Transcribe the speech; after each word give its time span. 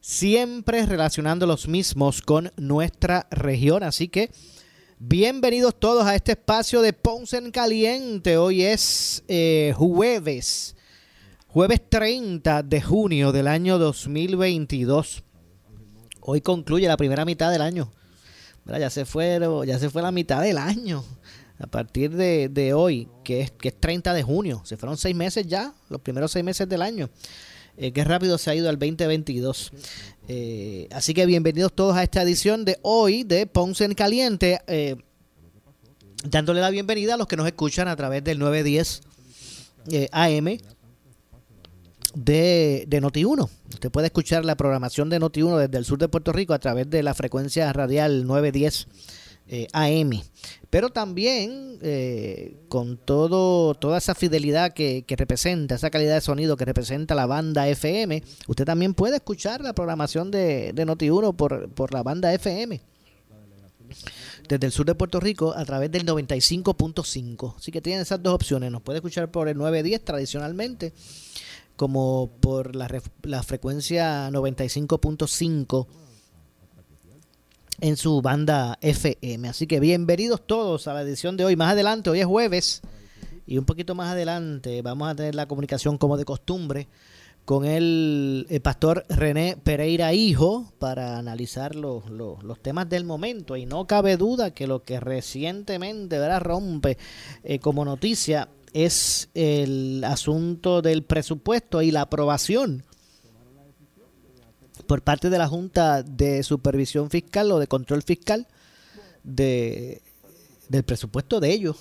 siempre 0.00 0.86
relacionando 0.86 1.46
los 1.46 1.68
mismos 1.68 2.22
con 2.22 2.50
nuestra 2.56 3.26
región. 3.30 3.82
Así 3.82 4.08
que 4.08 4.30
bienvenidos 4.98 5.78
todos 5.78 6.06
a 6.06 6.14
este 6.14 6.32
espacio 6.32 6.80
de 6.82 6.92
Ponce 6.92 7.36
en 7.36 7.50
Caliente. 7.50 8.36
Hoy 8.36 8.62
es 8.62 9.22
eh, 9.28 9.74
jueves, 9.76 10.74
jueves 11.48 11.80
30 11.88 12.62
de 12.62 12.80
junio 12.80 13.32
del 13.32 13.46
año 13.46 13.78
2022. 13.78 15.22
Hoy 16.22 16.40
concluye 16.40 16.88
la 16.88 16.96
primera 16.96 17.24
mitad 17.24 17.50
del 17.50 17.62
año. 17.62 17.92
Ya 18.66 18.90
se, 18.90 19.04
fue, 19.04 19.40
ya 19.66 19.78
se 19.78 19.90
fue 19.90 20.02
la 20.02 20.12
mitad 20.12 20.42
del 20.42 20.58
año. 20.58 21.04
A 21.58 21.66
partir 21.66 22.12
de, 22.12 22.72
hoy, 22.72 23.08
que 23.24 23.40
es, 23.42 23.50
que 23.50 23.68
es 23.68 23.78
30 23.78 24.14
de 24.14 24.22
junio. 24.22 24.62
Se 24.64 24.76
fueron 24.76 24.96
seis 24.96 25.14
meses 25.14 25.46
ya, 25.46 25.74
los 25.88 26.00
primeros 26.00 26.32
seis 26.32 26.44
meses 26.44 26.68
del 26.68 26.80
año. 26.80 27.10
Eh, 27.82 27.92
qué 27.92 28.04
rápido 28.04 28.36
se 28.36 28.50
ha 28.50 28.54
ido 28.54 28.68
al 28.68 28.78
2022. 28.78 29.72
Eh, 30.28 30.86
así 30.92 31.14
que 31.14 31.24
bienvenidos 31.24 31.72
todos 31.72 31.96
a 31.96 32.02
esta 32.02 32.20
edición 32.20 32.66
de 32.66 32.78
hoy 32.82 33.24
de 33.24 33.46
Ponce 33.46 33.86
en 33.86 33.94
Caliente. 33.94 34.60
Eh, 34.66 34.96
dándole 36.28 36.60
la 36.60 36.68
bienvenida 36.68 37.14
a 37.14 37.16
los 37.16 37.26
que 37.26 37.38
nos 37.38 37.46
escuchan 37.46 37.88
a 37.88 37.96
través 37.96 38.22
del 38.22 38.38
910 38.38 39.00
AM 40.12 40.58
de, 42.14 42.84
de 42.86 43.00
Noti1. 43.02 43.48
Usted 43.72 43.90
puede 43.90 44.08
escuchar 44.08 44.44
la 44.44 44.56
programación 44.56 45.08
de 45.08 45.18
Noti1 45.18 45.60
desde 45.60 45.78
el 45.78 45.86
sur 45.86 45.98
de 45.98 46.08
Puerto 46.08 46.34
Rico 46.34 46.52
a 46.52 46.58
través 46.58 46.90
de 46.90 47.02
la 47.02 47.14
frecuencia 47.14 47.72
radial 47.72 48.26
910 48.26 48.88
AM 49.72 50.22
pero 50.70 50.90
también 50.90 51.78
eh, 51.82 52.56
con 52.68 52.96
todo 52.96 53.74
toda 53.74 53.98
esa 53.98 54.14
fidelidad 54.14 54.72
que, 54.72 55.04
representa, 55.08 55.74
esa 55.74 55.90
calidad 55.90 56.14
de 56.14 56.20
sonido 56.20 56.56
que 56.56 56.64
representa 56.64 57.16
la 57.16 57.26
banda 57.26 57.68
FM, 57.68 58.22
usted 58.46 58.64
también 58.64 58.94
puede 58.94 59.16
escuchar 59.16 59.60
la 59.60 59.74
programación 59.74 60.30
de, 60.30 60.72
de 60.72 60.86
Noti1 60.86 61.34
por, 61.34 61.68
por 61.70 61.92
la 61.92 62.04
banda 62.04 62.32
FM 62.32 62.80
desde 64.48 64.66
el 64.66 64.72
sur 64.72 64.86
de 64.86 64.94
Puerto 64.94 65.18
Rico 65.18 65.52
a 65.56 65.64
través 65.64 65.90
del 65.90 66.06
95.5. 66.06 67.56
Así 67.56 67.72
que 67.72 67.80
tienen 67.80 68.02
esas 68.02 68.22
dos 68.22 68.34
opciones. 68.34 68.70
Nos 68.70 68.82
puede 68.82 68.98
escuchar 68.98 69.30
por 69.30 69.48
el 69.48 69.56
910 69.56 70.04
tradicionalmente, 70.04 70.92
como 71.76 72.30
por 72.40 72.74
la, 72.74 72.88
la 73.22 73.42
frecuencia 73.42 74.28
95.5 74.30 75.86
en 77.80 77.96
su 77.96 78.20
banda 78.22 78.78
FM. 78.80 79.48
Así 79.48 79.66
que 79.66 79.80
bienvenidos 79.80 80.46
todos 80.46 80.86
a 80.88 80.94
la 80.94 81.02
edición 81.02 81.36
de 81.36 81.44
hoy. 81.44 81.56
Más 81.56 81.72
adelante, 81.72 82.10
hoy 82.10 82.20
es 82.20 82.26
jueves 82.26 82.82
y 83.46 83.58
un 83.58 83.64
poquito 83.64 83.94
más 83.94 84.12
adelante 84.12 84.82
vamos 84.82 85.08
a 85.08 85.14
tener 85.14 85.34
la 85.34 85.46
comunicación 85.46 85.98
como 85.98 86.16
de 86.16 86.24
costumbre 86.24 86.88
con 87.44 87.64
el, 87.64 88.46
pastor 88.62 89.04
René 89.08 89.56
Pereira 89.62 90.12
Hijo 90.12 90.72
para 90.78 91.18
analizar 91.18 91.74
los, 91.74 92.08
los, 92.10 92.60
temas 92.60 92.88
del 92.88 93.04
momento. 93.04 93.56
Y 93.56 93.66
no 93.66 93.86
cabe 93.86 94.16
duda 94.16 94.52
que 94.52 94.66
lo 94.66 94.82
que 94.82 95.00
recientemente 95.00 96.18
¿verdad? 96.18 96.40
rompe 96.42 96.98
eh, 97.42 97.58
como 97.58 97.84
noticia 97.84 98.48
es 98.72 99.30
el 99.34 100.04
asunto 100.04 100.80
del 100.80 101.02
presupuesto 101.02 101.82
y 101.82 101.90
la 101.90 102.02
aprobación 102.02 102.84
por 104.90 105.02
parte 105.02 105.30
de 105.30 105.38
la 105.38 105.46
Junta 105.46 106.02
de 106.02 106.42
Supervisión 106.42 107.10
Fiscal 107.10 107.52
o 107.52 107.60
de 107.60 107.68
Control 107.68 108.02
Fiscal 108.02 108.48
de, 109.22 110.02
del 110.68 110.82
presupuesto 110.82 111.38
de 111.38 111.52
ellos. 111.52 111.76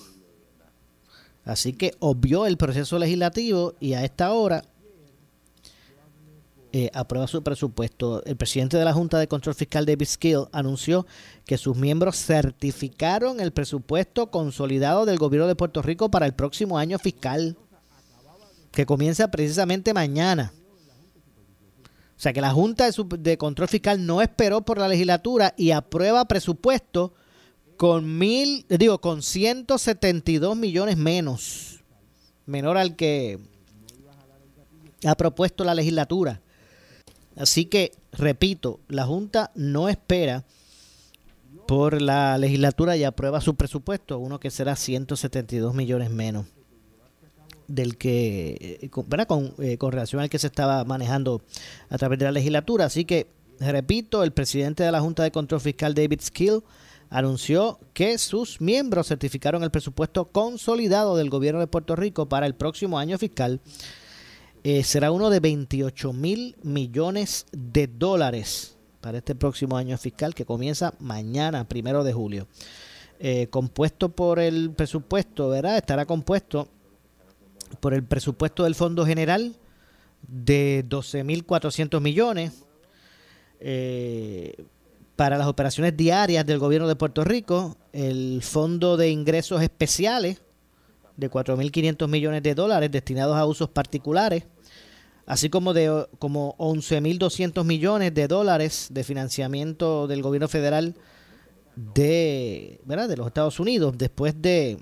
Así 1.43 1.73
que 1.73 1.95
obvió 1.97 2.45
el 2.45 2.55
proceso 2.55 2.99
legislativo 2.99 3.73
y 3.79 3.93
a 3.93 4.05
esta 4.05 4.31
hora 4.31 4.63
eh, 6.71 6.91
aprueba 6.93 7.25
su 7.25 7.41
presupuesto. 7.41 8.23
El 8.25 8.37
presidente 8.37 8.77
de 8.77 8.85
la 8.85 8.93
Junta 8.93 9.17
de 9.17 9.27
Control 9.27 9.55
Fiscal, 9.55 9.87
David 9.87 10.05
Skill, 10.05 10.45
anunció 10.51 11.07
que 11.47 11.57
sus 11.57 11.75
miembros 11.75 12.15
certificaron 12.15 13.39
el 13.39 13.51
presupuesto 13.51 14.29
consolidado 14.29 15.07
del 15.07 15.17
gobierno 15.17 15.47
de 15.47 15.55
Puerto 15.55 15.81
Rico 15.81 16.11
para 16.11 16.27
el 16.27 16.33
próximo 16.33 16.77
año 16.77 16.99
fiscal, 16.99 17.57
que 18.71 18.85
comienza 18.85 19.31
precisamente 19.31 19.95
mañana. 19.95 20.53
O 22.19 22.21
sea 22.21 22.33
que 22.33 22.41
la 22.41 22.51
Junta 22.51 22.89
de, 23.17 23.37
Control 23.37 23.69
Fiscal 23.69 24.05
no 24.05 24.21
esperó 24.21 24.61
por 24.61 24.77
la 24.77 24.89
legislatura 24.89 25.53
y 25.55 25.71
aprueba 25.71 26.25
presupuesto 26.25 27.13
con 27.77 28.17
mil, 28.17 28.65
digo, 28.67 28.99
con 28.99 29.21
172 29.21 30.57
millones 30.57 30.97
menos, 30.97 31.79
menor 32.45 32.77
al 32.77 32.97
que 32.97 33.39
ha 35.05 35.15
propuesto 35.15 35.63
la 35.63 35.73
legislatura. 35.73 36.41
Así 37.37 37.67
que, 37.67 37.93
repito, 38.11 38.81
la 38.89 39.05
Junta 39.05 39.51
no 39.55 39.87
espera 39.87 40.43
por 41.69 42.01
la 42.01 42.37
legislatura 42.37 42.97
y 42.97 43.05
aprueba 43.05 43.39
su 43.39 43.55
presupuesto, 43.55 44.19
uno 44.19 44.41
que 44.41 44.51
será 44.51 44.75
172 44.75 45.73
millones 45.73 46.09
menos 46.09 46.47
del 47.69 47.97
que, 47.97 48.79
eh, 48.81 48.89
¿verdad? 49.07 49.27
Con, 49.27 49.53
eh, 49.59 49.77
con 49.77 49.91
relación 49.91 50.21
al 50.21 50.29
que 50.29 50.39
se 50.39 50.47
estaba 50.47 50.83
manejando 50.83 51.41
a 51.89 51.97
través 51.97 52.19
de 52.19 52.25
la 52.25 52.31
legislatura. 52.31 52.85
Así 52.85 53.05
que, 53.05 53.27
repito, 53.59 54.23
el 54.23 54.33
presidente 54.33 54.83
de 54.83 54.91
la 54.91 54.99
Junta 54.99 55.23
de 55.23 55.31
Control 55.31 55.61
Fiscal, 55.61 55.93
David 55.93 56.19
Skill, 56.21 56.63
anunció 57.09 57.79
que 57.93 58.17
sus 58.17 58.59
miembros 58.59 59.07
certificaron 59.07 59.63
el 59.63 59.71
presupuesto 59.71 60.25
consolidado 60.25 61.15
del 61.15 61.29
gobierno 61.29 61.59
de 61.59 61.67
Puerto 61.67 61.95
Rico 61.95 62.27
para 62.27 62.45
el 62.45 62.55
próximo 62.55 62.99
año 62.99 63.17
fiscal. 63.17 63.61
Eh, 64.63 64.83
será 64.83 65.11
uno 65.11 65.29
de 65.29 65.39
28 65.39 66.11
mil 66.11 66.55
millones 66.63 67.45
de 67.51 67.87
dólares 67.87 68.75
para 68.99 69.19
este 69.19 69.33
próximo 69.33 69.77
año 69.77 69.97
fiscal 69.97 70.35
que 70.35 70.45
comienza 70.45 70.93
mañana, 70.99 71.67
primero 71.67 72.03
de 72.03 72.13
julio. 72.13 72.47
compuesto 73.49 74.09
por 74.09 74.39
el 74.39 74.71
presupuesto, 74.71 75.49
¿verdad? 75.49 75.75
Estará 75.75 76.05
compuesto 76.05 76.69
por 77.79 77.93
el 77.93 78.03
presupuesto 78.03 78.63
del 78.63 78.75
Fondo 78.75 79.05
General 79.05 79.55
de 80.27 80.85
12.400 80.87 82.01
millones 82.01 82.65
eh, 83.59 84.65
para 85.15 85.37
las 85.37 85.47
operaciones 85.47 85.97
diarias 85.97 86.45
del 86.45 86.59
gobierno 86.59 86.87
de 86.87 86.95
Puerto 86.95 87.23
Rico, 87.23 87.75
el 87.91 88.41
Fondo 88.41 88.95
de 88.95 89.09
Ingresos 89.09 89.61
Especiales 89.61 90.41
de 91.17 91.29
4.500 91.29 92.07
millones 92.07 92.43
de 92.43 92.55
dólares 92.55 92.89
destinados 92.91 93.35
a 93.35 93.45
usos 93.45 93.69
particulares, 93.69 94.45
así 95.25 95.49
como 95.49 95.73
de 95.73 96.07
como 96.19 96.55
11.200 96.57 97.65
millones 97.65 98.13
de 98.13 98.27
dólares 98.29 98.87
de 98.91 99.03
financiamiento 99.03 100.07
del 100.07 100.21
gobierno 100.21 100.47
federal 100.47 100.95
de, 101.75 102.79
¿verdad? 102.85 103.09
de 103.09 103.17
los 103.17 103.27
Estados 103.27 103.59
Unidos 103.59 103.97
después 103.97 104.41
de, 104.41 104.79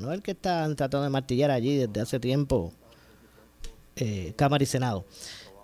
No 0.00 0.12
el 0.12 0.22
que 0.22 0.30
están 0.30 0.74
tratando 0.74 1.04
de 1.04 1.10
martillar 1.10 1.50
allí 1.50 1.76
desde 1.76 2.00
hace 2.00 2.18
tiempo, 2.18 2.72
eh, 3.96 4.32
Cámara 4.36 4.64
y 4.64 4.66
Senado. 4.66 5.04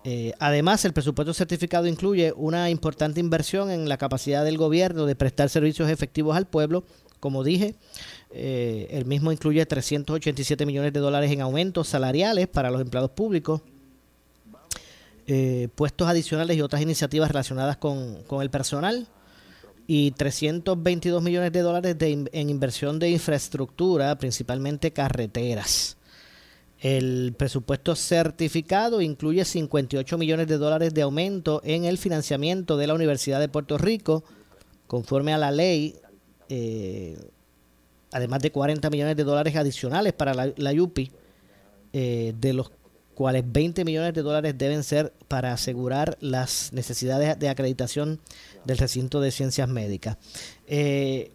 Eh, 0.05 0.33
además, 0.39 0.85
el 0.85 0.93
presupuesto 0.93 1.35
certificado 1.35 1.87
incluye 1.87 2.33
una 2.37 2.71
importante 2.71 3.21
inversión 3.21 3.71
en 3.71 3.89
la 3.89 3.99
capacidad 3.99 4.45
del 4.45 4.57
gobierno 4.57 5.07
de 5.07 5.17
prestar 5.17 5.49
servicios 5.49 5.91
efectivos 5.91 6.37
al 6.37 6.47
pueblo. 6.47 6.85
Como 7.21 7.43
dije, 7.43 7.75
eh, 8.33 8.87
el 8.93 9.05
mismo 9.05 9.33
incluye 9.33 9.65
387 9.67 10.65
millones 10.67 10.93
de 10.93 11.01
dólares 11.01 11.33
en 11.33 11.41
aumentos 11.41 11.89
salariales 11.89 12.47
para 12.47 12.71
los 12.71 12.81
empleados 12.81 13.11
públicos, 13.11 13.61
eh, 15.27 15.69
puestos 15.75 16.09
adicionales 16.09 16.57
y 16.57 16.63
otras 16.63 16.81
iniciativas 16.81 17.29
relacionadas 17.29 17.77
con, 17.77 18.25
el 18.41 18.51
personal 18.51 19.09
y 19.89 20.13
322 20.13 21.23
millones 21.23 21.53
de 21.53 21.61
dólares 21.61 21.97
en 22.01 22.51
inversión 22.51 22.99
de 22.99 23.11
infraestructura, 23.11 24.17
principalmente 24.17 24.93
carreteras. 24.93 25.98
El 26.81 27.35
presupuesto 27.37 27.97
certificado 27.97 29.01
incluye 29.01 29.45
58 29.45 30.17
millones 30.17 30.47
de 30.47 30.59
dólares 30.59 30.95
de 30.95 31.03
aumento 31.03 31.61
en 31.65 31.85
el 31.85 31.99
financiamiento 31.99 32.77
de 32.77 32.87
la 32.87 32.95
Universidad 32.95 33.41
de 33.41 33.49
Puerto 33.49 33.79
Rico, 33.79 34.23
conforme 34.87 35.33
a 35.33 35.39
la 35.39 35.51
ley, 35.51 35.97
eh, 36.49 37.19
además 38.13 38.43
de 38.43 38.53
40 38.53 38.91
millones 38.91 39.17
de 39.17 39.25
dólares 39.25 39.57
adicionales 39.57 40.13
para 40.13 40.35
la, 40.35 40.53
la 40.57 40.73
UPI, 40.73 41.11
eh, 41.93 42.35
de 42.39 42.53
los 42.53 42.71
cuales 43.19 43.43
20 43.45 43.85
millones 43.85 44.15
de 44.15 44.23
dólares 44.23 44.55
deben 44.57 44.85
ser 44.85 45.13
para 45.27 45.53
asegurar 45.53 46.17
las 46.21 46.73
necesidades 46.73 47.37
de 47.37 47.49
acreditación 47.49 48.21
del 48.65 48.79
recinto 48.79 49.21
de 49.21 49.33
ciencias 49.33 49.69
médicas. 49.69 50.19
Eh, 50.69 51.33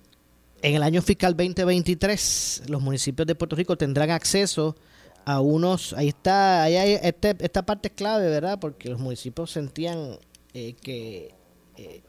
en 0.62 0.76
el 0.76 0.84
año 0.84 1.02
fiscal 1.02 1.36
2023, 1.36 2.64
los 2.68 2.82
municipios 2.82 3.28
de 3.28 3.36
Puerto 3.36 3.58
Rico 3.58 3.76
tendrán 3.76 4.12
acceso 4.12 4.78
a 5.26 5.42
unos, 5.42 5.94
ahí 5.94 6.10
está, 6.10 6.64
ahí 6.64 6.76
hay, 6.76 7.00
este, 7.02 7.36
esta 7.40 7.66
parte 7.66 7.90
es 7.90 7.94
clave, 7.94 8.30
¿verdad? 8.30 8.60
Porque 8.60 8.90
los 8.90 9.00
municipios 9.00 9.52
sentían 9.52 10.18
eh, 10.54 10.74
que, 10.82 11.34
eh, 11.78 12.02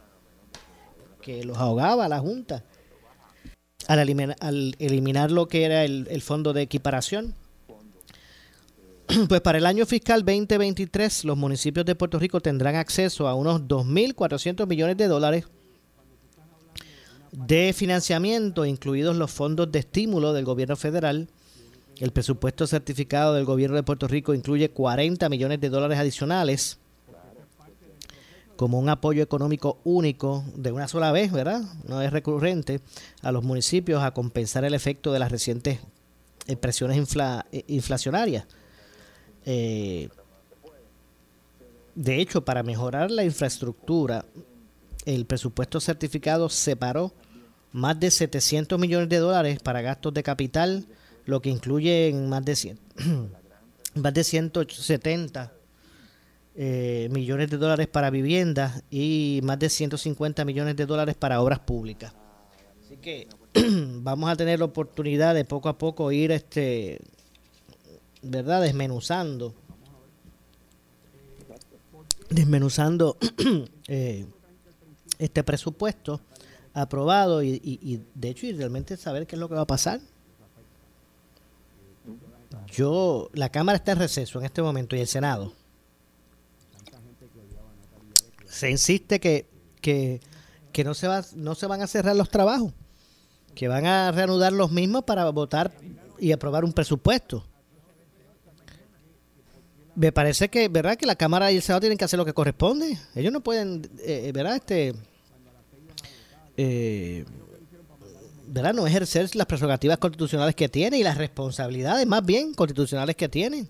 que 1.20 1.44
los 1.44 1.56
ahogaba 1.58 2.08
la 2.08 2.19
Junta 2.19 2.64
al 3.88 3.99
eliminar, 3.99 4.37
al 4.40 4.75
eliminar 4.78 5.31
lo 5.31 5.46
que 5.46 5.64
era 5.64 5.84
el, 5.84 6.06
el 6.11 6.22
fondo 6.22 6.52
de 6.52 6.62
equiparación. 6.62 7.34
Pues 9.28 9.43
para 9.43 9.58
el 9.58 9.66
año 9.66 9.84
fiscal 9.84 10.25
2023 10.25 11.25
los 11.25 11.37
municipios 11.37 11.84
de 11.84 11.94
Puerto 11.94 12.19
Rico 12.19 12.40
tendrán 12.40 12.75
acceso 12.76 13.28
a 13.28 13.34
unos 13.34 13.62
2.400 13.62 14.66
millones 14.66 14.96
de 14.96 15.08
dólares 15.08 15.44
de 17.37 17.72
financiamiento, 17.72 18.64
incluidos 18.64 19.16
los 19.16 19.31
fondos 19.31 19.70
de 19.72 19.81
estímulo 19.81 20.32
del 20.32 20.44
gobierno 20.44 20.76
federal, 20.76 21.28
el 22.00 22.12
presupuesto 22.12 22.67
certificado 22.67 23.35
del 23.35 23.44
gobierno 23.44 23.76
de 23.76 23.82
Puerto 23.82 24.08
Rico 24.08 24.35
incluye 24.35 24.70
40 24.70 25.29
millones 25.29 25.61
de 25.61 25.69
dólares 25.69 25.99
adicionales 25.99 26.79
como 28.56 28.79
un 28.79 28.88
apoyo 28.88 29.23
económico 29.23 29.79
único 29.85 30.44
de 30.55 30.73
una 30.73 30.88
sola 30.88 31.12
vez, 31.12 31.32
¿verdad? 31.32 31.62
No 31.87 32.00
es 32.02 32.12
recurrente 32.12 32.81
a 33.23 33.32
los 33.32 33.43
municipios 33.43 34.02
a 34.02 34.12
compensar 34.12 34.64
el 34.64 34.75
efecto 34.75 35.12
de 35.12 35.19
las 35.19 35.31
recientes 35.32 35.81
eh, 36.46 36.56
presiones 36.56 36.96
eh, 37.52 37.64
inflacionarias. 37.69 38.47
Eh, 39.44 40.08
de 41.94 42.20
hecho, 42.20 42.44
para 42.44 42.62
mejorar 42.62 43.11
la 43.11 43.25
infraestructura, 43.25 44.25
el 45.05 45.26
presupuesto 45.26 45.81
certificado 45.81 46.49
separó 46.49 47.12
más 47.73 47.99
de 47.99 48.11
700 48.11 48.79
millones 48.79 49.08
de 49.08 49.19
dólares 49.19 49.58
para 49.62 49.82
gastos 49.82 50.14
de 50.14 50.23
capital, 50.23 50.87
lo 51.26 51.41
que 51.41 51.50
incluye 51.50 52.12
más 52.12 52.44
de, 52.44 52.56
100, 52.56 52.79
más 53.94 54.15
de 54.15 54.25
170 54.25 55.53
eh, 56.56 57.09
millones 57.11 57.50
de 57.50 57.56
dólares 57.56 57.88
para 57.88 58.11
viviendas 58.11 58.85
y 58.91 59.41
más 59.43 59.59
de 59.59 59.69
150 59.69 60.44
millones 60.44 60.76
de 60.76 60.87
dólares 60.87 61.17
para 61.17 61.41
obras 61.41 61.61
públicas. 61.61 62.15
Así 62.85 62.97
que 62.99 63.26
vamos 64.03 64.31
a 64.31 64.37
tener 64.37 64.59
la 64.59 64.67
oportunidad 64.67 65.35
de 65.35 65.44
poco 65.44 65.69
a 65.69 65.79
poco 65.79 66.12
ir 66.12 66.31
este 66.31 67.00
verdad 68.23 68.62
desmenuzando 68.62 69.54
desmenuzando 72.31 73.19
eh, 73.88 74.25
este 75.19 75.45
presupuesto 75.45 76.21
aprobado 76.73 77.43
y, 77.43 77.61
y, 77.62 78.00
de 78.14 78.28
hecho 78.28 78.47
y 78.47 78.52
realmente 78.52 78.97
saber 78.97 79.26
qué 79.26 79.37
es 79.37 79.40
lo 79.40 79.49
que 79.49 79.54
va 79.54 79.62
a 79.62 79.66
pasar 79.66 80.00
yo, 82.75 83.31
la 83.33 83.50
Cámara 83.50 83.76
está 83.76 83.93
en 83.93 83.99
receso 83.99 84.38
en 84.40 84.47
este 84.47 84.61
momento 84.61 84.97
y 84.97 85.00
el 85.00 85.07
Senado. 85.07 85.52
Se 88.47 88.71
insiste 88.71 89.21
que, 89.21 89.49
que, 89.81 90.21
no, 90.85 90.95
se 90.95 91.09
va, 91.09 91.25
no 91.35 91.54
se 91.54 91.66
van 91.66 91.83
a 91.83 91.87
cerrar 91.87 92.16
los 92.16 92.28
trabajos, 92.31 92.73
que 93.54 93.69
van 93.69 93.87
a 93.87 94.11
reanudar 94.12 94.52
los 94.52 94.71
mismos 94.71 95.04
para 95.04 95.28
votar 95.31 95.73
y 96.19 96.33
aprobar 96.33 96.64
un 96.64 96.73
presupuesto. 96.73 97.47
Me 99.95 100.11
parece 100.11 100.49
que, 100.49 100.69
¿verdad? 100.69 100.97
Que 100.97 101.07
la 101.07 101.14
Cámara 101.16 101.52
y 101.52 101.57
el 101.57 101.62
Senado 101.62 101.81
tienen 101.81 101.99
que 101.99 102.04
hacer 102.04 102.19
lo 102.19 102.25
que 102.25 102.35
corresponde. 102.35 102.99
Ellos 103.14 103.33
no 103.33 103.40
pueden, 103.40 103.88
eh, 104.00 104.33
¿verdad? 104.35 104.57
Este, 104.57 104.95
eh, 106.57 107.25
¿verdad? 108.54 108.73
no 108.73 108.87
ejercer 108.87 109.34
las 109.34 109.46
prerrogativas 109.49 109.99
constitucionales 109.99 110.54
que 110.54 110.68
tiene 110.68 110.99
y 110.99 111.02
las 111.02 111.18
responsabilidades 111.18 112.06
más 112.06 112.25
bien 112.25 112.54
constitucionales 112.54 113.16
que 113.16 113.28
tiene. 113.28 113.68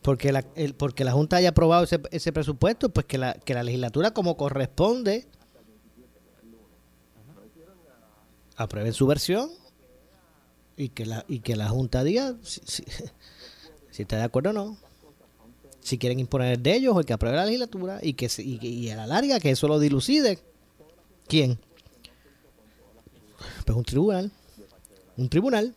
Porque 0.00 0.30
la, 0.30 0.44
el, 0.54 0.74
porque 0.74 1.02
la 1.02 1.10
Junta 1.10 1.36
haya 1.36 1.48
aprobado 1.48 1.84
ese, 1.84 2.32
presupuesto, 2.32 2.90
pues 2.90 3.06
que 3.06 3.18
la, 3.18 3.34
que 3.34 3.52
la 3.52 3.64
legislatura 3.64 4.12
como 4.12 4.36
corresponde 4.36 5.26
apruebe 8.56 8.92
su 8.92 9.08
versión 9.08 9.50
y 10.76 10.90
que 10.90 11.04
la, 11.06 11.24
y 11.26 11.40
que 11.40 11.56
la 11.56 11.68
Junta 11.68 12.04
diga 12.04 12.36
si, 12.42 12.60
si, 12.64 12.84
está 14.02 14.18
de 14.18 14.22
acuerdo 14.22 14.50
o 14.50 14.52
no. 14.52 14.76
Si 15.80 15.98
quieren 15.98 16.20
imponer 16.20 16.60
de 16.60 16.76
ellos 16.76 16.96
o 16.96 17.00
que 17.00 17.12
apruebe 17.12 17.36
la 17.36 17.46
legislatura 17.46 17.98
y 18.02 18.14
que 18.14 18.30
y, 18.38 18.64
y 18.64 18.90
a 18.90 18.96
la 18.96 19.06
larga 19.08 19.40
que 19.40 19.50
eso 19.50 19.66
lo 19.66 19.80
dilucide. 19.80 20.38
¿Quién? 21.26 21.58
Pues 23.64 23.76
un 23.76 23.84
tribunal, 23.84 24.30
un 25.16 25.28
tribunal. 25.28 25.74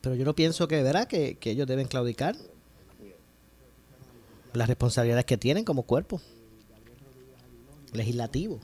Pero 0.00 0.14
yo 0.14 0.24
no 0.24 0.34
pienso 0.34 0.66
que, 0.66 0.82
¿verdad? 0.82 1.06
Que, 1.06 1.36
que 1.36 1.50
ellos 1.50 1.66
deben 1.66 1.86
claudicar 1.86 2.34
las 4.52 4.68
responsabilidades 4.68 5.26
que 5.26 5.36
tienen 5.36 5.64
como 5.64 5.82
cuerpo 5.82 6.20
legislativo. 7.92 8.60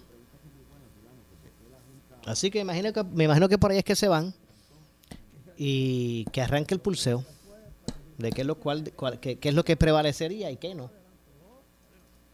Así 2.25 2.51
que, 2.51 2.59
imagino 2.59 2.93
que 2.93 3.05
me 3.05 3.25
imagino 3.25 3.49
que 3.49 3.59
por 3.59 3.71
ahí 3.71 3.79
es 3.79 3.85
que 3.85 3.95
se 3.95 4.09
van 4.09 4.35
y 5.57 6.25
que 6.33 6.43
arranque 6.43 6.75
el 6.75 6.81
pulseo 6.81 7.25
de 8.19 8.33
qué 8.33 8.41
es 8.41 8.47
lo 8.47 8.57
cual, 8.57 8.93
qué, 9.21 9.39
es 9.41 9.55
lo 9.55 9.65
que 9.65 9.77
prevalecería 9.77 10.51
y 10.51 10.57
qué 10.57 10.75
no. 10.75 10.91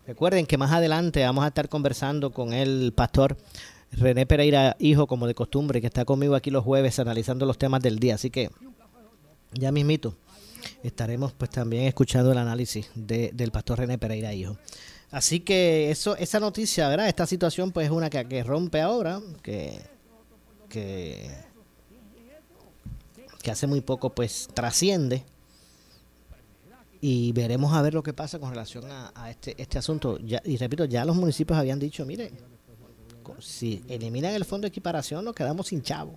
Recuerden 0.07 0.47
que 0.47 0.59
más 0.59 0.73
adelante 0.73 1.23
vamos 1.25 1.45
a 1.45 1.49
estar 1.49 1.69
conversando 1.69 2.33
con 2.33 2.53
el 2.53 2.93
pastor 2.95 3.37
René 3.93 4.27
Pereira, 4.27 4.77
hijo, 4.79 5.07
como 5.07 5.27
de 5.27 5.35
costumbre, 5.35 5.81
que 5.81 5.87
está 5.87 6.05
conmigo 6.05 6.35
aquí 6.35 6.51
los 6.51 6.65
jueves 6.65 6.99
analizando 6.99 7.47
los 7.47 7.59
temas 7.59 7.83
del 7.83 7.99
día. 7.99 8.15
Así 8.15 8.31
que 8.31 8.51
ya 9.53 9.71
mismito 9.71 10.17
estaremos 10.83 11.33
pues 11.33 11.51
también 11.51 11.85
escuchando 11.85 12.33
el 12.33 12.39
análisis 12.39 12.91
del 12.95 13.51
pastor 13.51 13.81
René 13.81 13.99
Pereira, 13.99 14.33
hijo. 14.33 14.57
Así 15.11 15.41
que 15.41 15.91
eso, 15.91 16.17
esa 16.17 16.41
noticia, 16.41 16.89
¿verdad? 16.89 17.09
Esta 17.09 17.27
situación 17.27 17.71
pues 17.71 17.87
es 17.87 17.93
una 17.93 18.09
que, 18.09 18.43
rompe 18.43 18.81
ahora, 18.81 19.21
que, 19.43 19.79
que, 20.71 21.31
hace 23.51 23.67
muy 23.67 23.83
poco 23.83 24.11
pues 24.11 24.49
trasciende 24.55 25.25
y 27.03 27.33
veremos 27.33 27.75
a 27.75 27.83
ver 27.83 27.93
lo 27.93 28.03
que 28.03 28.15
pasa 28.15 28.39
con 28.39 28.51
relación 28.51 28.85
a, 28.89 29.31
este, 29.31 29.55
este 29.61 29.77
asunto. 29.77 30.19
y 30.19 30.57
repito, 30.57 30.87
ya 30.87 31.05
los 31.05 31.17
municipios 31.17 31.59
habían 31.59 31.79
dicho, 31.79 32.07
mire, 32.07 32.33
si 33.41 33.85
eliminan 33.89 34.35
el 34.35 34.45
fondo 34.45 34.67
de 34.67 34.69
equiparación 34.69 35.25
nos 35.25 35.35
quedamos 35.35 35.69
sin 35.69 35.83
chavo. 35.83 36.15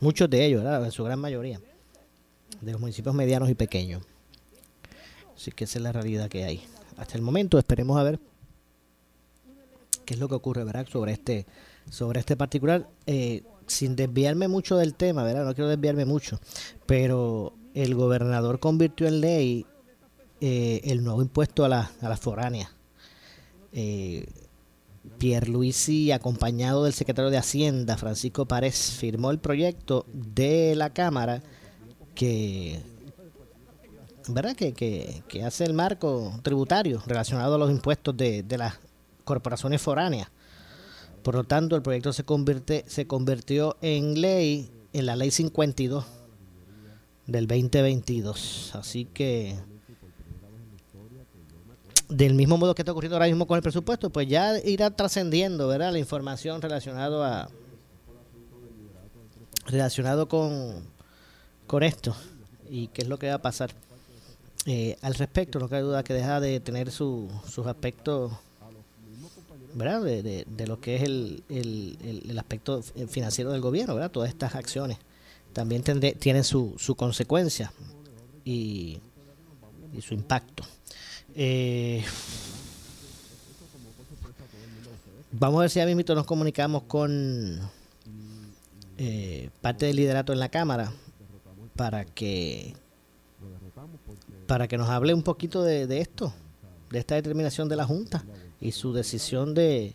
Muchos 0.00 0.30
de 0.30 0.44
ellos, 0.44 0.62
¿verdad? 0.62 0.84
en 0.84 0.92
su 0.92 1.02
gran 1.04 1.18
mayoría, 1.18 1.60
de 2.60 2.72
los 2.72 2.80
municipios 2.80 3.14
medianos 3.14 3.50
y 3.50 3.54
pequeños. 3.54 4.02
Así 5.34 5.50
que 5.52 5.64
esa 5.64 5.78
es 5.78 5.82
la 5.82 5.92
realidad 5.92 6.28
que 6.28 6.44
hay. 6.44 6.62
Hasta 6.96 7.16
el 7.16 7.22
momento 7.22 7.58
esperemos 7.58 7.98
a 7.98 8.02
ver 8.02 8.18
qué 10.04 10.14
es 10.14 10.20
lo 10.20 10.28
que 10.28 10.34
ocurre, 10.34 10.64
¿verdad? 10.64 10.86
Sobre 10.88 11.12
este, 11.12 11.46
sobre 11.90 12.20
este 12.20 12.36
particular. 12.36 12.88
Eh, 13.06 13.42
sin 13.68 13.96
desviarme 13.96 14.48
mucho 14.48 14.76
del 14.76 14.94
tema, 14.94 15.22
¿verdad? 15.22 15.44
No 15.44 15.54
quiero 15.54 15.68
desviarme 15.68 16.04
mucho, 16.04 16.40
pero 16.86 17.54
el 17.74 17.94
gobernador 17.94 18.58
convirtió 18.58 19.06
en 19.06 19.20
ley 19.20 19.66
eh, 20.40 20.80
el 20.84 21.04
nuevo 21.04 21.22
impuesto 21.22 21.64
a 21.64 21.68
la, 21.68 21.92
a 22.00 22.08
la 22.08 22.16
foránea. 22.16 22.72
Eh, 23.72 24.26
Pierluisi, 25.18 26.12
acompañado 26.12 26.84
del 26.84 26.92
secretario 26.92 27.30
de 27.30 27.38
Hacienda, 27.38 27.96
Francisco 27.96 28.46
Párez, 28.46 28.96
firmó 28.98 29.30
el 29.30 29.38
proyecto 29.38 30.04
de 30.12 30.74
la 30.76 30.90
Cámara 30.90 31.42
que, 32.14 32.80
¿verdad? 34.28 34.54
Que, 34.54 34.72
que, 35.26 35.44
hace 35.44 35.64
el 35.64 35.74
marco 35.74 36.32
tributario 36.42 37.02
relacionado 37.06 37.54
a 37.54 37.58
los 37.58 37.70
impuestos 37.70 38.16
de, 38.16 38.42
de 38.42 38.58
las 38.58 38.74
corporaciones 39.24 39.80
foráneas. 39.80 40.28
Por 41.22 41.34
lo 41.34 41.44
tanto, 41.44 41.76
el 41.76 41.82
proyecto 41.82 42.12
se, 42.12 42.24
convierte, 42.24 42.84
se 42.86 43.06
convirtió 43.06 43.76
en 43.82 44.20
ley 44.20 44.70
en 44.92 45.06
la 45.06 45.16
ley 45.16 45.30
52 45.30 46.04
del 47.26 47.46
2022. 47.46 48.74
Así 48.74 49.04
que 49.04 49.56
del 52.08 52.34
mismo 52.34 52.56
modo 52.56 52.74
que 52.74 52.82
está 52.82 52.92
ocurriendo 52.92 53.16
ahora 53.16 53.26
mismo 53.26 53.46
con 53.46 53.56
el 53.56 53.62
presupuesto, 53.62 54.10
pues 54.10 54.28
ya 54.28 54.58
irá 54.64 54.90
trascendiendo, 54.90 55.68
¿verdad? 55.68 55.92
La 55.92 55.98
información 55.98 56.62
relacionado 56.62 57.24
a 57.24 57.48
relacionado 59.66 60.28
con 60.28 60.82
con 61.66 61.82
esto 61.82 62.16
y 62.70 62.88
qué 62.88 63.02
es 63.02 63.08
lo 63.08 63.18
que 63.18 63.28
va 63.28 63.34
a 63.34 63.42
pasar. 63.42 63.70
Eh, 64.66 64.96
al 65.02 65.14
respecto, 65.14 65.58
no 65.58 65.68
cabe 65.68 65.82
duda 65.82 66.02
que 66.02 66.14
deja 66.14 66.40
de 66.40 66.60
tener 66.60 66.90
su, 66.90 67.28
sus 67.48 67.66
aspectos, 67.66 68.32
¿verdad? 69.74 70.02
De, 70.02 70.44
de, 70.46 70.66
lo 70.66 70.80
que 70.80 70.96
es 70.96 71.02
el, 71.02 71.42
el, 71.48 72.24
el 72.28 72.38
aspecto 72.38 72.82
financiero 72.82 73.52
del 73.52 73.60
gobierno, 73.60 73.94
¿verdad? 73.94 74.10
Todas 74.10 74.28
estas 74.28 74.54
acciones 74.54 74.98
también 75.52 75.82
tienen 75.82 76.44
su, 76.44 76.74
su 76.78 76.94
consecuencia 76.94 77.72
y, 78.44 79.00
su 80.00 80.14
impacto. 80.14 80.62
Eh, 81.34 82.04
vamos 85.32 85.58
a 85.58 85.62
ver 85.62 85.70
si 85.70 85.80
a 85.80 85.86
mismo 85.86 86.02
nos 86.14 86.26
comunicamos 86.26 86.82
con 86.84 87.60
eh, 88.96 89.50
parte 89.60 89.86
del 89.86 89.96
liderato 89.96 90.32
en 90.32 90.40
la 90.40 90.48
Cámara 90.48 90.92
para 91.76 92.04
que 92.04 92.74
para 94.48 94.66
que 94.66 94.78
nos 94.78 94.88
hable 94.88 95.12
un 95.12 95.22
poquito 95.22 95.62
de, 95.62 96.00
esto, 96.00 96.32
de 96.90 96.98
esta 96.98 97.14
determinación 97.14 97.68
de 97.68 97.76
la 97.76 97.84
Junta 97.84 98.24
y 98.60 98.72
su 98.72 98.94
decisión 98.94 99.52
de, 99.52 99.94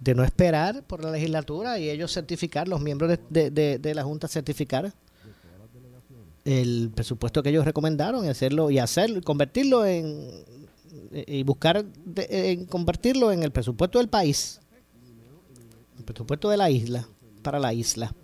de 0.00 0.14
no 0.14 0.24
esperar 0.24 0.82
por 0.84 1.04
la 1.04 1.10
legislatura 1.10 1.78
y 1.78 1.90
ellos 1.90 2.10
certificar, 2.10 2.66
los 2.66 2.80
miembros 2.80 3.18
de, 3.28 3.50
de, 3.50 3.94
la 3.94 4.02
Junta 4.02 4.28
certificar 4.28 4.92
el 6.44 6.90
presupuesto 6.94 7.42
que 7.42 7.50
ellos 7.50 7.66
recomendaron 7.66 8.24
y 8.24 8.28
hacerlo 8.28 8.70
y 8.70 8.78
hacerlo 8.78 9.20
convertirlo 9.22 9.84
en 9.86 10.42
y 11.12 11.42
buscar 11.42 11.84
en 12.16 12.66
convertirlo 12.66 13.32
en 13.32 13.42
el 13.42 13.50
presupuesto 13.50 13.98
del 13.98 14.08
país 14.08 14.60
el 15.98 16.04
presupuesto 16.04 16.50
de 16.50 16.56
la 16.56 16.70
isla 16.70 17.06
para 17.42 17.58
la 17.58 17.72
isla 17.72 18.14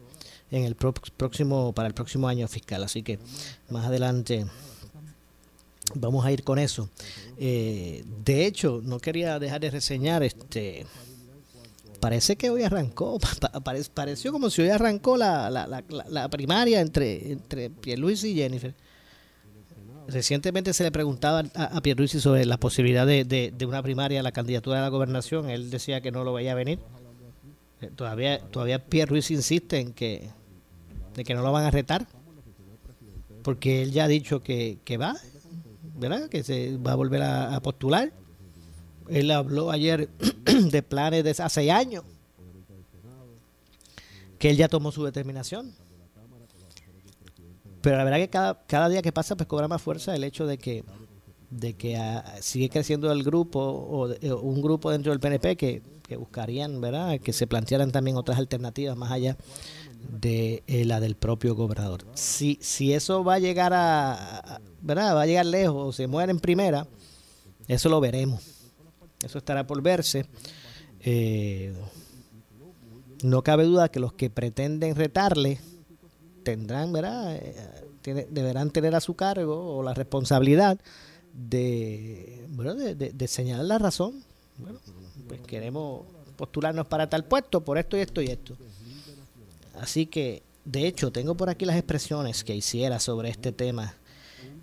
en 0.51 0.65
el 0.65 0.75
próximo 0.75 1.73
para 1.73 1.89
el 1.89 1.95
próximo 1.95 2.29
año 2.29 2.47
fiscal 2.49 2.85
así 2.85 3.03
que 3.03 3.19
más 3.71 3.87
adelante 3.87 4.47
vamos 5.95 6.25
a 6.25 6.33
ir 6.33 6.45
con 6.45 6.59
eso 6.59 6.89
eh, 7.39 8.05
de 8.25 8.47
hecho 8.47 8.81
no 8.83 8.99
quería 8.99 9.39
dejar 9.39 9.61
de 9.61 9.71
reseñar 9.71 10.23
este 10.23 10.87
parece 11.99 12.37
que 12.37 12.51
hoy 12.51 12.63
arrancó, 12.63 13.19
pareció 13.95 14.33
como 14.33 14.51
si 14.51 14.63
hoy 14.63 14.69
arrancó 14.69 15.17
la, 15.17 15.51
la, 15.51 15.85
la, 16.09 16.29
primaria 16.29 16.81
entre, 16.81 17.33
entre 17.33 17.71
Pierluisi 17.71 18.31
y 18.31 18.35
Jennifer. 18.37 18.75
Recientemente 20.09 20.73
se 20.73 20.85
le 20.85 20.91
preguntaba 20.91 21.45
a, 21.55 21.65
a 21.77 21.81
Pierluisi 21.83 22.21
sobre 22.21 22.45
la 22.47 22.57
posibilidad 22.57 23.07
de, 23.07 23.25
de, 23.25 23.67
una 23.67 23.83
primaria 23.83 24.21
a 24.21 24.23
la 24.23 24.33
candidatura 24.33 24.79
a 24.79 24.83
la 24.83 24.89
gobernación. 24.89 25.51
Él 25.51 25.71
decía 25.71 26.01
que 26.01 26.11
no 26.11 26.25
lo 26.25 26.33
veía 26.33 26.55
venir. 26.55 26.81
Eh, 27.81 27.91
todavía, 27.95 28.41
todavía 28.41 28.85
Pierluisi 28.85 29.35
insiste 29.35 29.79
en 29.79 29.93
que, 29.93 30.31
de 31.15 31.25
que 31.25 31.35
no 31.35 31.43
lo 31.43 31.53
van 31.53 31.65
a 31.65 31.71
retar. 31.71 32.07
Porque 33.43 33.83
él 33.83 33.93
ya 33.93 34.05
ha 34.05 34.09
dicho 34.09 34.43
que, 34.43 34.79
que 34.85 34.97
va, 34.97 35.17
¿verdad? 35.95 36.29
Que 36.29 36.43
se 36.43 36.77
va 36.79 36.93
a 36.93 36.97
volver 36.97 37.23
a 37.23 37.61
postular 37.61 38.13
él 39.09 39.31
habló 39.31 39.71
ayer 39.71 40.09
de 40.45 40.83
planes 40.83 41.25
de 41.25 41.31
hace 41.31 41.71
años, 41.71 42.05
que 44.39 44.51
él 44.51 44.57
ya 44.57 44.69
tomó 44.69 44.93
su 44.93 45.05
determinación. 45.05 45.73
Pero 47.89 47.97
la 47.97 48.05
verdad 48.05 48.19
que 48.19 48.29
cada, 48.29 48.67
cada 48.67 48.91
día 48.91 49.01
que 49.01 49.13
pasa 49.13 49.35
pues 49.35 49.47
cobra 49.47 49.67
más 49.67 49.81
fuerza 49.81 50.15
el 50.15 50.23
hecho 50.23 50.47
de 50.47 50.59
que 50.59 50.85
de 51.49 51.73
que 51.73 51.97
ah, 51.97 52.23
sigue 52.43 52.69
creciendo 52.69 53.11
el 53.11 53.23
grupo 53.23 53.61
o, 53.61 54.15
un 54.43 54.61
grupo 54.61 54.91
dentro 54.91 55.11
del 55.11 55.21
PNP 55.21 55.57
que, 55.57 55.81
que, 56.07 56.19
buscarían, 56.19 56.83
¿verdad? 56.83 57.19
Que 57.19 57.33
se 57.33 57.47
plantearan 57.47 57.91
también 57.91 58.19
otras 58.19 58.37
alternativas 58.37 58.95
más 58.95 59.11
allá 59.11 59.39
de 60.11 60.63
eh, 60.67 60.85
la 60.85 61.01
del 61.01 61.17
propio 61.17 61.55
gobernador. 61.55 62.05
Si, 62.13 62.59
si 62.61 62.93
eso 62.93 63.25
va 63.25 63.37
a 63.37 63.39
llegar 63.39 63.73
a, 63.73 64.61
¿verdad? 64.83 65.17
Va 65.17 65.23
a 65.23 65.27
llegar 65.27 65.47
lejos 65.47 65.89
o 65.89 65.91
se 65.91 66.07
muere 66.07 66.31
en 66.31 66.41
primera, 66.41 66.87
eso 67.69 67.89
lo 67.89 68.03
veremos. 68.03 68.43
Eso 69.25 69.39
estará 69.39 69.67
por 69.67 69.81
verse. 69.81 70.27
Eh, 71.01 71.73
no 73.23 73.41
cabe 73.41 73.65
duda 73.65 73.89
que 73.89 73.99
los 73.99 74.13
que 74.13 74.29
pretenden 74.29 74.95
retarle 74.95 75.59
tendrán, 76.49 76.95
¿verdad? 76.95 77.37
Eh, 77.37 78.27
deberán 78.31 78.71
tener 78.71 78.95
a 78.95 79.01
su 79.01 79.15
cargo 79.15 79.77
o 79.77 79.83
la 79.83 79.93
responsabilidad 79.93 80.79
de, 81.35 82.47
señalar 83.27 83.67
la 83.67 83.79
razón. 83.79 84.25
Bueno, 84.57 84.79
pues 85.29 85.43
queremos 85.43 86.07
postularnos 86.37 86.87
para 86.87 87.11
tal 87.11 87.27
puesto 87.27 87.63
por 87.63 87.77
esto 87.77 87.99
y 87.99 88.01
esto 88.01 88.23
y 88.23 88.29
esto. 88.29 88.57
Así 89.79 90.07
que, 90.07 90.43
de 90.65 90.87
hecho, 90.87 91.13
tengo 91.13 91.35
por 91.35 91.51
aquí 91.51 91.67
las 91.67 91.77
expresiones 91.77 92.45
que 92.45 92.57
hiciera 92.57 92.99
sobre 92.99 93.29
este 93.29 93.53
tema 93.53 93.95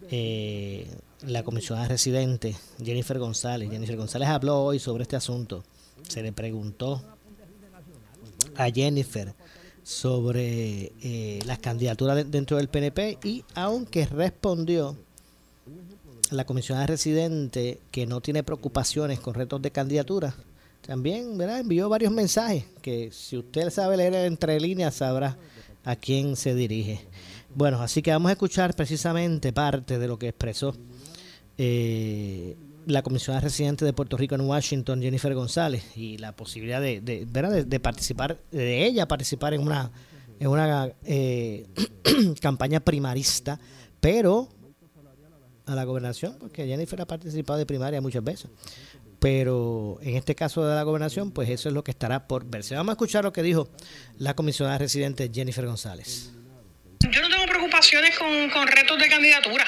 eh, 0.09 0.89
la 1.21 1.43
comisionada 1.43 1.87
residente 1.87 2.55
Jennifer 2.83 3.19
González. 3.19 3.69
Jennifer 3.69 3.95
González 3.95 4.29
habló 4.29 4.63
hoy 4.63 4.79
sobre 4.79 5.03
este 5.03 5.17
asunto. 5.17 5.63
Se 6.07 6.23
le 6.23 6.33
preguntó 6.33 7.03
a 8.55 8.71
Jennifer 8.71 9.35
sobre 9.85 10.93
eh, 11.03 11.39
las 11.45 11.59
candidaturas 11.59 12.29
dentro 12.31 12.57
del 12.57 12.69
PNP 12.69 13.19
y 13.23 13.45
aunque 13.53 14.07
respondió 14.07 14.97
la 16.31 16.43
comisionada 16.43 16.87
residente 16.87 17.79
que 17.91 18.07
no 18.07 18.19
tiene 18.19 18.41
preocupaciones 18.41 19.19
con 19.19 19.35
retos 19.35 19.61
de 19.61 19.69
candidatura, 19.69 20.33
también 20.81 21.37
¿verdad? 21.37 21.59
envió 21.59 21.87
varios 21.87 22.11
mensajes 22.11 22.65
que 22.81 23.11
si 23.11 23.37
usted 23.37 23.69
sabe 23.69 23.95
leer 23.95 24.15
entre 24.15 24.59
líneas 24.59 24.95
sabrá 24.95 25.37
a 25.83 25.95
quién 25.95 26.35
se 26.35 26.55
dirige. 26.55 27.01
Bueno, 27.53 27.79
así 27.79 28.01
que 28.01 28.09
vamos 28.09 28.29
a 28.29 28.33
escuchar 28.33 28.75
precisamente 28.75 29.53
parte 29.53 29.99
de 29.99 30.07
lo 30.07 30.17
que 30.17 30.29
expresó 30.29 30.75
eh, 31.59 32.55
la 32.87 33.01
comisionada 33.01 33.41
residente 33.41 33.85
de 33.85 33.93
Puerto 33.93 34.17
Rico 34.17 34.35
en 34.35 34.41
Washington, 34.41 35.01
Jennifer 35.01 35.33
González, 35.33 35.83
y 35.95 36.17
la 36.17 36.35
posibilidad 36.35 36.81
de, 36.81 37.01
de, 37.01 37.25
de, 37.25 37.79
participar, 37.79 38.39
de 38.51 38.85
ella 38.85 39.07
participar 39.07 39.53
en 39.53 39.61
una, 39.61 39.91
en 40.39 40.47
una 40.47 40.91
eh, 41.03 41.67
campaña 42.41 42.79
primarista, 42.79 43.59
pero 43.99 44.49
a 45.65 45.75
la 45.75 45.83
gobernación, 45.83 46.35
porque 46.39 46.67
Jennifer 46.67 47.01
ha 47.01 47.07
participado 47.07 47.57
de 47.57 47.65
primaria 47.65 48.01
muchas 48.01 48.23
veces. 48.23 48.49
Pero 49.19 49.97
en 50.01 50.15
este 50.15 50.35
caso 50.35 50.65
de 50.65 50.75
la 50.75 50.83
gobernación, 50.83 51.31
pues 51.31 51.49
eso 51.49 51.69
es 51.69 51.73
lo 51.73 51.83
que 51.83 51.91
estará 51.91 52.27
por 52.27 52.45
verse. 52.45 52.75
Vamos 52.75 52.91
a 52.91 52.93
escuchar 52.93 53.23
lo 53.23 53.33
que 53.33 53.41
dijo 53.41 53.69
la 54.17 54.35
comisionada 54.35 54.77
residente 54.77 55.31
Jennifer 55.33 55.65
González. 55.65 56.31
Preocupaciones 57.85 58.17
con, 58.17 58.49
con 58.49 58.67
retos 58.67 58.97
de 58.97 59.07
candidatura. 59.07 59.63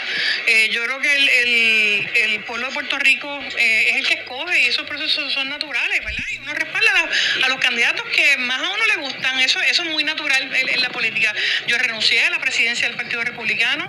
Eh, 0.47 0.69
yo 0.69 0.83
creo 0.83 0.99
que 0.99 1.15
el, 1.15 1.29
el, 1.29 2.09
el, 2.15 2.43
pueblo 2.45 2.67
de 2.67 2.73
Puerto 2.73 2.97
Rico 2.97 3.39
eh, 3.57 3.89
es 3.89 3.95
el 3.97 4.07
que 4.07 4.13
escoge 4.15 4.59
y 4.59 4.65
esos 4.65 4.87
procesos 4.87 5.31
son 5.33 5.49
naturales, 5.49 6.03
¿verdad? 6.03 6.23
Y 6.31 6.37
uno 6.39 6.53
respalda 6.53 7.09
a, 7.43 7.49
los 7.49 7.59
candidatos 7.59 8.03
que 8.09 8.37
más 8.37 8.59
a 8.59 8.69
uno 8.69 8.85
le 8.87 8.95
gustan. 8.97 9.39
Eso, 9.39 9.61
eso 9.61 9.83
es 9.83 9.89
muy 9.89 10.03
natural 10.03 10.51
en, 10.55 10.81
la 10.81 10.89
política. 10.89 11.33
Yo 11.67 11.77
renuncié 11.77 12.23
a 12.23 12.31
la 12.31 12.39
presidencia 12.39 12.87
del 12.87 12.97
Partido 12.97 13.23
Republicano. 13.23 13.87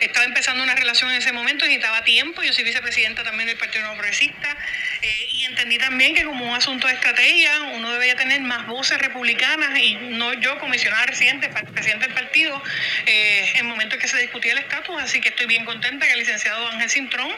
Estaba 0.00 0.26
empezando 0.26 0.64
una 0.64 0.74
relación 0.74 1.10
en 1.10 1.18
ese 1.18 1.32
momento, 1.32 1.64
necesitaba 1.64 2.02
tiempo. 2.02 2.42
Yo 2.42 2.52
soy 2.52 2.64
vicepresidenta 2.64 3.22
también 3.22 3.46
del 3.46 3.58
Partido 3.58 3.92
Progresista. 3.94 4.56
Eh, 5.02 5.28
y 5.32 5.44
entendí 5.44 5.78
también 5.78 6.14
que 6.14 6.24
como 6.24 6.44
un 6.44 6.54
asunto 6.54 6.86
de 6.86 6.94
estrategia, 6.94 7.62
uno 7.74 7.92
debería 7.92 8.16
tener 8.16 8.40
más 8.40 8.66
voces 8.66 8.98
republicanas 8.98 9.78
y 9.78 9.94
no 9.94 10.34
yo, 10.34 10.58
comisionada 10.58 11.06
residente, 11.06 11.48
presidente 11.48 12.06
del 12.06 12.14
partido, 12.14 12.60
eh, 13.06 13.50
en 13.54 13.58
el 13.58 13.64
momento 13.64 13.94
en 13.94 14.00
que 14.00 14.08
se 14.08 14.18
discutía 14.18 14.52
el 14.52 14.58
estatus. 14.58 14.96
Así 15.00 15.20
que 15.20 15.28
estoy 15.28 15.46
bien 15.46 15.64
contenta 15.64 16.06
que 16.06 16.12
el 16.12 16.18
licenciado 16.18 16.68
Ángel 16.68 16.90
Cintrón 16.90 17.30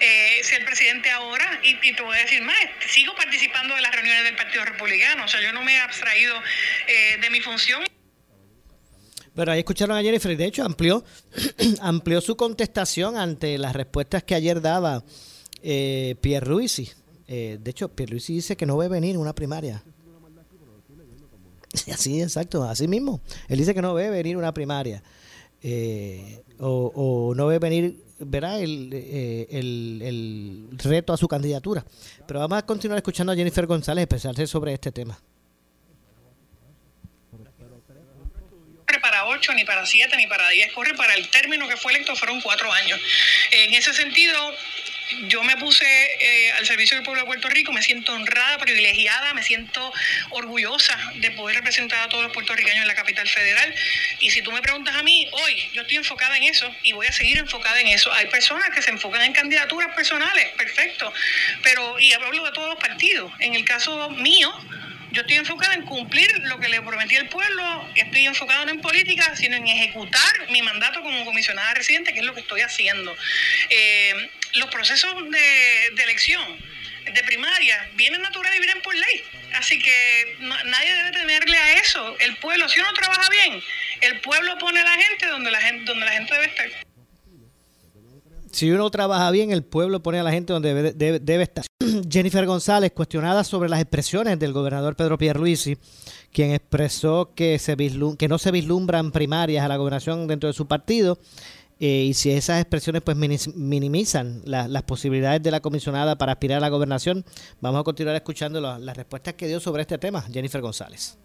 eh, 0.00 0.40
sea 0.42 0.58
el 0.58 0.64
presidente 0.64 1.10
ahora. 1.10 1.60
Y, 1.62 1.74
te 1.94 2.02
voy 2.02 2.16
a 2.16 2.20
decir 2.20 2.42
más, 2.42 2.56
sigo 2.88 3.14
participando 3.14 3.74
de 3.74 3.80
las 3.80 3.94
reuniones 3.94 4.24
del 4.24 4.36
Partido 4.36 4.64
Republicano. 4.64 5.24
O 5.24 5.28
sea, 5.28 5.40
yo 5.40 5.52
no 5.52 5.62
me 5.62 5.74
he 5.74 5.80
abstraído 5.80 6.34
eh, 6.86 7.18
de 7.20 7.30
mi 7.30 7.40
función. 7.40 7.84
Pero 9.34 9.52
ahí 9.52 9.60
escucharon 9.60 9.96
a 9.96 10.02
Jennifer 10.02 10.36
de 10.36 10.44
hecho 10.44 10.64
amplió, 10.64 11.04
amplió 11.80 12.20
su 12.20 12.36
contestación 12.36 13.16
ante 13.16 13.58
las 13.58 13.74
respuestas 13.74 14.22
que 14.22 14.34
ayer 14.34 14.60
daba 14.60 15.02
eh, 15.62 16.16
Pierre 16.20 16.46
Ruisi. 16.46 16.92
Eh, 17.26 17.58
de 17.60 17.70
hecho, 17.70 17.88
Pierre 17.88 18.12
Luisi 18.12 18.34
dice 18.34 18.56
que 18.56 18.66
no 18.66 18.76
ve 18.76 18.88
venir 18.88 19.16
una 19.16 19.34
primaria. 19.34 19.82
Así, 21.92 22.22
exacto, 22.22 22.62
así 22.62 22.86
mismo. 22.86 23.20
Él 23.48 23.58
dice 23.58 23.74
que 23.74 23.82
no 23.82 23.94
ve 23.94 24.08
venir 24.08 24.36
una 24.36 24.54
primaria. 24.54 25.02
Eh, 25.60 26.42
o, 26.60 26.92
o, 26.94 27.34
no 27.34 27.48
ve 27.48 27.58
venir, 27.58 28.04
verá, 28.20 28.60
el, 28.60 28.90
eh, 28.92 29.48
el, 29.50 30.00
el, 30.02 30.78
reto 30.78 31.12
a 31.12 31.16
su 31.16 31.26
candidatura. 31.26 31.84
Pero 32.28 32.38
vamos 32.38 32.58
a 32.58 32.62
continuar 32.66 32.98
escuchando 32.98 33.32
a 33.32 33.34
Jennifer 33.34 33.66
González 33.66 34.04
expresarse 34.04 34.46
sobre 34.46 34.72
este 34.72 34.92
tema. 34.92 35.18
para 39.04 39.26
8, 39.26 39.52
ni 39.52 39.64
para 39.64 39.84
7, 39.84 40.16
ni 40.16 40.26
para 40.26 40.48
10, 40.48 40.72
corre 40.72 40.94
para 40.94 41.14
el 41.14 41.28
término 41.28 41.68
que 41.68 41.76
fue 41.76 41.92
electo, 41.92 42.16
fueron 42.16 42.40
cuatro 42.40 42.72
años. 42.72 42.98
En 43.50 43.74
ese 43.74 43.92
sentido, 43.92 44.34
yo 45.28 45.42
me 45.42 45.56
puse 45.56 45.84
eh, 45.84 46.52
al 46.52 46.66
servicio 46.66 46.96
del 46.96 47.04
pueblo 47.04 47.22
de 47.22 47.26
Puerto 47.26 47.48
Rico, 47.48 47.72
me 47.72 47.82
siento 47.82 48.12
honrada, 48.12 48.58
privilegiada, 48.58 49.34
me 49.34 49.42
siento 49.42 49.92
orgullosa 50.30 50.98
de 51.16 51.30
poder 51.32 51.56
representar 51.56 52.00
a 52.00 52.08
todos 52.08 52.24
los 52.24 52.32
puertorriqueños 52.32 52.82
en 52.82 52.88
la 52.88 52.94
capital 52.94 53.28
federal. 53.28 53.74
Y 54.20 54.30
si 54.30 54.42
tú 54.42 54.52
me 54.52 54.62
preguntas 54.62 54.94
a 54.94 55.02
mí, 55.02 55.28
hoy 55.32 55.70
yo 55.72 55.82
estoy 55.82 55.96
enfocada 55.96 56.36
en 56.36 56.44
eso 56.44 56.74
y 56.82 56.92
voy 56.92 57.06
a 57.06 57.12
seguir 57.12 57.38
enfocada 57.38 57.80
en 57.80 57.88
eso. 57.88 58.12
Hay 58.12 58.26
personas 58.26 58.70
que 58.70 58.82
se 58.82 58.90
enfocan 58.90 59.22
en 59.22 59.32
candidaturas 59.32 59.94
personales, 59.94 60.48
perfecto, 60.56 61.12
pero 61.62 61.98
y 61.98 62.12
hablo 62.12 62.44
de 62.44 62.52
todos 62.52 62.68
los 62.68 62.78
partidos. 62.78 63.32
En 63.40 63.54
el 63.54 63.64
caso 63.64 64.10
mío, 64.10 64.52
yo 65.14 65.20
estoy 65.20 65.36
enfocada 65.36 65.74
en 65.74 65.82
cumplir 65.82 66.28
lo 66.44 66.58
que 66.58 66.68
le 66.68 66.82
prometí 66.82 67.14
al 67.16 67.28
pueblo, 67.28 67.88
estoy 67.94 68.26
enfocada 68.26 68.64
no 68.64 68.72
en 68.72 68.80
política, 68.80 69.36
sino 69.36 69.56
en 69.56 69.68
ejecutar 69.68 70.50
mi 70.50 70.60
mandato 70.60 71.02
como 71.02 71.24
comisionada 71.24 71.72
residente, 71.74 72.12
que 72.12 72.18
es 72.18 72.24
lo 72.24 72.34
que 72.34 72.40
estoy 72.40 72.62
haciendo. 72.62 73.16
Eh, 73.70 74.30
los 74.56 74.70
procesos 74.70 75.14
de, 75.30 75.94
de, 75.96 76.02
elección, 76.02 76.42
de 77.12 77.22
primaria, 77.24 77.90
vienen 77.94 78.22
naturales 78.22 78.58
y 78.58 78.60
vienen 78.60 78.82
por 78.82 78.94
ley. 78.94 79.22
Así 79.54 79.78
que 79.78 80.36
nadie 80.40 80.94
debe 80.94 81.12
temerle 81.12 81.56
a 81.56 81.78
eso. 81.78 82.16
El 82.18 82.36
pueblo, 82.36 82.68
si 82.68 82.80
uno 82.80 82.92
trabaja 82.92 83.28
bien, 83.30 83.62
el 84.00 84.20
pueblo 84.20 84.58
pone 84.58 84.80
a 84.80 84.84
la 84.84 84.94
gente 84.94 85.26
donde 85.26 85.50
la 85.50 85.60
gente, 85.60 85.84
donde 85.84 86.06
la 86.06 86.12
gente 86.12 86.34
debe 86.34 86.46
estar. 86.46 86.70
Si 88.50 88.70
uno 88.70 88.88
trabaja 88.90 89.30
bien, 89.32 89.50
el 89.50 89.64
pueblo 89.64 90.00
pone 90.00 90.20
a 90.20 90.22
la 90.22 90.30
gente 90.30 90.52
donde 90.52 90.74
debe, 90.74 90.92
debe, 90.92 91.18
debe 91.18 91.42
estar. 91.42 91.64
Jennifer 92.10 92.46
González, 92.46 92.92
cuestionada 92.92 93.42
sobre 93.42 93.68
las 93.68 93.80
expresiones 93.80 94.38
del 94.38 94.52
gobernador 94.52 94.94
Pedro 94.94 95.18
Pierluisi, 95.18 95.76
quien 96.32 96.52
expresó 96.52 97.32
que, 97.34 97.58
se 97.58 97.76
que 97.76 98.28
no 98.28 98.38
se 98.38 98.50
vislumbran 98.50 99.12
primarias 99.12 99.64
a 99.64 99.68
la 99.68 99.76
gobernación 99.76 100.26
dentro 100.26 100.48
de 100.48 100.52
su 100.52 100.66
partido, 100.66 101.18
eh, 101.80 102.06
y 102.08 102.14
si 102.14 102.30
esas 102.30 102.60
expresiones 102.60 103.02
pues 103.02 103.16
minimizan 103.16 104.42
la, 104.44 104.68
las 104.68 104.82
posibilidades 104.84 105.42
de 105.42 105.50
la 105.50 105.60
comisionada 105.60 106.16
para 106.16 106.32
aspirar 106.32 106.58
a 106.58 106.60
la 106.60 106.68
gobernación, 106.68 107.24
vamos 107.60 107.80
a 107.80 107.84
continuar 107.84 108.14
escuchando 108.14 108.60
la, 108.60 108.78
las 108.78 108.96
respuestas 108.96 109.34
que 109.34 109.46
dio 109.46 109.60
sobre 109.60 109.82
este 109.82 109.98
tema 109.98 110.22
Jennifer 110.32 110.60
González. 110.60 111.18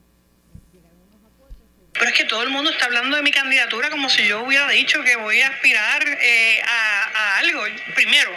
Pero 1.94 2.06
es 2.06 2.18
que 2.18 2.26
todo 2.26 2.44
el 2.44 2.50
mundo 2.50 2.72
está 2.72 2.86
hablando 2.86 3.18
de 3.18 3.24
mi 3.24 3.32
candidatura 3.32 3.90
como 3.90 4.10
si 4.10 4.26
yo 4.28 4.44
hubiera 4.44 4.70
dicho 4.70 5.04
que 5.04 5.18
voy 5.18 5.42
a 5.42 5.50
aspirar 5.50 6.02
eh, 6.08 6.62
a 6.66 7.38
algo. 7.40 7.62
Primero, 7.94 8.32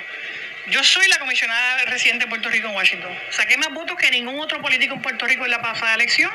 yo 0.70 0.84
soy 0.84 1.08
la 1.08 1.18
comisionada 1.18 1.84
residente 1.86 2.24
de 2.24 2.30
Puerto 2.30 2.48
Rico 2.48 2.68
en 2.68 2.74
Washington. 2.74 3.12
Saqué 3.30 3.56
más 3.56 3.72
votos 3.72 3.96
que 3.96 4.10
ningún 4.10 4.38
otro 4.38 4.60
político 4.62 4.94
en 4.94 5.02
Puerto 5.02 5.26
Rico 5.26 5.44
en 5.44 5.50
la 5.50 5.60
pasada 5.60 5.94
elección, 5.94 6.30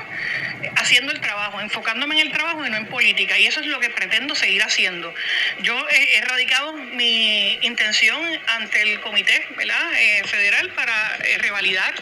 haciendo 0.76 1.12
el 1.12 1.22
trabajo, 1.22 1.62
enfocándome 1.62 2.16
en 2.16 2.28
el 2.28 2.34
trabajo 2.34 2.66
y 2.66 2.70
no 2.70 2.78
en 2.78 2.88
política. 2.88 3.40
Y 3.40 3.46
eso 3.46 3.62
es 3.62 3.68
lo 3.68 3.80
que 3.80 3.90
pretendo 3.90 4.36
seguir 4.36 4.62
haciendo. 4.64 5.14
Yo 5.62 5.88
he, 5.90 6.22
radicado 6.22 6.74
mi 6.74 7.58
intención 7.62 8.22
ante 8.48 8.82
el 8.82 9.00
comité. 9.02 9.46
Eh, 9.58 10.24
federal 10.28 10.70
para 10.74 11.18
eh, 11.18 11.38
revalidar 11.40 11.94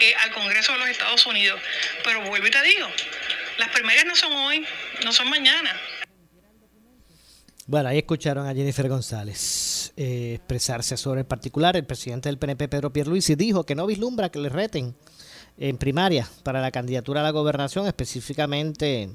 eh, 0.00 0.14
al 0.22 0.32
Congreso 0.32 0.72
de 0.72 0.78
los 0.78 0.88
Estados 0.88 1.26
Unidos. 1.26 1.60
Pero 2.04 2.22
vuelvo 2.22 2.46
y 2.46 2.50
te 2.50 2.62
digo, 2.62 2.88
las 3.58 3.68
primarias 3.70 4.04
no 4.04 4.16
son 4.16 4.32
hoy, 4.32 4.66
no 5.04 5.12
son 5.12 5.28
mañana. 5.28 5.78
Bueno, 7.66 7.88
ahí 7.88 7.98
escucharon 7.98 8.46
a 8.46 8.54
Jennifer 8.54 8.88
González 8.88 9.71
eh, 9.96 10.34
expresarse 10.36 10.96
sobre 10.96 11.20
el 11.20 11.26
particular. 11.26 11.76
El 11.76 11.84
presidente 11.84 12.28
del 12.28 12.38
PNP, 12.38 12.68
Pedro 12.68 12.92
Pierluisi, 12.92 13.34
dijo 13.34 13.64
que 13.64 13.74
no 13.74 13.86
vislumbra 13.86 14.30
que 14.30 14.38
le 14.38 14.48
reten 14.48 14.94
en 15.58 15.76
primaria 15.76 16.28
para 16.42 16.60
la 16.60 16.70
candidatura 16.70 17.20
a 17.20 17.24
la 17.24 17.30
gobernación. 17.30 17.86
Específicamente 17.86 19.10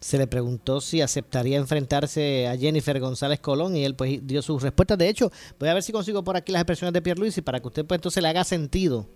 se 0.00 0.18
le 0.18 0.26
preguntó 0.26 0.80
si 0.80 1.00
aceptaría 1.00 1.56
enfrentarse 1.56 2.46
a 2.46 2.56
Jennifer 2.56 3.00
González 3.00 3.40
Colón 3.40 3.76
y 3.76 3.84
él 3.84 3.94
pues 3.94 4.26
dio 4.26 4.42
sus 4.42 4.62
respuestas. 4.62 4.98
De 4.98 5.08
hecho, 5.08 5.32
voy 5.58 5.68
a 5.68 5.74
ver 5.74 5.82
si 5.82 5.92
consigo 5.92 6.22
por 6.22 6.36
aquí 6.36 6.52
las 6.52 6.60
expresiones 6.60 6.92
de 6.92 7.02
Pierluisi 7.02 7.42
para 7.42 7.60
que 7.60 7.68
usted 7.68 7.84
pues 7.84 7.98
entonces 7.98 8.22
le 8.22 8.28
haga 8.28 8.44
sentido 8.44 9.08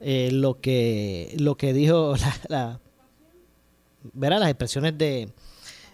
eh, 0.00 0.30
lo 0.32 0.60
que 0.60 1.34
lo 1.38 1.56
que 1.56 1.72
dijo 1.72 2.14
la, 2.48 2.80
verá 4.12 4.38
las 4.38 4.48
expresiones 4.48 4.96
de 4.96 5.32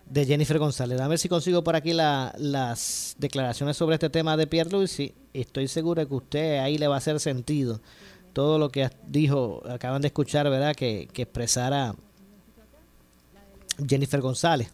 de 0.06 0.26
Jennifer 0.26 0.58
González. 0.58 1.00
A 1.00 1.08
ver 1.08 1.18
si 1.18 1.28
consigo 1.28 1.64
por 1.64 1.76
aquí 1.76 1.92
la, 1.92 2.34
las 2.38 3.16
declaraciones 3.18 3.76
sobre 3.76 3.94
este 3.94 4.10
tema 4.10 4.36
de 4.36 4.46
Pierre 4.46 4.70
Luis. 4.70 4.98
y 5.00 5.14
estoy 5.32 5.68
seguro 5.68 6.06
que 6.06 6.14
usted 6.14 6.58
ahí 6.58 6.78
le 6.78 6.88
va 6.88 6.96
a 6.96 6.98
hacer 6.98 7.18
sentido 7.20 7.80
todo 8.32 8.58
lo 8.58 8.70
que 8.70 8.90
dijo, 9.06 9.62
acaban 9.68 10.02
de 10.02 10.08
escuchar, 10.08 10.48
¿verdad? 10.48 10.74
Que, 10.74 11.08
expresara 11.14 11.94
Jennifer 13.86 14.20
González 14.20 14.70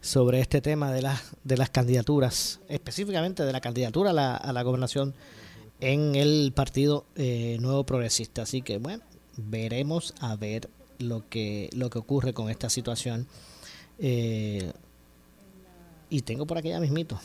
sobre 0.00 0.40
este 0.40 0.60
tema 0.60 0.92
de, 0.92 1.02
la, 1.02 1.20
de 1.44 1.56
las 1.56 1.70
candidaturas, 1.70 2.60
específicamente 2.68 3.44
de 3.44 3.52
la 3.52 3.60
candidatura 3.60 4.10
a 4.10 4.12
la, 4.12 4.36
a 4.36 4.52
la 4.52 4.62
gobernación 4.62 5.14
en 5.80 6.14
el 6.14 6.52
Partido 6.54 7.06
eh, 7.16 7.58
Nuevo 7.60 7.84
Progresista. 7.84 8.42
Así 8.42 8.62
que, 8.62 8.78
bueno, 8.78 9.02
veremos 9.36 10.14
a 10.20 10.36
ver 10.36 10.68
lo 10.98 11.28
que, 11.28 11.70
lo 11.74 11.90
que 11.90 11.98
ocurre 11.98 12.32
con 12.32 12.50
esta 12.50 12.70
situación. 12.70 13.26
Eh, 13.98 14.72
y 16.08 16.22
tengo 16.22 16.46
por 16.46 16.58
aquí 16.58 16.68
ya 16.68 16.80
mismito 16.80 17.18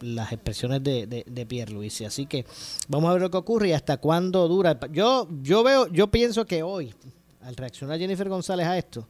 las 0.00 0.32
expresiones 0.32 0.82
de, 0.82 1.06
de, 1.06 1.24
de 1.26 1.46
Pierre 1.46 1.72
Luis. 1.72 2.00
Así 2.02 2.26
que 2.26 2.44
vamos 2.88 3.10
a 3.10 3.14
ver 3.14 3.22
lo 3.22 3.30
que 3.30 3.36
ocurre 3.36 3.68
y 3.68 3.72
hasta 3.72 3.96
cuándo 3.96 4.48
dura. 4.48 4.78
Yo, 4.92 5.28
yo 5.42 5.62
veo, 5.62 5.86
yo 5.88 6.10
pienso 6.10 6.44
que 6.44 6.62
hoy, 6.62 6.94
al 7.42 7.56
reaccionar 7.56 7.98
Jennifer 7.98 8.28
González 8.28 8.66
a 8.66 8.76
esto, 8.76 9.06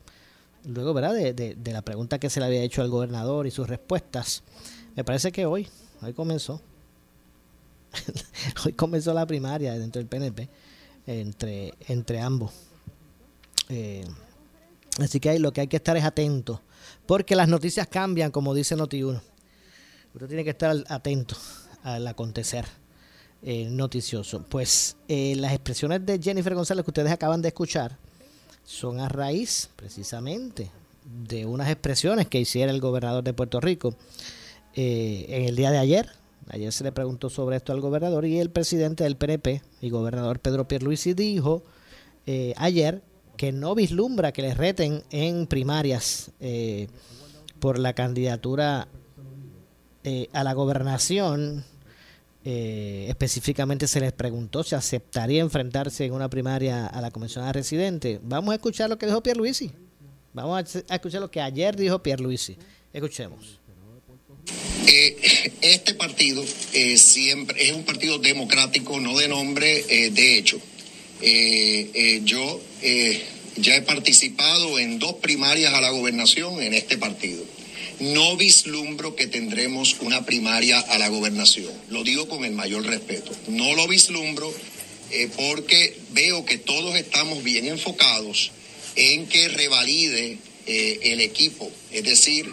luego 0.64 0.95
¿verdad? 0.95 1.14
De, 1.14 1.33
de, 1.33 1.55
de 1.55 1.73
la 1.73 1.83
pregunta 1.83 2.19
que 2.19 2.31
se 2.31 2.40
le 2.40 2.47
había 2.47 2.62
hecho 2.62 2.83
al 2.83 2.90
gobernador 2.90 3.47
y 3.47 3.51
sus 3.51 3.69
respuestas, 3.69 4.43
me 4.95 5.05
parece 5.05 5.33
que 5.33 5.47
hoy, 5.47 5.69
hoy 6.03 6.12
comenzó. 6.12 6.61
hoy 8.64 8.73
comenzó 8.73 9.14
la 9.14 9.27
primaria 9.27 9.75
dentro 9.75 10.01
del 10.01 10.09
PNP 10.09 10.49
entre, 11.07 11.75
entre 11.88 12.21
ambos. 12.21 12.53
Eh, 13.69 14.05
así 14.98 15.20
que 15.20 15.30
hay, 15.30 15.38
lo 15.38 15.52
que 15.52 15.62
hay 15.62 15.68
que 15.68 15.76
estar 15.76 15.96
es 15.96 16.04
atento 16.04 16.61
porque 17.07 17.37
las 17.37 17.48
noticias 17.48 17.87
cambian, 17.87 18.30
como 18.30 18.54
dice 18.54 18.76
Noti1. 18.76 19.20
Usted 20.14 20.28
tiene 20.28 20.44
que 20.44 20.50
estar 20.50 20.74
atento 20.88 21.37
al 21.83 22.07
acontecer 22.07 22.64
eh, 23.42 23.68
noticioso. 23.70 24.44
Pues 24.48 24.96
eh, 25.09 25.35
las 25.37 25.52
expresiones 25.52 26.04
de 26.07 26.20
Jennifer 26.20 26.54
González 26.54 26.85
que 26.85 26.90
ustedes 26.90 27.12
acaban 27.12 27.42
de 27.42 27.48
escuchar 27.48 27.98
son 28.64 29.00
a 29.00 29.09
raíz 29.09 29.68
precisamente 29.76 30.70
de 31.04 31.44
unas 31.44 31.68
expresiones 31.68 32.28
que 32.28 32.40
hiciera 32.40 32.72
el 32.72 32.80
gobernador 32.80 33.22
de 33.22 33.35
Puerto 33.35 33.61
Rico 33.61 33.94
eh, 34.74 35.26
en 35.28 35.44
el 35.44 35.57
día 35.57 35.70
de 35.70 35.78
ayer. 35.78 36.09
Ayer 36.48 36.72
se 36.72 36.85
le 36.85 36.92
preguntó 36.92 37.28
sobre 37.28 37.57
esto 37.57 37.72
al 37.72 37.80
gobernador 37.80 38.24
y 38.24 38.38
el 38.38 38.50
presidente 38.50 39.04
del 39.04 39.16
PNP 39.16 39.62
y 39.80 39.90
gobernador 39.90 40.40
Pedro 40.40 40.68
Pierluisi 40.68 41.14
dijo 41.14 41.62
ayer 42.57 43.02
que 43.37 43.53
no 43.53 43.75
vislumbra 43.75 44.33
que 44.33 44.42
le 44.42 44.55
reten 44.55 45.03
en 45.11 45.47
primarias 45.47 46.31
por 47.59 47.79
la 47.79 47.92
candidatura 47.92 48.88
a 50.33 50.44
la 50.44 50.53
gobernación 50.53 51.64
eh, 52.47 53.07
específicamente 53.09 53.87
se 53.87 54.01
les 54.01 54.12
preguntó 54.12 54.62
si 54.62 54.75
aceptaría 54.75 55.40
enfrentarse 55.40 56.05
en 56.05 56.12
una 56.12 56.29
primaria 56.29 56.87
a 56.87 57.01
la 57.01 57.11
comisionada 57.11 57.55
residente. 57.55 58.20
Vamos 58.23 58.53
a 58.53 58.57
escuchar 58.57 58.90
lo 58.90 58.99
que 58.99 59.07
dijo 59.07 59.23
Pierluisi. 59.23 59.70
Vamos 60.35 60.85
a 60.88 60.94
escuchar 60.94 61.23
lo 61.23 61.31
que 61.31 61.40
ayer 61.40 61.75
dijo 61.75 62.03
Pierluisi. 62.03 62.57
Escuchemos. 62.92 63.61
Eh, 64.87 65.53
este 65.62 65.94
partido 65.94 66.44
eh, 66.75 66.99
siempre 66.99 67.64
es 67.64 67.73
un 67.73 67.85
partido 67.85 68.18
democrático, 68.18 69.01
no 69.01 69.16
de 69.16 69.27
nombre, 69.27 69.83
de 70.11 70.38
hecho. 70.38 70.59
yo 72.25 72.61
ya 73.57 73.77
he 73.77 73.83
participado 73.83 74.79
en 74.79 74.99
dos 74.99 75.14
primarias 75.14 75.73
a 75.75 75.81
la 75.81 75.90
gobernación 75.90 76.62
en 76.62 76.75
este 76.75 76.99
partido 76.99 77.44
no 78.01 78.37
vislumbro 78.37 79.14
que 79.14 79.27
tendremos 79.27 79.97
una 80.01 80.25
primaria 80.25 80.81
a 80.81 80.99
la 80.99 81.09
gobernación. 81.09 81.73
Lo 81.90 82.03
digo 82.03 82.29
con 82.29 82.44
el 82.44 82.53
mayor 82.53 82.85
respeto. 82.85 83.33
No 83.49 83.75
lo 83.75 83.87
vislumbro 83.87 84.53
eh, 85.11 85.29
porque 85.37 85.97
veo 86.11 86.44
que 86.44 86.59
todos 86.59 86.97
estamos 86.97 87.42
bien 87.44 87.66
enfocados 87.66 88.51
en 88.97 89.27
que 89.27 89.49
revalide 89.49 90.38
eh, 90.66 90.99
el 91.03 91.20
equipo, 91.20 91.70
es 91.90 92.05
decir, 92.05 92.51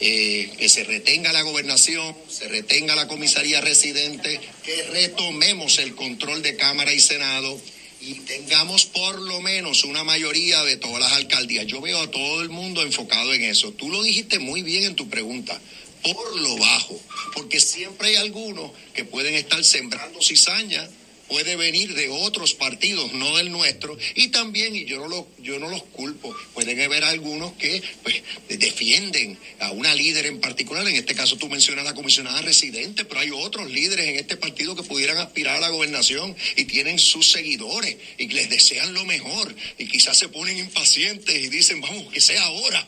eh, 0.00 0.50
que 0.58 0.68
se 0.68 0.84
retenga 0.84 1.32
la 1.32 1.42
gobernación, 1.42 2.14
se 2.28 2.48
retenga 2.48 2.96
la 2.96 3.08
comisaría 3.08 3.60
residente, 3.60 4.40
que 4.64 4.82
retomemos 4.90 5.78
el 5.78 5.94
control 5.94 6.42
de 6.42 6.56
Cámara 6.56 6.92
y 6.92 7.00
Senado 7.00 7.58
y 8.06 8.14
tengamos 8.20 8.84
por 8.84 9.18
lo 9.20 9.40
menos 9.40 9.84
una 9.84 10.04
mayoría 10.04 10.62
de 10.64 10.76
todas 10.76 11.00
las 11.00 11.12
alcaldías. 11.12 11.66
Yo 11.66 11.80
veo 11.80 12.00
a 12.00 12.10
todo 12.10 12.42
el 12.42 12.50
mundo 12.50 12.82
enfocado 12.82 13.32
en 13.32 13.44
eso. 13.44 13.72
Tú 13.72 13.88
lo 13.88 14.02
dijiste 14.02 14.38
muy 14.38 14.62
bien 14.62 14.84
en 14.84 14.94
tu 14.94 15.08
pregunta, 15.08 15.58
por 16.02 16.40
lo 16.40 16.56
bajo, 16.58 17.00
porque 17.32 17.60
siempre 17.60 18.08
hay 18.08 18.16
algunos 18.16 18.72
que 18.92 19.04
pueden 19.04 19.34
estar 19.34 19.64
sembrando 19.64 20.20
cizaña 20.20 20.86
puede 21.34 21.56
venir 21.56 21.94
de 21.94 22.10
otros 22.10 22.54
partidos, 22.54 23.12
no 23.12 23.36
del 23.36 23.50
nuestro, 23.50 23.98
y 24.14 24.28
también, 24.28 24.76
y 24.76 24.84
yo 24.84 24.98
no, 24.98 25.08
lo, 25.08 25.26
yo 25.38 25.58
no 25.58 25.68
los 25.68 25.82
culpo, 25.82 26.32
pueden 26.52 26.80
haber 26.80 27.02
algunos 27.02 27.54
que 27.54 27.82
pues, 28.04 28.22
defienden 28.48 29.36
a 29.58 29.72
una 29.72 29.92
líder 29.96 30.26
en 30.26 30.40
particular, 30.40 30.86
en 30.86 30.94
este 30.94 31.16
caso 31.16 31.36
tú 31.36 31.48
mencionas 31.48 31.84
a 31.84 31.88
la 31.90 31.94
comisionada 31.96 32.40
residente, 32.42 33.04
pero 33.04 33.18
hay 33.20 33.32
otros 33.32 33.68
líderes 33.68 34.06
en 34.06 34.14
este 34.14 34.36
partido 34.36 34.76
que 34.76 34.84
pudieran 34.84 35.16
aspirar 35.16 35.56
a 35.56 35.60
la 35.60 35.70
gobernación 35.70 36.36
y 36.54 36.66
tienen 36.66 37.00
sus 37.00 37.32
seguidores 37.32 37.96
y 38.16 38.28
les 38.28 38.48
desean 38.48 38.94
lo 38.94 39.04
mejor 39.04 39.56
y 39.76 39.88
quizás 39.88 40.16
se 40.16 40.28
ponen 40.28 40.56
impacientes 40.56 41.34
y 41.34 41.48
dicen, 41.48 41.80
vamos, 41.80 42.12
que 42.12 42.20
sea 42.20 42.44
ahora. 42.44 42.86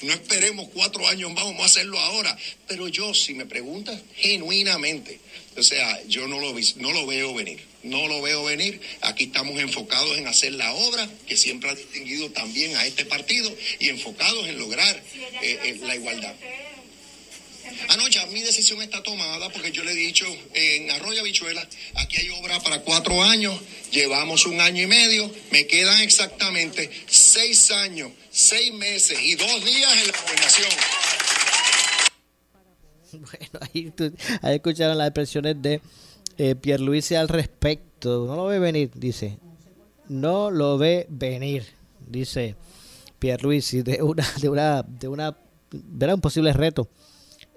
No 0.00 0.14
esperemos 0.14 0.70
cuatro 0.72 1.06
años 1.08 1.34
vamos 1.34 1.60
a 1.60 1.66
hacerlo 1.66 1.98
ahora. 1.98 2.38
Pero 2.68 2.88
yo, 2.88 3.12
si 3.12 3.34
me 3.34 3.44
preguntas 3.44 4.00
genuinamente, 4.16 5.18
o 5.56 5.62
sea, 5.62 6.02
yo 6.06 6.26
no 6.26 6.38
lo 6.38 7.06
veo 7.06 7.34
venir 7.34 7.71
no 7.82 8.06
lo 8.08 8.22
veo 8.22 8.44
venir. 8.44 8.80
Aquí 9.00 9.24
estamos 9.24 9.58
enfocados 9.60 10.16
en 10.18 10.26
hacer 10.26 10.52
la 10.52 10.72
obra 10.72 11.08
que 11.26 11.36
siempre 11.36 11.70
ha 11.70 11.74
distinguido 11.74 12.30
también 12.30 12.76
a 12.76 12.86
este 12.86 13.04
partido 13.04 13.54
y 13.78 13.88
enfocados 13.88 14.48
en 14.48 14.58
lograr 14.58 14.96
eh, 15.42 15.58
eh, 15.64 15.78
la 15.82 15.94
igualdad. 15.94 16.34
Ah, 17.88 17.96
no, 17.96 18.08
ya 18.08 18.26
mi 18.26 18.40
decisión 18.42 18.82
está 18.82 19.02
tomada 19.02 19.48
porque 19.50 19.72
yo 19.72 19.82
le 19.84 19.92
he 19.92 19.94
dicho 19.94 20.26
en 20.54 20.90
Arroyo 20.90 21.20
Habichuela, 21.20 21.66
aquí 21.94 22.18
hay 22.18 22.28
obra 22.30 22.60
para 22.60 22.80
cuatro 22.80 23.22
años, 23.22 23.58
llevamos 23.90 24.46
un 24.46 24.60
año 24.60 24.82
y 24.82 24.86
medio, 24.86 25.32
me 25.50 25.66
quedan 25.66 26.00
exactamente 26.00 26.90
seis 27.08 27.70
años, 27.70 28.12
seis 28.30 28.72
meses 28.74 29.18
y 29.20 29.34
dos 29.36 29.64
días 29.64 29.92
en 30.00 30.06
la 30.08 30.18
gobernación. 30.20 30.70
Bueno, 33.12 33.60
ahí, 33.60 33.92
ahí 34.40 34.54
escucharon 34.54 34.96
las 34.96 35.08
expresiones 35.08 35.60
de 35.60 35.82
eh, 36.38 36.54
Pierluisi 36.54 37.14
al 37.14 37.28
respecto. 37.28 38.26
No 38.26 38.36
lo 38.36 38.46
ve 38.46 38.58
venir, 38.58 38.90
dice. 38.94 39.38
No 40.08 40.50
lo 40.50 40.78
ve 40.78 41.06
venir, 41.08 41.64
dice 42.06 42.56
Pierluisi, 43.18 43.82
de 43.82 44.02
una, 44.02 44.26
de 44.40 44.48
una, 44.48 44.82
de 44.82 45.08
una, 45.08 45.36
verá 45.70 46.14
un 46.14 46.20
posible 46.20 46.52
reto 46.52 46.88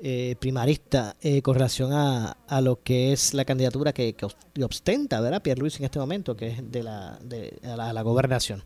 eh, 0.01 0.35
primarista 0.39 1.15
eh, 1.21 1.41
con 1.41 1.55
relación 1.55 1.91
a, 1.91 2.37
a, 2.47 2.61
lo 2.61 2.83
que 2.83 3.11
es 3.11 3.33
la 3.33 3.45
candidatura 3.45 3.93
que, 3.93 4.13
que 4.13 4.27
ostenta, 4.63 5.21
¿verdad? 5.21 5.41
Pierluisi 5.41 5.79
en 5.79 5.85
este 5.85 5.99
momento, 5.99 6.35
que 6.35 6.47
es 6.49 6.71
de 6.71 6.83
la, 6.83 7.17
de 7.23 7.57
la, 7.63 7.93
la 7.93 8.01
gobernación. 8.03 8.63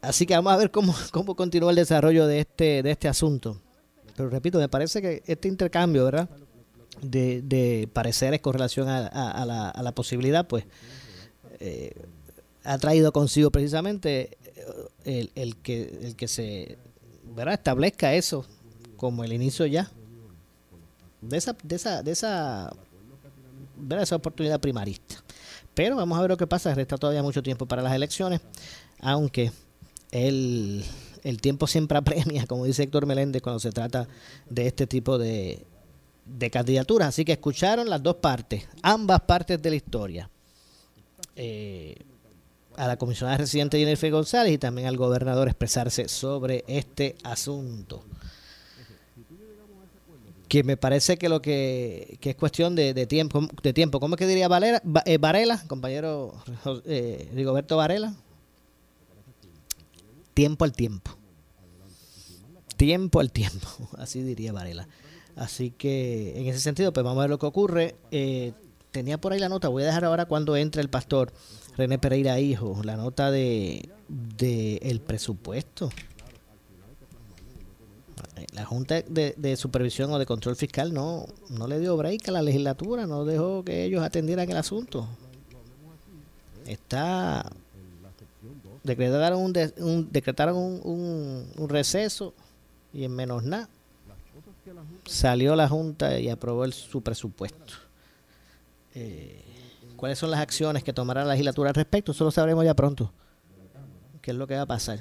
Así 0.00 0.24
que 0.24 0.34
vamos 0.34 0.52
a 0.52 0.56
ver 0.56 0.70
cómo, 0.70 0.94
cómo 1.12 1.34
continúa 1.36 1.70
el 1.70 1.76
desarrollo 1.76 2.26
de 2.26 2.40
este, 2.40 2.82
de 2.82 2.90
este 2.90 3.08
asunto. 3.08 3.60
Pero 4.16 4.30
repito, 4.30 4.58
me 4.58 4.68
parece 4.68 5.02
que 5.02 5.22
este 5.26 5.48
intercambio, 5.48 6.04
¿verdad? 6.04 6.30
De, 7.02 7.42
de 7.42 7.88
pareceres 7.92 8.40
con 8.40 8.52
relación 8.52 8.88
a, 8.88 9.00
la, 9.44 9.70
a 9.70 9.82
la, 9.82 9.92
posibilidad, 9.92 10.46
pues 10.46 10.64
eh, 11.60 11.92
ha 12.64 12.78
traído 12.78 13.12
consigo 13.12 13.50
precisamente 13.50 14.36
eh, 14.56 14.60
el, 15.04 15.30
el, 15.34 15.56
que, 15.56 15.98
el 16.02 16.16
que 16.16 16.28
se 16.28 16.78
¿verdad? 17.34 17.54
establezca 17.54 18.14
eso 18.14 18.46
como 18.96 19.24
el 19.24 19.32
inicio 19.32 19.66
ya 19.66 19.90
de 21.20 21.36
esa, 21.36 21.56
de 21.62 21.76
esa, 21.76 22.02
de 22.02 22.12
esa, 22.12 22.72
esa 24.00 24.16
oportunidad 24.16 24.60
primarista. 24.60 25.16
Pero 25.74 25.96
vamos 25.96 26.16
a 26.16 26.22
ver 26.22 26.30
lo 26.30 26.36
que 26.36 26.46
pasa, 26.46 26.74
resta 26.74 26.96
todavía 26.96 27.22
mucho 27.22 27.42
tiempo 27.42 27.66
para 27.66 27.82
las 27.82 27.94
elecciones, 27.94 28.40
aunque 29.00 29.52
el, 30.10 30.84
el 31.22 31.40
tiempo 31.40 31.66
siempre 31.66 31.98
apremia, 31.98 32.46
como 32.46 32.64
dice 32.64 32.82
Héctor 32.84 33.06
Meléndez, 33.06 33.42
cuando 33.42 33.60
se 33.60 33.72
trata 33.72 34.08
de 34.48 34.66
este 34.66 34.86
tipo 34.86 35.18
de, 35.18 35.66
de 36.26 36.50
candidaturas. 36.50 37.08
Así 37.08 37.24
que 37.24 37.32
escucharon 37.32 37.88
las 37.88 38.02
dos 38.02 38.16
partes, 38.16 38.68
ambas 38.82 39.20
partes 39.20 39.60
de 39.62 39.70
la 39.70 39.76
historia. 39.76 40.30
Eh, 41.36 41.96
a 42.76 42.86
la 42.86 42.96
comisionada 42.96 43.38
residente 43.38 43.78
Jennifer 43.78 44.10
González 44.10 44.52
y 44.52 44.58
también 44.58 44.86
al 44.86 44.96
gobernador 44.96 45.48
expresarse 45.48 46.08
sobre 46.08 46.64
este 46.68 47.16
asunto. 47.24 48.04
Que 50.46 50.62
me 50.62 50.76
parece 50.76 51.16
que 51.16 51.28
lo 51.28 51.42
que, 51.42 52.18
es 52.20 52.36
cuestión 52.36 52.76
de, 52.76 53.06
tiempo, 53.06 53.48
de 53.62 53.72
tiempo. 53.72 53.98
¿Cómo 53.98 54.14
es 54.14 54.18
que 54.18 54.26
diría 54.26 54.46
Valera, 54.46 54.80
eh, 55.04 55.18
Varela, 55.18 55.62
compañero 55.66 56.34
eh, 56.84 57.30
Rigoberto 57.34 57.76
Varela? 57.76 58.14
Tiempo 60.34 60.64
al 60.64 60.72
tiempo. 60.72 61.16
Tiempo 62.76 63.20
al 63.20 63.32
tiempo, 63.32 63.68
así 63.96 64.22
diría 64.22 64.52
Varela. 64.52 64.86
Así 65.36 65.70
que 65.70 66.40
en 66.40 66.46
ese 66.46 66.60
sentido, 66.60 66.92
pues 66.92 67.04
vamos 67.04 67.18
a 67.18 67.22
ver 67.22 67.30
lo 67.30 67.38
que 67.38 67.46
ocurre. 67.46 67.94
Eh, 68.10 68.54
tenía 68.90 69.18
por 69.18 69.32
ahí 69.32 69.38
la 69.38 69.50
nota, 69.50 69.68
voy 69.68 69.82
a 69.82 69.86
dejar 69.86 70.06
ahora 70.06 70.24
cuando 70.24 70.56
entre 70.56 70.80
el 70.80 70.88
pastor 70.88 71.30
René 71.76 71.98
Pereira 71.98 72.40
Hijo, 72.40 72.80
la 72.82 72.96
nota 72.96 73.30
de, 73.30 73.90
de 74.08 74.78
el 74.78 75.00
presupuesto. 75.00 75.90
La 78.54 78.64
Junta 78.64 79.02
de, 79.02 79.56
Supervisión 79.56 80.10
o 80.12 80.18
de 80.18 80.24
Control 80.24 80.56
Fiscal 80.56 80.94
no, 80.94 81.26
no 81.50 81.66
le 81.66 81.78
dio 81.78 81.96
break 81.96 82.28
a 82.28 82.32
la 82.32 82.42
legislatura, 82.42 83.06
no 83.06 83.26
dejó 83.26 83.62
que 83.62 83.84
ellos 83.84 84.02
atendieran 84.02 84.50
el 84.50 84.56
asunto. 84.56 85.06
Está 86.66 87.50
decretaron 88.82 89.40
un, 89.40 89.52
un 89.78 90.08
decretaron 90.10 90.56
un, 90.56 91.50
un 91.56 91.68
receso 91.68 92.32
y 92.92 93.04
en 93.04 93.12
menos 93.12 93.42
nada 93.42 93.68
salió 95.04 95.56
la 95.56 95.68
Junta 95.68 96.18
y 96.18 96.28
aprobó 96.28 96.70
su 96.70 97.02
presupuesto. 97.02 97.74
Eh, 98.94 99.42
¿Cuáles 99.96 100.18
son 100.18 100.30
las 100.30 100.40
acciones 100.40 100.84
que 100.84 100.92
tomará 100.92 101.24
la 101.24 101.32
legislatura 101.32 101.70
al 101.70 101.74
respecto? 101.74 102.12
Eso 102.12 102.24
lo 102.24 102.30
sabremos 102.30 102.64
ya 102.64 102.74
pronto. 102.74 103.12
¿Qué 104.20 104.32
es 104.32 104.36
lo 104.36 104.46
que 104.46 104.56
va 104.56 104.62
a 104.62 104.66
pasar? 104.66 105.00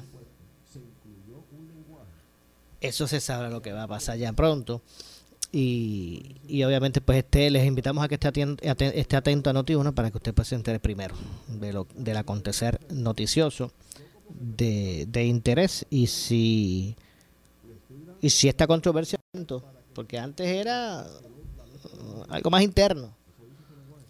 Eso 2.80 3.08
se 3.08 3.20
sabrá 3.20 3.50
lo 3.50 3.62
que 3.62 3.74
va 3.74 3.84
a 3.84 3.88
pasar 3.88 4.18
ya 4.18 4.32
pronto. 4.34 4.82
Y, 5.52 6.36
y 6.48 6.64
obviamente 6.64 7.02
pues 7.02 7.20
este, 7.20 7.50
les 7.50 7.66
invitamos 7.66 8.04
a 8.04 8.08
que 8.08 8.16
esté 8.16 8.28
atento, 8.28 8.64
esté 8.64 9.16
atento 9.16 9.50
a 9.50 9.54
Noti1 9.54 9.94
para 9.94 10.12
que 10.12 10.18
usted 10.18 10.34
pues, 10.34 10.50
se 10.50 10.56
entere 10.56 10.80
primero 10.80 11.16
de 11.48 11.72
lo, 11.72 11.88
del 11.96 12.18
acontecer 12.18 12.80
noticioso 12.90 13.72
de, 14.30 15.06
de 15.08 15.26
interés 15.26 15.86
y 15.90 16.08
si 16.08 16.98
y 18.26 18.32
si 18.32 18.48
esta 18.48 18.66
controversia 18.66 19.20
porque 19.94 20.18
antes 20.18 20.48
era 20.48 21.06
uh, 21.06 22.24
algo 22.28 22.50
más 22.50 22.64
interno. 22.64 23.16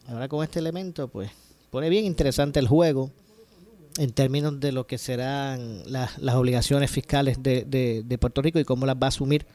Ahora 0.07 0.29
con 0.29 0.41
este 0.41 0.59
elemento, 0.59 1.09
pues 1.09 1.29
pone 1.69 1.89
bien 1.89 2.05
interesante 2.05 2.57
el 2.61 2.69
juego 2.69 3.11
en 3.97 4.13
términos 4.13 4.57
de 4.61 4.71
lo 4.71 4.87
que 4.87 4.97
serán 4.97 5.83
las, 5.91 6.17
obligaciones 6.33 6.89
fiscales 6.91 7.43
de, 7.43 8.17
Puerto 8.17 8.41
Rico 8.41 8.57
y 8.57 8.63
cómo 8.63 8.85
las 8.85 8.95
va 8.95 9.07
a 9.07 9.09
asumir 9.09 9.45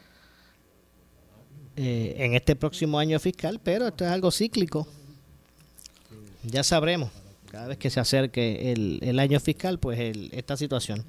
eh, 1.76 2.16
en 2.18 2.34
este 2.34 2.54
próximo 2.54 2.98
año 2.98 3.18
fiscal, 3.18 3.60
pero 3.64 3.86
esto 3.88 4.04
es 4.04 4.10
algo 4.10 4.30
cíclico. 4.30 4.86
Ya 6.42 6.62
sabremos, 6.64 7.10
cada 7.50 7.68
vez 7.68 7.78
que 7.78 7.88
se 7.88 7.98
acerque 7.98 8.74
el 9.00 9.18
año 9.20 9.40
fiscal, 9.40 9.78
pues 9.78 9.98
esta 10.32 10.58
situación. 10.58 11.02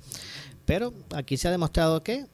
Pero 0.66 0.94
aquí 1.14 1.36
se 1.36 1.50
ha 1.50 1.52
demostrado 1.52 2.02
que, 2.02 2.28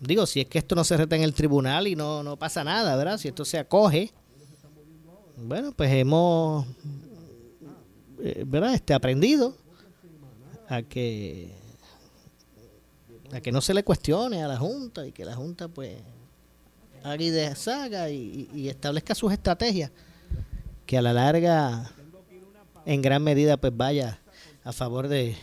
digo, 0.00 0.26
si 0.26 0.40
es 0.40 0.46
que 0.46 0.58
esto 0.58 0.74
no 0.74 0.84
se 0.84 0.96
reta 0.96 1.16
en 1.16 1.22
el 1.22 1.34
tribunal 1.34 1.86
y 1.86 1.96
no, 1.96 2.22
no 2.22 2.36
pasa 2.36 2.64
nada, 2.64 2.96
¿verdad? 2.96 3.18
Si 3.18 3.28
esto 3.28 3.44
se 3.44 3.58
acoge, 3.58 4.12
bueno, 5.36 5.72
pues 5.72 5.90
hemos, 5.92 6.66
eh, 8.22 8.44
¿verdad? 8.46 8.74
Este, 8.74 8.94
aprendido 8.94 9.54
a 10.68 10.82
que 10.82 11.56
a 13.32 13.40
que 13.40 13.52
no 13.52 13.60
se 13.60 13.74
le 13.74 13.84
cuestione 13.84 14.42
a 14.42 14.48
la 14.48 14.56
Junta 14.56 15.06
y 15.06 15.12
que 15.12 15.24
la 15.24 15.34
Junta 15.34 15.68
pues 15.68 15.96
haga 17.02 17.22
y 17.22 17.30
deshaga 17.30 18.10
y, 18.10 18.48
y 18.54 18.68
establezca 18.68 19.14
sus 19.14 19.32
estrategias 19.32 19.90
que 20.86 20.96
a 20.96 21.02
la 21.02 21.12
larga 21.12 21.90
en 22.86 23.02
gran 23.02 23.22
medida 23.22 23.58
pues 23.58 23.76
vaya 23.76 24.18
a 24.64 24.72
favor 24.72 25.08
de, 25.08 25.36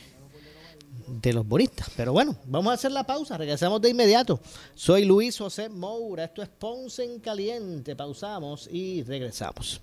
de 1.08 1.34
los 1.34 1.48
bonistas. 1.48 1.90
Pero 1.96 2.14
bueno, 2.14 2.36
vamos 2.46 2.72
a 2.72 2.74
hacer 2.76 2.92
la 2.92 3.04
pausa, 3.04 3.38
regresamos 3.38 3.82
de 3.82 3.90
inmediato. 3.90 4.40
Soy 4.74 5.06
Luis 5.06 5.38
José 5.38 5.70
Moura, 5.70 6.26
esto 6.26 6.42
es 6.42 6.50
Ponce 6.50 7.04
en 7.04 7.20
Caliente, 7.20 7.96
pausamos 7.96 8.70
y 8.72 9.04
regresamos. 9.04 9.82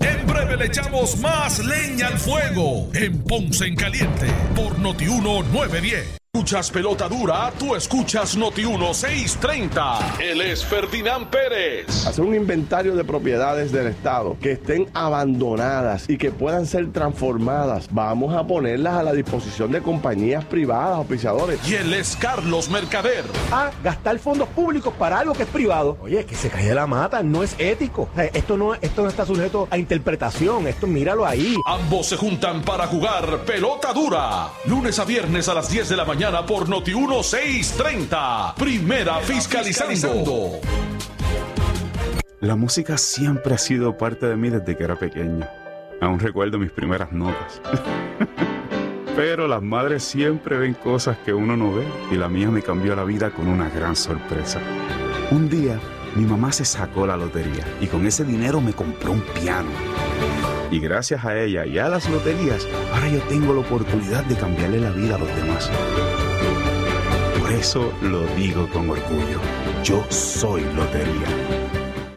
En 0.00 0.26
breve 0.26 0.56
le 0.56 0.66
echamos 0.66 1.16
más 1.18 1.64
leña 1.64 2.08
al 2.08 2.18
fuego 2.18 2.88
en 2.94 3.22
Ponce 3.22 3.66
en 3.66 3.76
Caliente 3.76 4.26
por 4.54 4.78
Notiuno 4.78 5.42
910. 5.42 6.21
Escuchas 6.34 6.70
pelota 6.70 7.10
dura, 7.10 7.52
tú 7.58 7.76
escuchas 7.76 8.38
Noti 8.38 8.64
1630. 8.64 10.16
Él 10.18 10.40
es 10.40 10.64
Ferdinand 10.64 11.26
Pérez. 11.26 12.06
Hacer 12.06 12.24
un 12.24 12.34
inventario 12.34 12.96
de 12.96 13.04
propiedades 13.04 13.70
del 13.70 13.88
Estado 13.88 14.38
que 14.40 14.52
estén 14.52 14.88
abandonadas 14.94 16.08
y 16.08 16.16
que 16.16 16.30
puedan 16.30 16.64
ser 16.64 16.90
transformadas. 16.90 17.86
Vamos 17.90 18.34
a 18.34 18.46
ponerlas 18.46 18.94
a 18.94 19.02
la 19.02 19.12
disposición 19.12 19.72
de 19.72 19.82
compañías 19.82 20.42
privadas, 20.46 21.00
oficiadores. 21.00 21.60
Y 21.68 21.74
él 21.74 21.92
es 21.92 22.16
Carlos 22.16 22.70
Mercader. 22.70 23.24
A 23.52 23.70
gastar 23.84 24.18
fondos 24.18 24.48
públicos 24.48 24.94
para 24.98 25.18
algo 25.18 25.34
que 25.34 25.42
es 25.42 25.50
privado. 25.50 25.98
Oye, 26.00 26.24
que 26.24 26.34
se 26.34 26.48
cae 26.48 26.74
la 26.74 26.86
mata, 26.86 27.22
no 27.22 27.42
es 27.42 27.54
ético. 27.58 28.08
esto, 28.16 28.56
no, 28.56 28.72
esto 28.72 29.02
no 29.02 29.10
está 29.10 29.26
sujeto 29.26 29.68
a 29.70 29.76
interpretación. 29.76 30.66
Esto 30.66 30.86
míralo 30.86 31.26
ahí. 31.26 31.56
Ambos 31.66 32.06
se 32.06 32.16
juntan 32.16 32.62
para 32.62 32.86
jugar 32.86 33.40
pelota 33.44 33.92
dura. 33.92 34.48
Lunes 34.64 34.98
a 34.98 35.04
viernes 35.04 35.46
a 35.50 35.54
las 35.54 35.70
10 35.70 35.90
de 35.90 35.96
la 35.98 36.06
mañana 36.06 36.21
por 36.46 36.68
Noti 36.68 36.94
1630. 36.94 38.54
Primera 38.56 39.18
fiscalizando. 39.18 40.60
La 42.38 42.54
música 42.54 42.96
siempre 42.96 43.54
ha 43.54 43.58
sido 43.58 43.98
parte 43.98 44.26
de 44.26 44.36
mí 44.36 44.48
desde 44.48 44.76
que 44.76 44.84
era 44.84 44.96
pequeño. 44.96 45.44
Aún 46.00 46.20
recuerdo 46.20 46.60
mis 46.60 46.70
primeras 46.70 47.10
notas. 47.10 47.60
Pero 49.16 49.48
las 49.48 49.62
madres 49.62 50.04
siempre 50.04 50.58
ven 50.58 50.74
cosas 50.74 51.18
que 51.18 51.34
uno 51.34 51.56
no 51.56 51.74
ve 51.74 51.84
y 52.12 52.14
la 52.14 52.28
mía 52.28 52.50
me 52.50 52.62
cambió 52.62 52.94
la 52.94 53.02
vida 53.02 53.30
con 53.30 53.48
una 53.48 53.68
gran 53.68 53.96
sorpresa. 53.96 54.60
Un 55.32 55.48
día 55.48 55.80
mi 56.14 56.24
mamá 56.24 56.52
se 56.52 56.64
sacó 56.64 57.04
la 57.04 57.16
lotería 57.16 57.66
y 57.80 57.88
con 57.88 58.06
ese 58.06 58.24
dinero 58.24 58.60
me 58.60 58.74
compró 58.74 59.10
un 59.10 59.22
piano. 59.22 59.70
Y 60.72 60.80
gracias 60.80 61.22
a 61.26 61.38
ella 61.38 61.66
y 61.66 61.78
a 61.78 61.86
las 61.86 62.08
loterías, 62.08 62.66
ahora 62.94 63.06
yo 63.06 63.20
tengo 63.28 63.52
la 63.52 63.60
oportunidad 63.60 64.24
de 64.24 64.34
cambiarle 64.34 64.80
la 64.80 64.90
vida 64.90 65.16
a 65.16 65.18
los 65.18 65.28
demás. 65.36 65.70
Por 67.38 67.52
eso 67.52 67.92
lo 68.00 68.24
digo 68.34 68.66
con 68.70 68.88
orgullo. 68.88 69.38
Yo 69.84 70.02
soy 70.08 70.62
lotería. 70.74 71.61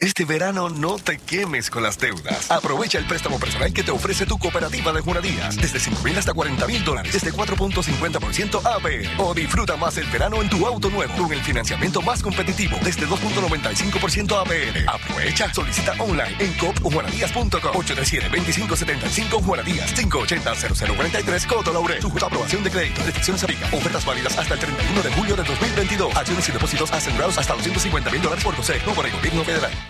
Este 0.00 0.24
verano 0.24 0.70
no 0.70 0.96
te 0.96 1.18
quemes 1.18 1.68
con 1.68 1.82
las 1.82 1.98
deudas. 1.98 2.50
Aprovecha 2.50 2.96
el 2.96 3.04
préstamo 3.04 3.38
personal 3.38 3.70
que 3.70 3.82
te 3.82 3.90
ofrece 3.90 4.24
tu 4.24 4.38
cooperativa 4.38 4.94
de 4.94 5.02
Juanadías. 5.02 5.56
Desde 5.56 5.78
5 5.78 6.02
mil 6.02 6.16
hasta 6.16 6.32
40 6.32 6.66
mil 6.66 6.82
dólares. 6.82 7.12
Desde 7.12 7.30
4.50% 7.30 8.64
APR. 8.64 9.20
O 9.20 9.34
disfruta 9.34 9.76
más 9.76 9.98
el 9.98 10.06
verano 10.06 10.40
en 10.40 10.48
tu 10.48 10.66
auto 10.66 10.88
nuevo. 10.88 11.12
Con 11.18 11.30
el 11.34 11.42
financiamiento 11.42 12.00
más 12.00 12.22
competitivo. 12.22 12.78
Desde 12.82 13.06
2.95% 13.06 14.40
APR. 14.40 14.88
Aprovecha. 14.88 15.52
Solicita 15.52 15.92
online 15.98 16.34
en 16.38 16.54
cop 16.54 16.78
o 16.82 16.90
juanadías.com. 16.90 17.50
837-2575 17.60 19.44
Juanadías. 19.44 19.94
580-0043 19.94 21.46
Coto 21.46 21.74
Laurel. 21.74 22.00
Sujeto 22.00 22.24
aprobación 22.24 22.64
de 22.64 22.70
crédito. 22.70 23.02
Restricciones 23.04 23.44
aplica. 23.44 23.66
Ofertas 23.66 24.06
válidas 24.06 24.38
hasta 24.38 24.54
el 24.54 24.60
31 24.60 25.02
de 25.02 25.12
julio 25.12 25.36
de 25.36 25.44
2022. 25.44 26.16
Acciones 26.16 26.48
y 26.48 26.52
depósitos 26.52 26.90
asegurados 26.90 27.36
hasta 27.36 27.52
250 27.52 28.10
mil 28.10 28.22
dólares 28.22 28.42
por 28.42 28.56
COSEC. 28.56 28.86
No 28.86 28.94
por 28.94 29.04
el 29.04 29.12
gobierno 29.12 29.44
federal. 29.44 29.89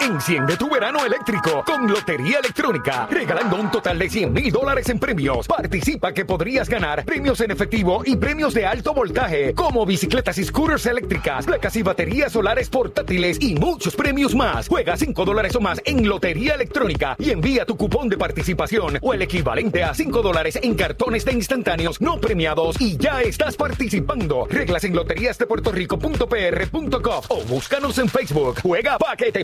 Enciende 0.00 0.56
tu 0.56 0.68
verano 0.68 1.06
eléctrico 1.06 1.62
con 1.64 1.86
Lotería 1.86 2.40
Electrónica, 2.40 3.06
regalando 3.08 3.54
un 3.54 3.70
total 3.70 4.00
de 4.00 4.10
100 4.10 4.32
mil 4.32 4.50
dólares 4.50 4.88
en 4.88 4.98
premios. 4.98 5.46
Participa 5.46 6.12
que 6.12 6.24
podrías 6.24 6.68
ganar 6.68 7.04
premios 7.04 7.40
en 7.40 7.52
efectivo 7.52 8.02
y 8.04 8.16
premios 8.16 8.52
de 8.52 8.66
alto 8.66 8.92
voltaje, 8.92 9.54
como 9.54 9.86
bicicletas 9.86 10.38
y 10.38 10.44
scooters 10.44 10.86
eléctricas, 10.86 11.46
placas 11.46 11.76
y 11.76 11.82
baterías 11.82 12.32
solares 12.32 12.68
portátiles 12.68 13.40
y 13.40 13.54
muchos 13.54 13.94
premios 13.94 14.34
más. 14.34 14.66
Juega 14.66 14.96
5 14.96 15.24
dólares 15.24 15.54
o 15.54 15.60
más 15.60 15.80
en 15.84 16.08
Lotería 16.08 16.54
Electrónica 16.54 17.14
y 17.20 17.30
envía 17.30 17.64
tu 17.64 17.76
cupón 17.76 18.08
de 18.08 18.18
participación 18.18 18.98
o 19.02 19.14
el 19.14 19.22
equivalente 19.22 19.84
a 19.84 19.94
5 19.94 20.20
dólares 20.20 20.58
en 20.60 20.74
cartones 20.74 21.24
de 21.24 21.32
instantáneos 21.32 22.00
no 22.00 22.20
premiados 22.20 22.80
y 22.80 22.96
ya 22.96 23.22
estás 23.22 23.56
participando. 23.56 24.48
Reglas 24.50 24.82
en 24.82 24.96
loteríasdepuertorico.pr.gov 24.96 27.24
o 27.28 27.44
búscanos 27.44 27.98
en 27.98 28.08
Facebook. 28.08 28.58
Juega 28.60 28.98
Paquete 28.98 29.43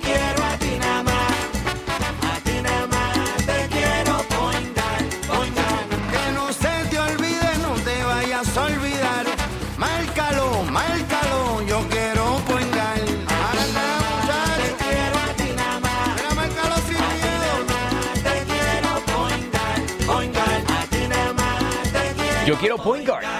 quiero 0.00 0.44
a 0.44 0.56
ti 0.58 0.78
nada 0.78 1.02
más, 1.02 1.32
a 2.30 2.40
ti 2.44 2.56
nada 2.62 2.86
más 2.86 3.36
te 3.48 3.58
quiero 3.74 4.14
poingar, 4.36 5.00
poingar. 5.26 5.82
Que 6.12 6.24
no 6.36 6.52
se 6.52 6.74
te 6.90 6.98
olvide, 6.98 7.50
no 7.62 7.72
te 7.82 8.04
vayas 8.04 8.56
a 8.56 8.62
olvidar. 8.66 9.26
Márcalo, 9.76 10.62
márcalo, 10.70 11.62
yo 11.66 11.80
quiero 11.90 12.24
poingar. 12.46 13.00
Anda, 13.50 13.86
muchacho. 14.04 14.62
Te 14.62 14.84
quiero 14.84 15.16
a 15.26 15.28
ti 15.38 15.48
nada 15.56 15.80
más. 15.80 16.08
Mira, 16.16 16.34
márcalo 16.40 16.76
sin 16.86 17.02
miedo. 17.16 17.50
Te 18.26 18.36
quiero 18.50 18.90
poingar, 19.12 19.78
poingar. 20.06 20.58
A 20.78 20.86
ti 20.92 21.08
nada 21.08 21.32
más 21.32 21.92
te 21.92 22.02
quiero 22.14 22.46
Yo 22.46 22.56
quiero 22.56 22.76
point 22.76 23.06
guard. 23.06 23.39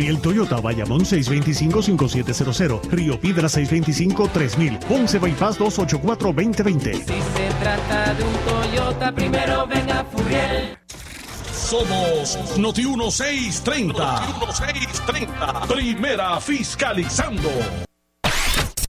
Furiel 0.00 0.18
Toyota, 0.18 0.62
Bayamón 0.62 1.04
625-5700, 1.04 2.90
Río 2.90 3.20
Piedra 3.20 3.48
625-3000, 3.48 4.78
Ponce 4.78 5.18
Bypass 5.18 5.60
284-2020. 5.60 6.94
Si 6.94 7.04
se 7.04 7.50
trata 7.60 8.14
de 8.14 8.24
un 8.24 8.32
Toyota, 8.32 9.12
primero 9.12 9.66
venga 9.66 10.02
Furiel. 10.10 10.78
Somos 11.52 12.38
Noti 12.56 12.86
1630. 12.86 14.20
Noti 14.20 14.32
1630. 14.38 15.66
Primera 15.68 16.40
fiscalizando. 16.40 17.50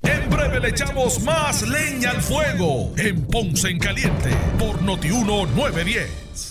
En 0.03 0.29
breve 0.29 0.61
le 0.61 0.69
echamos 0.69 1.21
más 1.23 1.61
leña 1.63 2.11
al 2.11 2.21
fuego 2.21 2.93
en 2.95 3.25
Ponce 3.25 3.67
en 3.67 3.79
Caliente 3.79 4.29
por 4.57 4.81
Noti 4.81 5.09
910. 5.09 6.50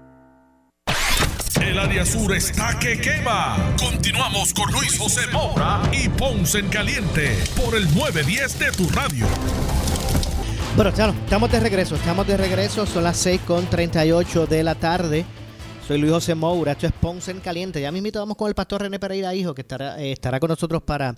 El 1.71 1.79
área 1.79 2.05
sur 2.05 2.33
está 2.35 2.77
que 2.79 2.99
quema. 2.99 3.55
Continuamos 3.79 4.53
con 4.53 4.69
Luis 4.73 4.97
José 4.97 5.21
Moura 5.31 5.81
y 5.93 6.09
Ponce 6.09 6.59
en 6.59 6.67
Caliente 6.67 7.37
por 7.55 7.75
el 7.75 7.85
910 7.95 8.59
de 8.59 8.71
tu 8.73 8.89
radio. 8.89 9.25
Bueno, 10.75 10.91
claro, 10.91 11.13
estamos 11.13 11.49
de 11.49 11.61
regreso, 11.61 11.95
estamos 11.95 12.27
de 12.27 12.35
regreso, 12.35 12.85
son 12.85 13.05
las 13.05 13.15
6 13.17 13.39
con 13.47 13.65
38 13.67 14.47
de 14.47 14.63
la 14.63 14.75
tarde. 14.75 15.23
Soy 15.87 15.97
Luis 15.99 16.11
José 16.11 16.35
Moura, 16.35 16.73
esto 16.73 16.87
es 16.87 16.91
Ponce 16.93 17.31
en 17.31 17.39
Caliente. 17.39 17.79
Ya 17.79 17.89
mismito 17.93 18.19
vamos 18.19 18.35
con 18.35 18.49
el 18.49 18.53
pastor 18.55 18.81
René 18.81 18.99
Pereira, 18.99 19.33
hijo, 19.33 19.53
que 19.53 19.61
estará, 19.61 19.97
eh, 19.97 20.11
estará 20.11 20.41
con 20.41 20.49
nosotros 20.49 20.83
para, 20.83 21.15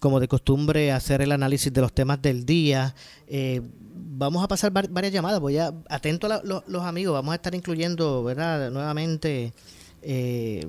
como 0.00 0.20
de 0.20 0.28
costumbre, 0.28 0.92
hacer 0.92 1.22
el 1.22 1.32
análisis 1.32 1.72
de 1.72 1.80
los 1.80 1.94
temas 1.94 2.20
del 2.20 2.44
día. 2.44 2.94
Eh, 3.26 3.62
vamos 3.94 4.44
a 4.44 4.48
pasar 4.48 4.70
var- 4.70 4.88
varias 4.90 5.14
llamadas, 5.14 5.40
voy 5.40 5.56
a, 5.56 5.72
atento 5.88 6.26
a 6.26 6.28
la- 6.30 6.40
lo- 6.44 6.62
los 6.66 6.82
amigos, 6.82 7.14
vamos 7.14 7.32
a 7.32 7.36
estar 7.36 7.54
incluyendo, 7.54 8.22
¿verdad? 8.22 8.70
Nuevamente, 8.70 9.52
eh, 10.02 10.66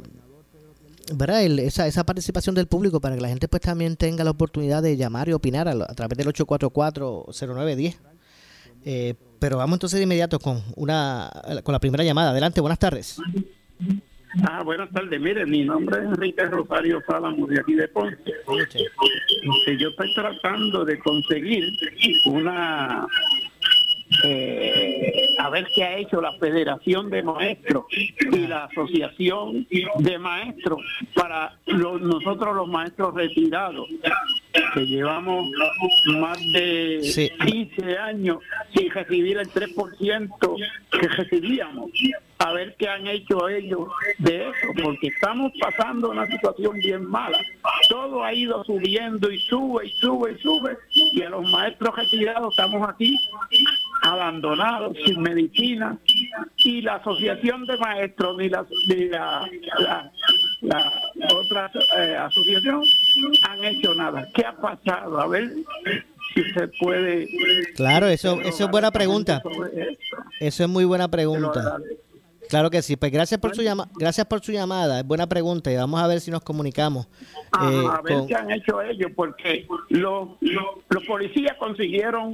¿verdad? 1.13 1.43
El- 1.43 1.59
esa, 1.59 1.87
esa 1.87 2.03
participación 2.05 2.55
del 2.55 2.67
público 2.67 2.99
para 3.01 3.15
que 3.15 3.21
la 3.21 3.29
gente 3.29 3.47
pues 3.47 3.61
también 3.61 3.95
tenga 3.95 4.23
la 4.23 4.31
oportunidad 4.31 4.83
de 4.83 4.95
llamar 4.97 5.27
y 5.29 5.33
opinar 5.33 5.67
a, 5.67 5.71
a 5.71 5.95
través 5.95 6.17
del 6.17 6.27
844-0910. 6.27 7.95
Eh, 8.85 9.15
pero 9.39 9.57
vamos 9.57 9.75
entonces 9.77 9.97
de 9.99 10.03
inmediato 10.03 10.39
con 10.39 10.61
una 10.75 11.29
con 11.63 11.73
la 11.73 11.79
primera 11.79 12.03
llamada. 12.03 12.31
Adelante, 12.31 12.61
buenas 12.61 12.79
tardes. 12.79 13.17
Ah, 14.47 14.61
buenas 14.63 14.89
tardes. 14.91 15.19
Mire, 15.19 15.45
mi 15.45 15.63
nombre 15.65 15.97
es 15.99 16.03
Enrique 16.05 16.43
Rosario 16.45 17.01
Álamos 17.07 17.49
de 17.49 17.59
aquí 17.59 17.73
de 17.73 17.87
Ponce. 17.87 18.17
Este, 18.21 19.77
yo 19.77 19.89
estoy 19.89 20.13
tratando 20.13 20.85
de 20.85 20.99
conseguir 20.99 21.63
una... 22.25 23.07
eh, 24.23 25.35
a 25.37 25.49
ver 25.49 25.67
qué 25.73 25.83
ha 25.83 25.97
hecho 25.97 26.19
la 26.21 26.31
Federación 26.39 27.09
de 27.09 27.23
Maestros 27.23 27.85
y 27.91 28.47
la 28.47 28.65
Asociación 28.65 29.67
de 29.99 30.17
Maestros 30.19 30.79
para 31.13 31.57
los- 31.67 32.01
nosotros 32.01 32.55
los 32.55 32.67
maestros 32.67 33.13
retirados, 33.15 33.87
que 34.73 34.85
llevamos 34.85 35.45
más 36.19 36.37
de 36.53 36.99
Sí. 37.03 37.29
15 37.45 37.97
años 37.97 38.39
sin 38.75 38.89
recibir 38.91 39.37
el 39.37 39.49
3% 39.49 40.55
que 40.91 41.07
recibíamos. 41.07 41.91
A 42.41 42.53
ver 42.53 42.73
qué 42.79 42.87
han 42.87 43.05
hecho 43.05 43.49
ellos 43.49 43.87
de 44.17 44.43
eso, 44.49 44.67
porque 44.81 45.07
estamos 45.07 45.51
pasando 45.59 46.09
una 46.11 46.25
situación 46.25 46.77
bien 46.77 47.05
mala. 47.05 47.37
Todo 47.89 48.23
ha 48.23 48.33
ido 48.33 48.63
subiendo 48.63 49.29
y 49.29 49.39
sube 49.39 49.87
y 49.87 49.91
sube 49.91 50.31
y 50.31 50.41
sube, 50.41 50.77
y 51.13 51.21
a 51.21 51.29
los 51.31 51.49
maestros 51.51 51.93
retirados 51.97 52.53
estamos 52.57 52.87
aquí 52.87 53.13
abandonados, 54.03 54.95
sin 55.05 55.21
medicina, 55.21 55.97
y 56.63 56.81
la 56.81 56.95
asociación 56.95 57.65
de 57.65 57.77
maestros 57.77 58.37
ni 58.37 58.47
la, 58.47 58.65
ni 58.87 59.05
la, 59.09 59.45
la- 59.81 60.11
la 60.61 60.91
otra 61.35 61.71
eh, 61.97 62.15
asociación 62.15 62.81
han 63.49 63.63
hecho 63.65 63.93
nada. 63.95 64.25
¿Qué 64.33 64.45
ha 64.45 64.53
pasado? 64.55 65.19
A 65.19 65.27
ver 65.27 65.49
si 66.33 66.43
se 66.53 66.67
puede... 66.79 67.27
Claro, 67.75 68.07
eso, 68.07 68.39
eso 68.41 68.63
es 68.65 68.71
buena 68.71 68.91
pregunta. 68.91 69.41
Eso 70.39 70.63
es 70.63 70.69
muy 70.69 70.85
buena 70.85 71.07
pregunta. 71.09 71.77
Claro 72.49 72.69
que 72.69 72.81
sí. 72.81 72.95
Pues 72.97 73.11
gracias 73.11 73.39
por 73.39 73.55
su 73.55 73.61
llama, 73.61 73.87
gracias 73.97 74.25
por 74.27 74.41
su 74.43 74.51
llamada. 74.51 74.99
Es 74.99 75.05
buena 75.05 75.27
pregunta 75.27 75.71
y 75.71 75.75
vamos 75.75 76.01
a 76.01 76.07
ver 76.07 76.19
si 76.19 76.31
nos 76.31 76.41
comunicamos. 76.41 77.05
Eh, 77.05 77.85
a 77.89 78.01
ver 78.01 78.17
con- 78.17 78.27
qué 78.27 78.35
han 78.35 78.51
hecho 78.51 78.81
ellos, 78.81 79.11
porque 79.15 79.67
los, 79.89 80.29
los, 80.41 80.65
los 80.89 81.03
policías 81.05 81.55
consiguieron 81.57 82.33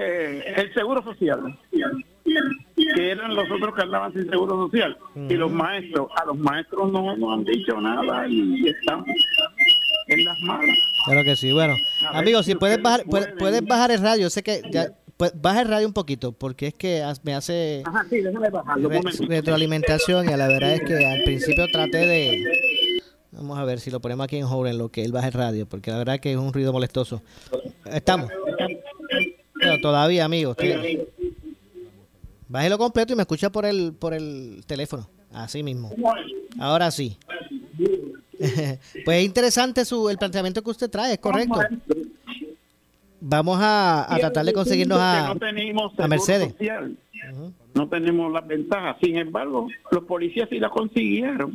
eh, 0.00 0.54
el 0.56 0.72
seguro 0.74 1.02
social, 1.04 1.58
que 2.74 3.10
eran 3.10 3.34
los 3.34 3.50
otros 3.50 3.74
que 3.74 3.82
andaban 3.82 4.12
sin 4.12 4.28
seguro 4.30 4.64
social, 4.66 4.96
y 5.28 5.34
los 5.34 5.50
maestros, 5.52 6.08
a 6.20 6.24
los 6.24 6.36
maestros 6.38 6.90
no 6.90 7.14
nos 7.16 7.32
han 7.34 7.44
dicho 7.44 7.80
nada 7.80 8.26
y 8.26 8.68
están 8.68 9.04
en 10.08 10.24
las 10.24 10.38
malas. 10.40 10.76
Claro 11.04 11.22
que 11.22 11.36
sí. 11.36 11.52
Bueno, 11.52 11.74
amigos, 12.12 12.46
si 12.46 12.54
puedes 12.54 12.80
bajar, 12.80 13.04
puedes, 13.04 13.28
puedes 13.38 13.62
bajar 13.64 13.90
el 13.90 14.00
radio. 14.00 14.30
Sé 14.30 14.42
que 14.42 14.62
ya 14.70 14.88
Pues 15.16 15.32
baja 15.40 15.62
el 15.62 15.68
radio 15.68 15.86
un 15.86 15.92
poquito, 15.92 16.32
porque 16.32 16.66
es 16.68 16.74
que 16.74 17.04
me 17.22 17.34
hace 17.34 17.82
Ajá, 17.86 18.04
sí, 18.10 18.20
déjame 18.20 18.50
bajarlo. 18.50 18.88
un 18.88 18.92
re- 18.92 18.98
momentito. 18.98 19.26
retroalimentación 19.28 20.28
y 20.28 20.36
la 20.36 20.48
verdad 20.48 20.72
es 20.74 20.80
que 20.82 21.06
al 21.06 21.22
principio 21.22 21.66
traté 21.72 21.98
de... 21.98 22.44
Vamos 23.30 23.58
a 23.58 23.64
ver 23.64 23.80
si 23.80 23.90
lo 23.90 24.00
ponemos 24.00 24.24
aquí 24.24 24.36
en 24.36 24.44
hold 24.44 24.70
en 24.70 24.78
lo 24.78 24.88
que 24.90 25.04
él 25.04 25.12
baja 25.12 25.26
el 25.28 25.32
radio, 25.32 25.66
porque 25.66 25.90
la 25.90 25.98
verdad 25.98 26.18
que 26.20 26.32
es 26.32 26.36
un 26.38 26.52
ruido 26.52 26.72
molestoso. 26.72 27.22
Estamos. 27.84 28.30
Pero 29.60 29.80
todavía, 29.80 30.24
amigos. 30.24 30.56
Bájelo 32.48 32.78
completo 32.78 33.12
y 33.12 33.16
me 33.16 33.22
escucha 33.22 33.50
por 33.50 33.66
el, 33.66 33.92
por 33.92 34.14
el 34.14 34.62
teléfono. 34.66 35.08
Así 35.32 35.62
mismo. 35.62 35.92
Ahora 36.58 36.90
sí. 36.90 37.18
pues 39.04 39.18
es 39.18 39.24
interesante 39.24 39.84
su, 39.84 40.08
el 40.08 40.18
planteamiento 40.18 40.62
que 40.62 40.70
usted 40.70 40.90
trae, 40.90 41.14
es 41.14 41.18
correcto. 41.18 41.58
Vamos 43.26 43.58
a, 43.58 44.12
a 44.14 44.18
tratar 44.18 44.44
de 44.44 44.52
conseguirnos 44.52 44.98
a, 45.00 45.28
Que 45.28 45.34
no 45.34 45.40
tenemos 45.40 45.98
a 45.98 46.08
Mercedes. 46.08 46.52
social. 46.52 46.94
No 47.74 47.88
tenemos 47.88 48.30
las 48.30 48.46
ventajas. 48.46 48.96
Sin 49.02 49.16
embargo, 49.16 49.66
los 49.90 50.04
policías 50.04 50.46
sí 50.50 50.58
la 50.58 50.68
consiguieron. 50.68 51.54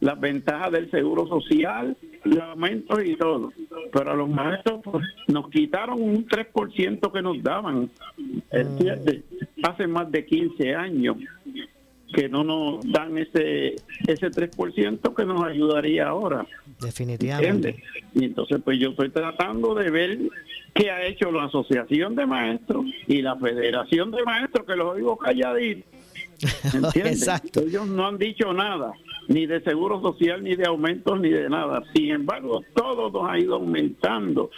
Las 0.00 0.18
ventajas 0.18 0.72
del 0.72 0.90
seguro 0.90 1.26
social, 1.28 1.96
los 2.24 2.40
aumentos 2.40 2.98
y 3.04 3.16
todo. 3.16 3.52
Pero 3.92 4.10
a 4.10 4.14
los 4.14 4.28
maestros 4.30 4.80
pues, 4.82 5.04
nos 5.28 5.50
quitaron 5.50 6.00
un 6.02 6.26
3% 6.26 7.12
que 7.12 7.22
nos 7.22 7.42
daban. 7.42 7.90
¿entiendes? 8.50 9.24
Hace 9.62 9.86
más 9.86 10.10
de 10.10 10.24
15 10.24 10.74
años 10.74 11.16
que 12.14 12.28
no 12.28 12.44
nos 12.44 12.80
dan 12.90 13.18
ese 13.18 13.76
ese 14.06 14.30
3% 14.30 15.14
que 15.14 15.24
nos 15.24 15.44
ayudaría 15.44 16.08
ahora. 16.08 16.46
Definitivamente. 16.80 17.70
¿Entiendes? 17.70 17.84
Y 18.14 18.24
entonces, 18.24 18.60
pues 18.64 18.78
yo 18.78 18.90
estoy 18.90 19.10
tratando 19.10 19.74
de 19.74 19.90
ver 19.90 20.18
qué 20.74 20.90
ha 20.90 21.04
hecho 21.04 21.30
la 21.30 21.44
Asociación 21.44 22.14
de 22.14 22.26
Maestros 22.26 22.86
y 23.06 23.22
la 23.22 23.36
Federación 23.36 24.10
de 24.10 24.22
Maestros, 24.24 24.66
que 24.66 24.76
los 24.76 24.94
oigo 24.94 25.16
calladitos. 25.16 25.84
¿Entiendes? 26.74 27.22
Exacto. 27.22 27.60
Ellos 27.60 27.86
no 27.86 28.06
han 28.06 28.18
dicho 28.18 28.52
nada, 28.52 28.92
ni 29.28 29.46
de 29.46 29.60
seguro 29.62 30.00
social, 30.00 30.42
ni 30.42 30.56
de 30.56 30.66
aumentos, 30.66 31.20
ni 31.20 31.30
de 31.30 31.48
nada. 31.48 31.82
Sin 31.94 32.10
embargo, 32.10 32.62
todo 32.74 33.10
nos 33.10 33.30
ha 33.30 33.38
ido 33.38 33.56
aumentando. 33.56 34.50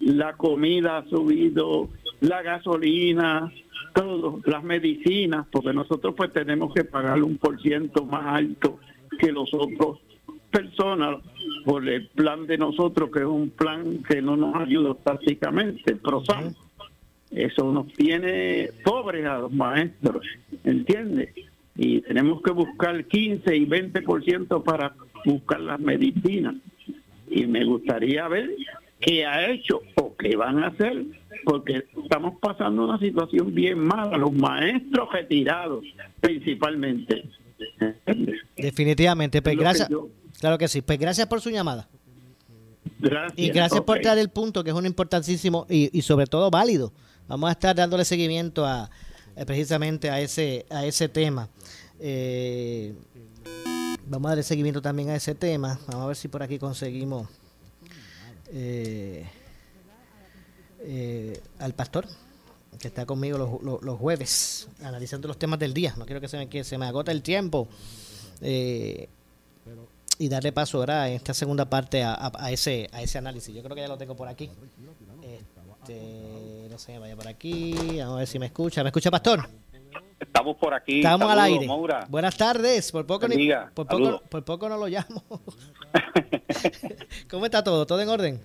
La 0.00 0.34
comida 0.34 0.98
ha 0.98 1.08
subido, 1.08 1.88
la 2.20 2.42
gasolina, 2.42 3.52
todo, 3.94 4.40
las 4.44 4.62
medicinas, 4.62 5.46
porque 5.50 5.72
nosotros 5.72 6.14
pues 6.16 6.32
tenemos 6.32 6.74
que 6.74 6.84
pagar 6.84 7.22
un 7.22 7.38
por 7.38 7.60
ciento 7.62 8.04
más 8.04 8.26
alto 8.26 8.78
que 9.18 9.32
los 9.32 9.52
otros 9.54 10.00
personas 10.50 11.18
por 11.64 11.88
el 11.88 12.08
plan 12.08 12.46
de 12.46 12.58
nosotros, 12.58 13.10
que 13.10 13.20
es 13.20 13.24
un 13.24 13.50
plan 13.50 14.02
que 14.02 14.20
no 14.20 14.36
nos 14.36 14.54
ayuda 14.56 14.94
prácticamente, 14.94 15.92
el 15.92 15.98
PROSAM. 15.98 16.54
Eso 17.30 17.72
nos 17.72 17.92
tiene 17.94 18.70
pobres 18.84 19.26
a 19.26 19.38
los 19.38 19.52
maestros, 19.52 20.24
¿entiendes? 20.62 21.30
Y 21.74 22.00
tenemos 22.02 22.42
que 22.42 22.52
buscar 22.52 23.04
15 23.04 23.56
y 23.56 23.66
20% 23.66 24.62
para 24.62 24.94
buscar 25.24 25.60
las 25.60 25.80
medicinas. 25.80 26.54
Y 27.28 27.46
me 27.46 27.64
gustaría 27.64 28.28
ver 28.28 28.50
qué 29.00 29.26
ha 29.26 29.50
hecho 29.50 29.82
o 29.96 30.14
qué 30.16 30.36
van 30.36 30.62
a 30.62 30.68
hacer, 30.68 31.04
porque 31.44 31.84
estamos 32.14 32.38
pasando 32.40 32.84
una 32.84 32.98
situación 32.98 33.52
bien 33.52 33.78
mala, 33.78 34.16
los 34.16 34.32
maestros 34.32 35.08
retirados 35.12 35.84
principalmente. 36.20 37.28
Definitivamente. 38.56 39.42
Pues 39.42 39.56
que 39.56 39.60
gracias. 39.60 39.88
Claro 40.38 40.58
que 40.58 40.68
sí. 40.68 40.80
Pues 40.80 40.98
gracias 40.98 41.26
por 41.26 41.40
su 41.40 41.50
llamada. 41.50 41.88
Gracias. 43.00 43.32
Y 43.36 43.50
gracias 43.50 43.80
por 43.80 43.98
traer 43.98 44.18
el 44.18 44.28
punto, 44.28 44.62
que 44.62 44.70
es 44.70 44.76
un 44.76 44.86
importantísimo 44.86 45.66
y, 45.68 45.90
y 45.96 46.02
sobre 46.02 46.26
todo 46.26 46.50
válido. 46.50 46.92
Vamos 47.26 47.48
a 47.48 47.52
estar 47.52 47.74
dándole 47.74 48.04
seguimiento 48.04 48.64
a 48.64 48.90
eh, 49.36 49.44
precisamente 49.44 50.08
a 50.08 50.20
ese 50.20 50.66
a 50.70 50.86
ese 50.86 51.08
tema. 51.08 51.48
Eh, 51.98 52.94
vamos 54.06 54.26
a 54.26 54.30
darle 54.30 54.44
seguimiento 54.44 54.80
también 54.80 55.10
a 55.10 55.16
ese 55.16 55.34
tema. 55.34 55.80
Vamos 55.88 56.04
a 56.04 56.06
ver 56.06 56.16
si 56.16 56.28
por 56.28 56.44
aquí 56.44 56.58
conseguimos 56.58 57.28
eh, 58.52 59.26
eh, 60.84 61.40
al 61.58 61.74
pastor 61.74 62.06
que 62.78 62.88
está 62.88 63.06
conmigo 63.06 63.38
los, 63.38 63.62
los- 63.62 63.82
los 63.82 63.98
jueves 63.98 64.68
analizando 64.82 65.28
los 65.28 65.38
temas 65.38 65.58
del 65.58 65.72
día. 65.74 65.94
No 65.96 66.06
quiero 66.06 66.20
que 66.20 66.28
se 66.28 66.36
me, 66.36 66.48
que 66.48 66.64
se 66.64 66.76
me 66.78 66.86
agota 66.86 67.12
el 67.12 67.22
tiempo. 67.22 67.68
Eh, 68.40 69.08
y 70.18 70.28
darle 70.28 70.52
paso 70.52 70.78
ahora 70.78 71.08
en 71.08 71.14
esta 71.14 71.34
segunda 71.34 71.68
parte 71.68 72.02
a, 72.02 72.14
a- 72.14 72.32
a 72.36 72.50
ese 72.52 72.88
a 72.92 73.02
ese 73.02 73.18
análisis. 73.18 73.54
Yo 73.54 73.62
creo 73.62 73.74
que 73.74 73.82
ya 73.82 73.88
lo 73.88 73.98
tengo 73.98 74.14
por 74.16 74.28
aquí. 74.28 74.50
Este, 75.22 76.68
no 76.70 76.78
sé, 76.78 76.98
vaya 76.98 77.16
por 77.16 77.28
aquí. 77.28 77.74
Vamos 77.98 78.16
a 78.16 78.18
ver 78.18 78.26
si 78.26 78.38
me 78.38 78.46
escucha. 78.46 78.82
¿Me 78.82 78.88
escucha, 78.90 79.10
Pastor? 79.10 79.48
Estamos 80.20 80.56
por 80.56 80.74
aquí. 80.74 80.98
Estamos 80.98 81.30
al 81.30 81.40
aire. 81.40 81.66
Maura. 81.66 82.06
Buenas 82.08 82.36
tardes. 82.36 82.90
Por 82.92 83.06
poco, 83.06 83.28
ni- 83.28 83.48
por, 83.74 83.86
poco, 83.86 84.22
por 84.28 84.44
poco 84.44 84.68
no 84.68 84.76
lo 84.76 84.86
llamo. 84.88 85.22
¿Cómo 87.30 87.44
está 87.44 87.62
todo? 87.62 87.86
¿Todo 87.86 88.00
en 88.00 88.08
orden? 88.08 88.40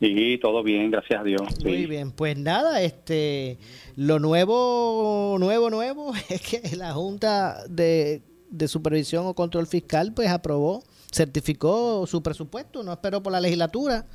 Sí, 0.00 0.38
todo 0.40 0.62
bien, 0.62 0.90
gracias 0.92 1.20
a 1.20 1.24
Dios. 1.24 1.42
Muy 1.64 1.78
Sí. 1.78 1.86
bien, 1.86 2.12
pues 2.12 2.36
nada, 2.38 2.80
este, 2.82 3.58
lo 3.96 4.18
nuevo, 4.20 5.36
nuevo, 5.40 5.70
nuevo 5.70 6.12
es 6.28 6.40
que 6.40 6.76
la 6.76 6.92
Junta 6.92 7.64
de, 7.68 8.22
de 8.50 8.68
Supervisión 8.68 9.26
o 9.26 9.34
Control 9.34 9.66
Fiscal 9.66 10.12
pues 10.14 10.28
aprobó, 10.28 10.84
certificó 11.10 12.06
su 12.06 12.22
presupuesto, 12.22 12.82
no 12.84 12.92
esperó 12.92 13.22
por 13.22 13.32
la 13.32 13.40
legislatura, 13.40 14.06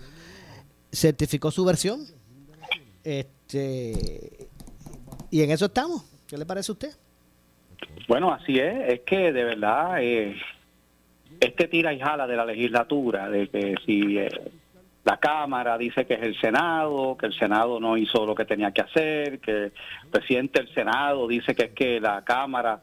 certificó 0.91 1.51
su 1.51 1.65
versión, 1.65 2.05
este, 3.03 4.47
y 5.31 5.41
en 5.41 5.51
eso 5.51 5.65
estamos. 5.65 6.03
¿Qué 6.27 6.37
le 6.37 6.45
parece 6.45 6.71
a 6.71 6.73
usted? 6.73 6.91
Bueno, 8.07 8.31
así 8.33 8.57
es, 8.57 8.93
es 8.93 8.99
que 9.01 9.31
de 9.33 9.43
verdad 9.43 10.01
eh, 10.01 10.35
este 11.41 11.67
tira 11.67 11.93
y 11.93 11.99
jala 11.99 12.25
de 12.27 12.35
la 12.37 12.45
legislatura, 12.45 13.29
de 13.29 13.49
que 13.49 13.75
si 13.85 14.17
eh, 14.17 14.29
la 15.03 15.17
Cámara 15.17 15.77
dice 15.77 16.05
que 16.05 16.13
es 16.13 16.21
el 16.23 16.39
Senado, 16.39 17.17
que 17.17 17.25
el 17.25 17.33
Senado 17.33 17.79
no 17.79 17.97
hizo 17.97 18.25
lo 18.25 18.35
que 18.35 18.45
tenía 18.45 18.71
que 18.71 18.81
hacer, 18.81 19.39
que 19.39 19.65
el 19.65 19.73
presidente 20.09 20.61
del 20.61 20.73
Senado 20.73 21.27
dice 21.27 21.53
que 21.55 21.63
es 21.65 21.71
que 21.71 21.99
la 21.99 22.23
Cámara 22.23 22.81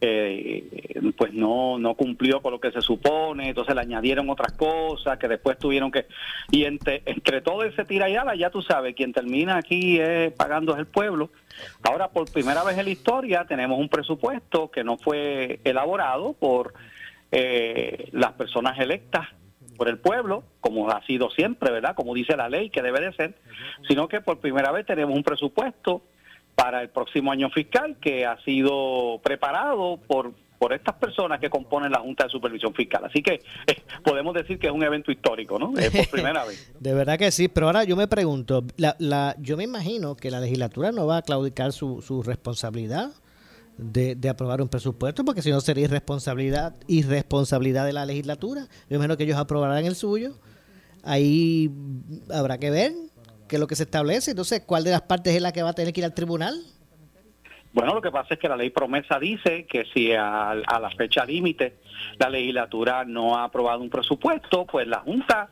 eh, 0.00 0.98
pues 1.16 1.34
no 1.34 1.78
no 1.78 1.94
cumplió 1.94 2.40
con 2.40 2.52
lo 2.52 2.60
que 2.60 2.72
se 2.72 2.80
supone, 2.80 3.50
entonces 3.50 3.74
le 3.74 3.82
añadieron 3.82 4.30
otras 4.30 4.52
cosas 4.52 5.18
que 5.18 5.28
después 5.28 5.58
tuvieron 5.58 5.90
que 5.90 6.06
y 6.50 6.64
entre 6.64 7.40
todo 7.42 7.64
ese 7.64 7.84
tira 7.84 8.08
y 8.08 8.14
jala, 8.14 8.34
ya 8.34 8.50
tú 8.50 8.62
sabes, 8.62 8.94
quien 8.94 9.12
termina 9.12 9.58
aquí 9.58 10.00
es 10.00 10.32
pagando 10.32 10.72
es 10.72 10.78
el 10.78 10.86
pueblo. 10.86 11.30
Ahora 11.82 12.08
por 12.08 12.32
primera 12.32 12.64
vez 12.64 12.78
en 12.78 12.86
la 12.86 12.90
historia 12.90 13.44
tenemos 13.44 13.78
un 13.78 13.88
presupuesto 13.88 14.70
que 14.70 14.82
no 14.82 14.96
fue 14.96 15.60
elaborado 15.64 16.32
por 16.32 16.72
eh, 17.30 18.08
las 18.12 18.32
personas 18.32 18.78
electas 18.78 19.28
por 19.80 19.88
el 19.88 19.96
pueblo, 19.96 20.44
como 20.60 20.90
ha 20.90 21.02
sido 21.06 21.30
siempre, 21.30 21.70
¿verdad? 21.70 21.94
Como 21.94 22.12
dice 22.12 22.36
la 22.36 22.50
ley 22.50 22.68
que 22.68 22.82
debe 22.82 23.00
de 23.00 23.14
ser, 23.14 23.34
sino 23.88 24.08
que 24.08 24.20
por 24.20 24.38
primera 24.38 24.70
vez 24.72 24.84
tenemos 24.84 25.16
un 25.16 25.22
presupuesto 25.22 26.02
para 26.54 26.82
el 26.82 26.90
próximo 26.90 27.32
año 27.32 27.48
fiscal 27.48 27.96
que 27.98 28.26
ha 28.26 28.38
sido 28.44 29.22
preparado 29.22 29.98
por 30.06 30.34
por 30.58 30.74
estas 30.74 30.96
personas 30.96 31.40
que 31.40 31.48
componen 31.48 31.90
la 31.90 32.00
Junta 32.00 32.24
de 32.24 32.30
Supervisión 32.30 32.74
Fiscal. 32.74 33.02
Así 33.06 33.22
que 33.22 33.40
eh, 33.66 33.82
podemos 34.04 34.34
decir 34.34 34.58
que 34.58 34.66
es 34.66 34.72
un 34.74 34.82
evento 34.82 35.10
histórico, 35.10 35.58
¿no? 35.58 35.72
Eh, 35.78 35.90
por 35.90 36.10
primera 36.10 36.44
vez. 36.44 36.70
De 36.78 36.92
verdad 36.92 37.18
que 37.18 37.30
sí, 37.30 37.48
pero 37.48 37.68
ahora 37.68 37.84
yo 37.84 37.96
me 37.96 38.06
pregunto, 38.06 38.62
la, 38.76 38.94
la, 38.98 39.34
yo 39.38 39.56
me 39.56 39.64
imagino 39.64 40.14
que 40.14 40.30
la 40.30 40.40
legislatura 40.40 40.92
no 40.92 41.06
va 41.06 41.16
a 41.16 41.22
claudicar 41.22 41.72
su, 41.72 42.02
su 42.02 42.22
responsabilidad 42.22 43.12
de, 43.80 44.14
de 44.14 44.28
aprobar 44.28 44.60
un 44.60 44.68
presupuesto, 44.68 45.24
porque 45.24 45.42
si 45.42 45.50
no 45.50 45.60
sería 45.60 45.84
irresponsabilidad, 45.84 46.76
irresponsabilidad 46.86 47.86
de 47.86 47.92
la 47.92 48.06
legislatura. 48.06 48.66
Yo 48.88 48.96
imagino 48.96 49.16
que 49.16 49.24
ellos 49.24 49.38
aprobarán 49.38 49.84
el 49.84 49.94
suyo. 49.94 50.38
Ahí 51.02 51.70
habrá 52.32 52.58
que 52.58 52.70
ver 52.70 52.92
qué 53.48 53.56
es 53.56 53.60
lo 53.60 53.66
que 53.66 53.76
se 53.76 53.84
establece. 53.84 54.32
Entonces, 54.32 54.62
¿cuál 54.66 54.84
de 54.84 54.90
las 54.90 55.02
partes 55.02 55.34
es 55.34 55.42
la 55.42 55.52
que 55.52 55.62
va 55.62 55.70
a 55.70 55.72
tener 55.72 55.92
que 55.92 56.00
ir 56.00 56.04
al 56.04 56.14
tribunal? 56.14 56.54
Bueno, 57.72 57.94
lo 57.94 58.02
que 58.02 58.10
pasa 58.10 58.34
es 58.34 58.40
que 58.40 58.48
la 58.48 58.56
ley 58.56 58.70
promesa 58.70 59.18
dice 59.18 59.64
que 59.64 59.84
si 59.94 60.12
a, 60.12 60.50
a 60.50 60.80
la 60.80 60.90
fecha 60.90 61.24
límite 61.24 61.76
la 62.18 62.28
legislatura 62.28 63.04
no 63.04 63.36
ha 63.36 63.44
aprobado 63.44 63.80
un 63.80 63.90
presupuesto, 63.90 64.66
pues 64.66 64.88
la 64.88 65.00
Junta 65.00 65.50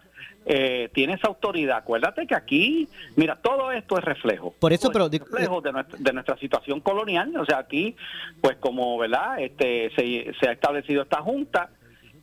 eh, 0.50 0.88
tiene 0.94 1.12
esa 1.12 1.28
autoridad. 1.28 1.76
Acuérdate 1.76 2.26
que 2.26 2.34
aquí, 2.34 2.88
mira, 3.16 3.36
todo 3.36 3.70
esto 3.70 3.98
es 3.98 4.04
reflejo. 4.04 4.54
Por 4.58 4.72
eso, 4.72 4.90
pero 4.90 5.10
reflejo 5.10 5.60
de 5.60 5.72
nuestra, 5.72 5.98
de 5.98 6.12
nuestra 6.14 6.38
situación 6.38 6.80
colonial. 6.80 7.36
O 7.36 7.44
sea, 7.44 7.58
aquí, 7.58 7.94
pues 8.40 8.56
como, 8.56 8.96
¿verdad? 8.96 9.40
Este, 9.40 9.90
se, 9.94 10.32
se 10.40 10.48
ha 10.48 10.52
establecido 10.52 11.02
esta 11.02 11.20
Junta. 11.20 11.70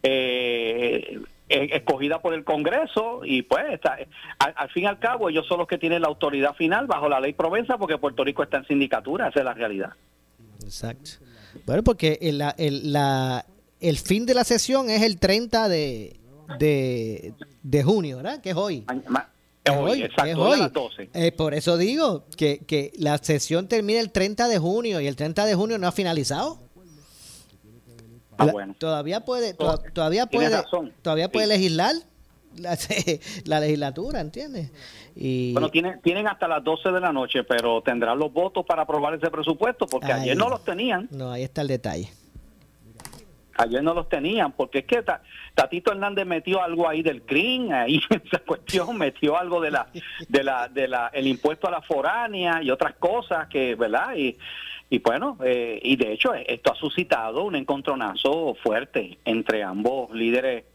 Eh, 0.02 1.20
escogida 1.48 2.20
por 2.20 2.34
el 2.34 2.44
Congreso 2.44 3.22
y 3.24 3.44
pues 3.44 3.66
está, 3.72 4.00
al, 4.40 4.54
al 4.56 4.70
fin 4.72 4.84
y 4.84 4.88
al 4.88 4.98
cabo 4.98 5.30
ellos 5.30 5.46
son 5.48 5.60
los 5.60 5.68
que 5.68 5.78
tienen 5.78 6.02
la 6.02 6.08
autoridad 6.08 6.56
final 6.56 6.88
bajo 6.88 7.08
la 7.08 7.20
ley 7.20 7.34
Provenza 7.34 7.78
porque 7.78 8.00
Puerto 8.00 8.24
Rico 8.24 8.42
está 8.42 8.58
en 8.58 8.66
sindicatura, 8.66 9.28
esa 9.28 9.40
es 9.40 9.46
la 9.46 9.54
realidad. 9.54 9.94
Exacto. 10.64 11.12
Bueno, 11.68 11.84
porque 11.84 12.18
el, 12.22 12.42
el, 12.58 12.92
la, 12.92 13.46
el 13.80 13.98
fin 13.98 14.26
de 14.26 14.34
la 14.34 14.44
sesión 14.44 14.90
es 14.90 15.04
el 15.04 15.20
30 15.20 15.70
de, 15.70 16.16
de, 16.60 17.34
de 17.64 17.84
junio, 17.84 18.18
¿verdad? 18.18 18.42
Que 18.42 18.52
es 18.52 18.56
hoy. 18.56 18.86
Es 19.64 19.74
Hoy, 19.76 20.04
exacto, 20.04 20.30
es 20.32 20.38
hoy 20.38 20.54
a 20.54 20.64
las 20.64 20.74
12. 20.74 21.10
Eh, 21.16 21.32
por 21.32 21.56
eso 21.56 21.76
digo 21.76 22.26
que, 22.38 22.60
que 22.60 22.92
la 23.00 23.18
sesión 23.18 23.68
termina 23.68 24.00
el 24.00 24.12
30 24.12 24.48
de 24.48 24.60
junio 24.60 25.02
y 25.02 25.08
el 25.08 25.16
30 25.16 25.44
de 25.48 25.56
junio 25.56 25.80
no 25.80 25.88
ha 25.88 25.92
finalizado. 25.92 26.60
Ah, 28.38 28.46
La- 28.46 28.52
bueno. 28.52 28.76
Todavía 28.78 29.22
puede, 29.26 29.54
to- 29.54 29.82
todavía 29.94 30.28
puede, 30.28 30.50
razón. 30.50 30.94
todavía 31.02 31.30
puede 31.32 31.48
Sí. 31.48 31.54
legislar 31.54 31.96
la, 32.58 32.78
la 33.46 33.60
legislatura, 33.60 34.22
¿entiendes? 34.22 34.70
Y 35.16 35.54
Bueno, 35.54 35.72
tienen, 35.72 36.00
tienen 36.02 36.28
hasta 36.28 36.48
las 36.48 36.64
12 36.64 36.90
de 36.92 37.00
la 37.00 37.12
noche, 37.14 37.44
pero 37.44 37.82
tendrán 37.82 38.20
los 38.20 38.32
votos 38.34 38.66
para 38.68 38.84
aprobar 38.84 39.14
ese 39.16 39.32
presupuesto, 39.32 39.88
porque 39.88 40.12
Ay. 40.12 40.22
ayer 40.24 40.38
no 40.38 40.50
los 40.50 40.64
tenían. 40.64 41.08
no, 41.10 41.32
ahí 41.32 41.44
está 41.44 41.62
el 41.62 41.70
detalle. 41.70 42.12
Ayer 43.58 43.82
no 43.82 43.94
los 43.94 44.10
tenían, 44.10 44.52
porque 44.52 44.80
es 44.80 44.86
que 44.86 45.02
Ta- 45.02 45.22
Tatito 45.54 45.92
Hernández 45.92 46.26
metió 46.26 46.62
algo 46.62 46.90
ahí 46.90 47.02
del 47.02 47.22
CRIM, 47.22 47.72
ahí 47.72 48.02
esa 48.26 48.40
cuestión, 48.40 48.98
metió 48.98 49.38
algo 49.38 49.62
de 49.62 49.72
la, 49.72 49.88
de 50.28 50.44
la, 50.44 50.68
de 50.68 50.88
la, 50.88 51.10
el 51.14 51.26
impuesto 51.28 51.68
a 51.68 51.72
la 51.72 51.82
foránea 51.82 52.62
y 52.62 52.70
otras 52.70 52.96
cosas 52.96 53.48
que, 53.48 53.76
¿verdad? 53.76 54.16
Y, 54.18 54.38
y 54.90 55.00
bueno, 55.00 55.38
eh, 55.44 55.80
y 55.84 55.96
de 55.96 56.12
hecho 56.14 56.34
esto 56.34 56.74
ha 56.74 56.76
suscitado 56.76 57.44
un 57.44 57.56
encontronazo 57.56 58.56
fuerte 58.62 59.18
entre 59.26 59.64
ambos 59.64 60.12
líderes, 60.14 60.66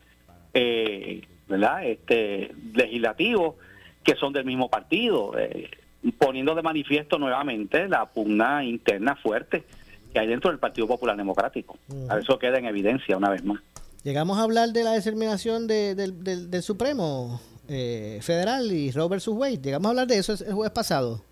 eh, 0.55 1.23
¿verdad? 1.49 1.85
Este, 1.85 2.53
legislativos 2.75 3.57
que 4.03 4.17
son 4.17 4.33
del 4.33 4.45
mismo 4.47 4.71
partido, 4.71 5.39
eh, 5.39 5.71
poniendo 6.19 6.55
de 6.55 6.63
manifiesto 6.63 7.19
nuevamente 7.19 7.89
la 7.89 8.07
pugna 8.07 8.65
interna 8.65 9.17
fuerte 9.17 9.65
que 10.13 10.19
hay 10.19 10.27
dentro 10.27 10.51
del 10.51 10.59
Partido 10.59 10.87
Popular 10.87 11.17
Democrático. 11.17 11.79
A 12.09 12.19
Eso 12.19 12.39
queda 12.39 12.59
en 12.59 12.67
evidencia 12.67 13.17
una 13.17 13.31
vez 13.31 13.45
más. 13.45 13.61
Llegamos 14.03 14.39
a 14.39 14.43
hablar 14.43 14.71
de 14.71 14.83
la 14.85 14.93
determinación 14.93 15.67
de- 15.67 15.95
del, 15.95 16.25
del- 16.25 16.51
del 16.51 16.63
Supremo 16.63 17.41
eh, 17.69 18.19
Federal 18.23 18.71
y 18.73 18.91
Roe 18.93 19.09
versus 19.09 19.37
Wade. 19.37 19.59
Llegamos 19.63 19.87
a 19.87 19.91
hablar 19.91 20.07
de 20.07 20.19
eso 20.19 20.33
el 20.33 20.55
jueves 20.55 20.73
pasado. 20.73 21.23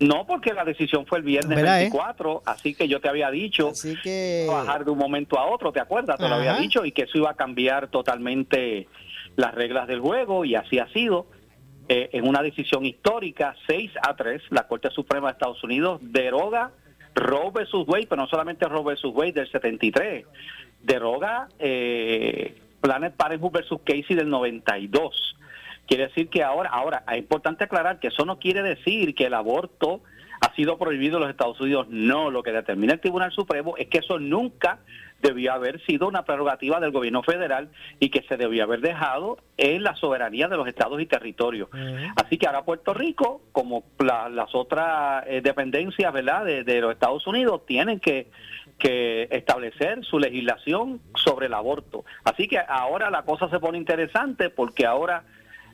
No, 0.00 0.26
porque 0.26 0.52
la 0.52 0.64
decisión 0.64 1.06
fue 1.06 1.18
el 1.18 1.24
viernes 1.24 1.56
¿Verdad, 1.56 1.76
eh? 1.78 1.84
24, 1.84 2.42
así 2.46 2.74
que 2.74 2.88
yo 2.88 3.00
te 3.00 3.08
había 3.08 3.30
dicho 3.30 3.72
que 4.02 4.46
bajar 4.48 4.84
de 4.84 4.90
un 4.90 4.98
momento 4.98 5.38
a 5.38 5.46
otro, 5.46 5.72
¿te 5.72 5.80
acuerdas? 5.80 6.18
Te 6.18 6.28
lo 6.28 6.34
había 6.34 6.54
dicho 6.56 6.84
y 6.84 6.90
que 6.92 7.02
eso 7.02 7.16
iba 7.18 7.30
a 7.30 7.34
cambiar 7.34 7.88
totalmente 7.88 8.88
las 9.36 9.54
reglas 9.54 9.86
del 9.86 10.00
juego 10.00 10.44
y 10.44 10.54
así 10.56 10.78
ha 10.78 10.88
sido. 10.92 11.26
Eh, 11.88 12.08
en 12.12 12.26
una 12.26 12.40
decisión 12.42 12.86
histórica, 12.86 13.54
6 13.66 13.90
a 14.02 14.16
3, 14.16 14.40
la 14.50 14.66
Corte 14.66 14.88
Suprema 14.90 15.28
de 15.28 15.32
Estados 15.34 15.62
Unidos 15.62 16.00
deroga 16.02 16.72
Roe 17.14 17.50
versus 17.52 17.86
Wade, 17.86 18.06
pero 18.08 18.22
no 18.22 18.28
solamente 18.28 18.66
Roe 18.66 18.84
versus 18.84 19.14
Wade 19.14 19.32
del 19.32 19.50
73, 19.50 20.26
deroga 20.82 21.48
eh, 21.58 22.60
Planet 22.80 23.14
Parenthood 23.14 23.52
versus 23.52 23.80
Casey 23.84 24.16
del 24.16 24.28
92. 24.28 25.36
Quiere 25.86 26.08
decir 26.08 26.28
que 26.28 26.42
ahora, 26.42 26.70
ahora 26.70 27.04
es 27.10 27.18
importante 27.18 27.64
aclarar 27.64 28.00
que 28.00 28.08
eso 28.08 28.24
no 28.24 28.38
quiere 28.38 28.62
decir 28.62 29.14
que 29.14 29.26
el 29.26 29.34
aborto 29.34 30.02
ha 30.44 30.54
sido 30.54 30.78
prohibido 30.78 31.16
en 31.16 31.22
los 31.22 31.30
Estados 31.30 31.60
Unidos. 31.60 31.86
No, 31.90 32.30
lo 32.30 32.42
que 32.42 32.52
determina 32.52 32.92
el 32.94 33.00
Tribunal 33.00 33.32
Supremo 33.32 33.74
es 33.76 33.88
que 33.88 33.98
eso 33.98 34.18
nunca 34.18 34.78
debió 35.22 35.54
haber 35.54 35.80
sido 35.86 36.06
una 36.06 36.24
prerrogativa 36.24 36.80
del 36.80 36.90
gobierno 36.90 37.22
federal 37.22 37.70
y 37.98 38.10
que 38.10 38.22
se 38.28 38.36
debió 38.36 38.64
haber 38.64 38.80
dejado 38.80 39.38
en 39.56 39.82
la 39.82 39.94
soberanía 39.96 40.48
de 40.48 40.56
los 40.58 40.68
estados 40.68 41.00
y 41.00 41.06
territorios. 41.06 41.68
Así 42.22 42.36
que 42.36 42.46
ahora 42.46 42.64
Puerto 42.64 42.92
Rico, 42.92 43.40
como 43.52 43.84
la- 44.00 44.28
las 44.28 44.54
otras 44.54 45.24
eh, 45.26 45.40
dependencias 45.42 46.12
¿verdad? 46.12 46.44
De, 46.44 46.62
de 46.62 46.80
los 46.82 46.92
Estados 46.92 47.26
Unidos, 47.26 47.64
tienen 47.64 48.00
que, 48.00 48.30
que 48.78 49.28
establecer 49.30 50.04
su 50.04 50.18
legislación 50.18 51.00
sobre 51.14 51.46
el 51.46 51.54
aborto. 51.54 52.04
Así 52.24 52.46
que 52.46 52.58
ahora 52.58 53.08
la 53.10 53.22
cosa 53.22 53.48
se 53.48 53.60
pone 53.60 53.78
interesante 53.78 54.50
porque 54.50 54.84
ahora 54.84 55.24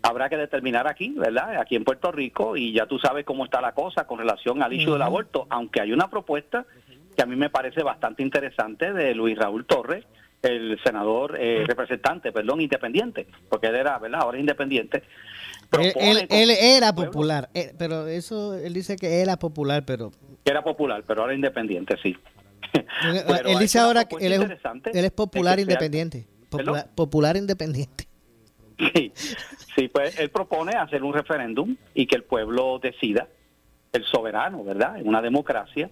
habrá 0.02 0.28
que 0.28 0.36
determinar 0.36 0.86
aquí, 0.86 1.10
¿verdad? 1.16 1.56
Aquí 1.60 1.76
en 1.76 1.84
Puerto 1.84 2.10
Rico, 2.12 2.56
y 2.56 2.72
ya 2.72 2.86
tú 2.86 2.98
sabes 2.98 3.24
cómo 3.24 3.44
está 3.44 3.60
la 3.60 3.72
cosa 3.72 4.06
con 4.06 4.18
relación 4.18 4.62
al 4.62 4.72
issue 4.72 4.92
del 4.92 5.02
aborto, 5.02 5.46
aunque 5.50 5.80
hay 5.80 5.92
una 5.92 6.08
propuesta 6.08 6.64
que 7.16 7.22
a 7.22 7.26
mí 7.26 7.36
me 7.36 7.50
parece 7.50 7.82
bastante 7.82 8.22
interesante 8.22 8.92
de 8.92 9.14
Luis 9.14 9.36
Raúl 9.38 9.66
Torres, 9.66 10.04
el 10.42 10.78
senador, 10.82 11.36
eh, 11.38 11.64
representante, 11.66 12.32
perdón, 12.32 12.62
independiente, 12.62 13.26
porque 13.50 13.66
él 13.66 13.74
era, 13.74 13.98
¿verdad? 13.98 14.20
Ahora 14.22 14.38
es 14.38 14.40
independiente. 14.40 15.02
Él, 15.96 16.26
él- 16.30 16.50
era 16.50 16.94
popular, 16.94 17.50
eh, 17.54 17.74
pero 17.78 18.06
eso, 18.06 18.54
él 18.54 18.72
dice 18.72 18.96
que 18.96 19.20
era 19.20 19.36
popular, 19.38 19.84
pero 19.84 20.12
era 20.44 20.64
popular, 20.64 21.04
pero 21.06 21.20
ahora 21.22 21.34
independiente, 21.34 21.96
sí. 22.02 22.16
él, 22.72 23.58
dice 23.60 23.78
ahora 23.78 24.06
que 24.06 24.16
él 24.16 24.32
es, 24.32 24.40
él 24.94 25.04
es 25.04 25.10
popular 25.10 25.56
que 25.58 25.64
sea- 25.64 25.72
independiente. 25.74 26.26
Popular 26.96 27.36
independiente. 27.36 28.06
Sí, 28.94 29.12
sí, 29.14 29.88
pues 29.88 30.18
él 30.18 30.30
propone 30.30 30.72
hacer 30.72 31.02
un 31.02 31.12
referéndum 31.12 31.76
y 31.94 32.06
que 32.06 32.16
el 32.16 32.24
pueblo 32.24 32.78
decida, 32.78 33.28
el 33.92 34.04
soberano, 34.04 34.64
¿verdad? 34.64 34.98
En 34.98 35.08
una 35.08 35.20
democracia. 35.20 35.90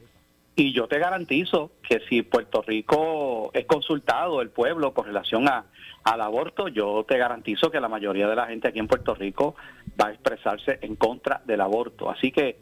Y 0.56 0.72
yo 0.72 0.88
te 0.88 0.98
garantizo 0.98 1.70
que 1.88 2.00
si 2.08 2.22
Puerto 2.22 2.62
Rico 2.62 3.50
es 3.52 3.64
consultado, 3.66 4.42
el 4.42 4.50
pueblo, 4.50 4.92
con 4.92 5.06
relación 5.06 5.48
a, 5.48 5.66
al 6.02 6.20
aborto, 6.20 6.66
yo 6.66 7.04
te 7.06 7.16
garantizo 7.16 7.70
que 7.70 7.80
la 7.80 7.88
mayoría 7.88 8.26
de 8.26 8.34
la 8.34 8.46
gente 8.46 8.68
aquí 8.68 8.80
en 8.80 8.88
Puerto 8.88 9.14
Rico 9.14 9.54
va 10.00 10.08
a 10.08 10.12
expresarse 10.12 10.78
en 10.82 10.96
contra 10.96 11.42
del 11.44 11.60
aborto. 11.60 12.10
Así 12.10 12.32
que 12.32 12.58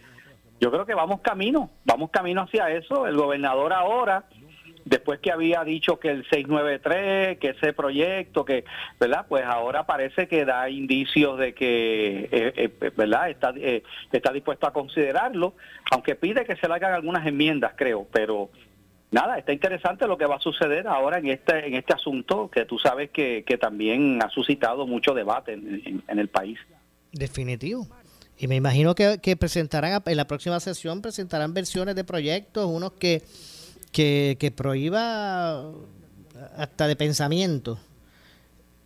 yo 0.61 0.71
creo 0.71 0.85
que 0.85 0.95
vamos 0.95 1.21
camino, 1.21 1.71
vamos 1.85 2.11
camino 2.11 2.43
hacia 2.43 2.71
eso. 2.71 3.07
El 3.07 3.17
gobernador 3.17 3.73
ahora, 3.73 4.25
después 4.87 5.21
que 5.21 5.31
había 5.33 5.63
dicho 5.65 5.99
que 6.01 6.09
el 6.11 6.23
693, 6.31 7.39
que 7.39 7.49
ese 7.51 7.73
proyecto, 7.75 8.45
que, 8.45 8.65
¿verdad? 8.99 9.27
Pues 9.29 9.45
ahora 9.45 9.85
parece 9.85 10.29
que 10.29 10.45
da 10.45 10.71
indicios 10.71 11.39
de 11.39 11.53
que, 11.55 12.29
eh, 12.33 12.71
eh, 12.81 12.91
¿verdad? 12.97 13.29
Está, 13.29 13.53
eh, 13.57 13.83
está 14.13 14.33
dispuesto 14.33 14.67
a 14.67 14.73
considerarlo, 14.73 15.55
aunque 15.91 16.15
pide 16.15 16.45
que 16.45 16.57
se 16.57 16.69
le 16.69 16.75
hagan 16.75 16.95
algunas 16.95 17.27
enmiendas, 17.27 17.73
creo, 17.77 18.07
pero 18.13 18.49
nada, 19.11 19.39
está 19.39 19.53
interesante 19.53 20.07
lo 20.07 20.17
que 20.17 20.27
va 20.27 20.37
a 20.37 20.41
suceder 20.41 20.87
ahora 20.87 21.19
en 21.19 21.27
este, 21.29 21.67
en 21.67 21.75
este 21.75 21.93
asunto, 21.93 22.49
que 22.51 22.65
tú 22.65 22.79
sabes 22.79 23.11
que, 23.11 23.43
que 23.47 23.59
también 23.59 24.23
ha 24.23 24.31
suscitado 24.31 24.87
mucho 24.87 25.15
debate 25.15 25.53
en- 25.55 26.03
el 26.07 26.29
país. 26.29 26.59
Definitivo. 27.13 27.87
Y 28.39 28.49
me 28.49 28.55
imagino 28.57 28.95
que, 28.95 29.19
que 29.23 29.37
presentarán, 29.37 30.03
en 30.05 30.17
la 30.17 30.27
próxima 30.27 30.61
sesión, 30.61 31.01
presentarán 31.03 31.55
versiones 31.55 31.95
de 31.95 32.05
proyectos, 32.05 32.67
unos 32.67 32.93
que, 32.93 33.23
que, 33.97 34.37
que 34.39 34.51
prohíba 34.51 35.73
hasta 36.59 36.87
de 36.87 36.97
pensamiento 36.97 37.79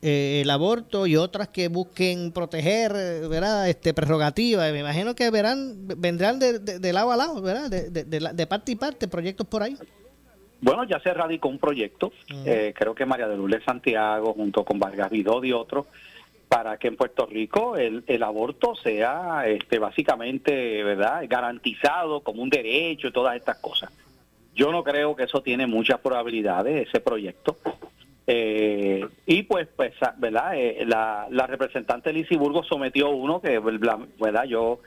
eh, 0.03 0.41
el 0.43 0.51
aborto 0.51 1.07
y 1.09 1.17
otras 1.17 1.49
que 1.49 1.67
busquen 1.67 2.31
proteger, 2.31 2.93
¿verdad? 3.29 3.69
Este, 3.69 3.93
prerrogativas. 3.93 4.73
Me 4.73 4.79
imagino 4.81 5.17
que 5.17 5.29
verán, 5.31 5.75
vendrán 5.99 6.39
de, 6.39 6.61
de- 6.61 6.79
de 6.79 6.93
lado 6.93 7.11
a 7.11 7.17
lado, 7.17 7.43
¿verdad? 7.43 7.69
De, 7.69 7.91
de- 7.91 8.05
de 8.05 8.21
la- 8.21 8.33
de 8.33 8.47
parte 8.47 8.71
y 8.73 8.77
parte, 8.77 9.09
proyectos 9.09 9.47
por 9.49 9.65
ahí. 9.65 9.77
Bueno, 10.61 10.85
ya 10.85 11.01
se 11.01 11.13
radicó 11.13 11.49
un 11.49 11.59
proyecto, 11.59 12.13
eh, 12.47 12.73
creo 12.77 12.95
que 12.95 13.05
María 13.05 13.27
de 13.27 13.37
Lourdes 13.37 13.65
Santiago, 13.65 14.33
junto 14.35 14.65
con 14.65 14.79
Vargas 14.79 15.11
Vidó 15.11 15.43
y 15.45 15.53
otros, 15.53 15.87
para 16.49 16.77
que 16.79 16.87
en 16.89 16.97
Puerto 16.97 17.27
Rico 17.27 17.77
el, 17.77 18.05
el 18.07 18.23
aborto 18.23 18.75
sea 18.77 19.43
este, 19.49 19.79
básicamente 19.81 20.83
verdad 20.85 21.25
garantizado 21.29 22.21
como 22.21 22.43
un 22.43 22.51
derecho 22.51 23.09
y 23.09 23.13
todas 23.13 23.37
estas 23.37 23.57
cosas. 23.59 23.91
Yo 24.55 24.73
no 24.73 24.83
creo 24.85 25.17
que 25.17 25.25
eso 25.25 25.43
tiene 25.43 25.67
muchas 25.67 26.01
probabilidades, 26.01 26.89
ese 26.89 27.01
proyecto. 27.01 27.57
Eh, 28.27 29.07
y 29.27 29.43
pues, 29.45 29.69
pues 29.75 29.93
ah, 30.03 30.15
¿verdad? 30.17 30.57
Eh, 30.57 30.85
la, 30.87 31.27
la 31.31 31.47
representante 31.47 32.13
Lizy 32.13 32.37
Burgos 32.37 32.67
sometió 32.69 33.11
uno 33.11 33.41
que, 33.41 33.59
¿verdad? 33.59 34.45
Yo 34.45 34.81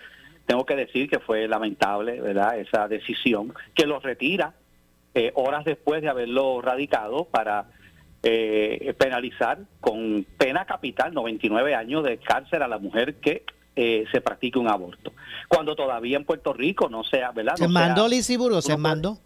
tengo 0.46 0.66
que 0.66 0.76
decir 0.76 1.10
que 1.10 1.20
fue 1.20 1.48
lamentable, 1.48 2.22
¿verdad? 2.22 2.60
Esa 2.60 2.88
decisión, 2.88 3.54
que 3.74 3.86
lo 3.86 4.00
retira 4.00 4.54
eh, 5.16 5.32
horas 5.36 5.64
después 5.64 6.02
de 6.02 6.10
haberlo 6.10 6.62
radicado 6.62 7.26
para 7.26 7.66
eh, 8.24 8.96
penalizar 8.98 9.60
con 9.80 10.26
pena 10.38 10.66
capital 10.66 11.14
99 11.14 11.76
años 11.76 12.04
de 12.04 12.18
cárcel 12.18 12.64
a 12.64 12.68
la 12.68 12.80
mujer 12.80 13.16
que 13.16 13.44
eh, 13.76 14.06
se 14.12 14.22
practique 14.22 14.58
un 14.58 14.70
aborto. 14.70 15.14
Cuando 15.48 15.76
todavía 15.76 16.18
en 16.18 16.26
Puerto 16.26 16.54
Rico 16.54 16.90
no 16.90 17.04
sea, 17.04 17.32
¿verdad? 17.32 17.56
Se 17.58 17.66
No 17.66 17.70
mandó 17.70 18.08
Lizy 18.08 18.38
Burgos, 18.38 18.66
se 18.66 18.78
mandó. 18.78 19.20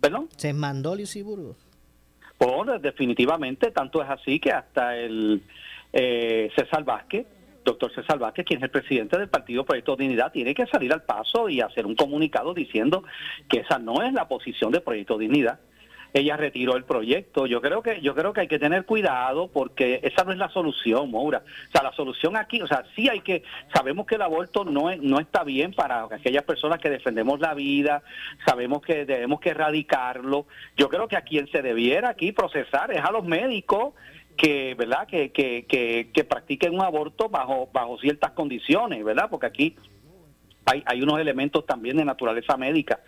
¿Perdón? 0.00 0.28
Se 0.36 0.52
mandó 0.52 0.94
Lizy 0.94 1.22
Burgos. 1.22 1.56
Pues, 2.38 2.80
definitivamente, 2.80 3.70
tanto 3.70 4.02
es 4.02 4.08
así 4.08 4.40
que 4.40 4.50
hasta 4.50 4.96
el 4.96 5.42
eh, 5.92 6.50
César 6.56 6.84
Vázquez, 6.84 7.26
doctor 7.64 7.92
César 7.94 8.18
Vázquez, 8.18 8.46
quien 8.46 8.58
es 8.58 8.64
el 8.64 8.70
presidente 8.70 9.18
del 9.18 9.28
Partido 9.28 9.64
Proyecto 9.64 9.96
Dignidad, 9.96 10.32
tiene 10.32 10.54
que 10.54 10.66
salir 10.66 10.92
al 10.92 11.02
paso 11.02 11.48
y 11.48 11.60
hacer 11.60 11.84
un 11.86 11.94
comunicado 11.94 12.54
diciendo 12.54 13.04
que 13.48 13.58
esa 13.60 13.78
no 13.78 14.02
es 14.02 14.12
la 14.12 14.26
posición 14.26 14.72
de 14.72 14.80
Proyecto 14.80 15.18
Dignidad. 15.18 15.60
Ella 16.12 16.36
retiró 16.36 16.76
el 16.76 16.84
proyecto. 16.84 17.46
Yo 17.46 17.60
creo 17.60 17.82
que 17.82 18.00
yo 18.00 18.14
creo 18.14 18.32
que 18.32 18.42
hay 18.42 18.48
que 18.48 18.58
tener 18.58 18.84
cuidado 18.84 19.48
porque 19.48 20.00
esa 20.02 20.24
no 20.24 20.32
es 20.32 20.38
la 20.38 20.48
solución, 20.48 21.10
Moura. 21.10 21.42
O 21.68 21.70
sea, 21.70 21.82
la 21.82 21.92
solución 21.92 22.36
aquí, 22.36 22.60
o 22.62 22.66
sea, 22.66 22.84
sí 22.96 23.08
hay 23.08 23.20
que 23.20 23.42
sabemos 23.72 24.06
que 24.06 24.16
el 24.16 24.22
aborto 24.22 24.64
no 24.64 24.90
es, 24.90 25.00
no 25.00 25.20
está 25.20 25.44
bien 25.44 25.72
para 25.72 26.04
aquellas 26.04 26.44
personas 26.44 26.80
que 26.80 26.90
defendemos 26.90 27.40
la 27.40 27.54
vida, 27.54 28.02
sabemos 28.44 28.82
que 28.82 29.04
debemos 29.04 29.40
que 29.40 29.50
erradicarlo. 29.50 30.46
Yo 30.76 30.88
creo 30.88 31.08
que 31.08 31.16
a 31.16 31.22
quien 31.22 31.46
se 31.48 31.62
debiera 31.62 32.10
aquí 32.10 32.32
procesar 32.32 32.90
es 32.92 33.04
a 33.04 33.10
los 33.12 33.24
médicos 33.24 33.94
que 34.36 34.74
verdad 34.74 35.06
que, 35.06 35.32
que, 35.32 35.66
que, 35.66 36.10
que 36.12 36.24
practiquen 36.24 36.74
un 36.74 36.80
aborto 36.80 37.28
bajo 37.28 37.68
bajo 37.72 37.98
ciertas 37.98 38.30
condiciones 38.30 39.04
verdad 39.04 39.28
porque 39.28 39.46
aquí 39.46 39.76
hay, 40.64 40.82
hay 40.86 41.02
unos 41.02 41.20
elementos 41.20 41.66
también 41.66 41.96
de 41.98 42.04
naturaleza 42.04 42.56
médica 42.56 43.00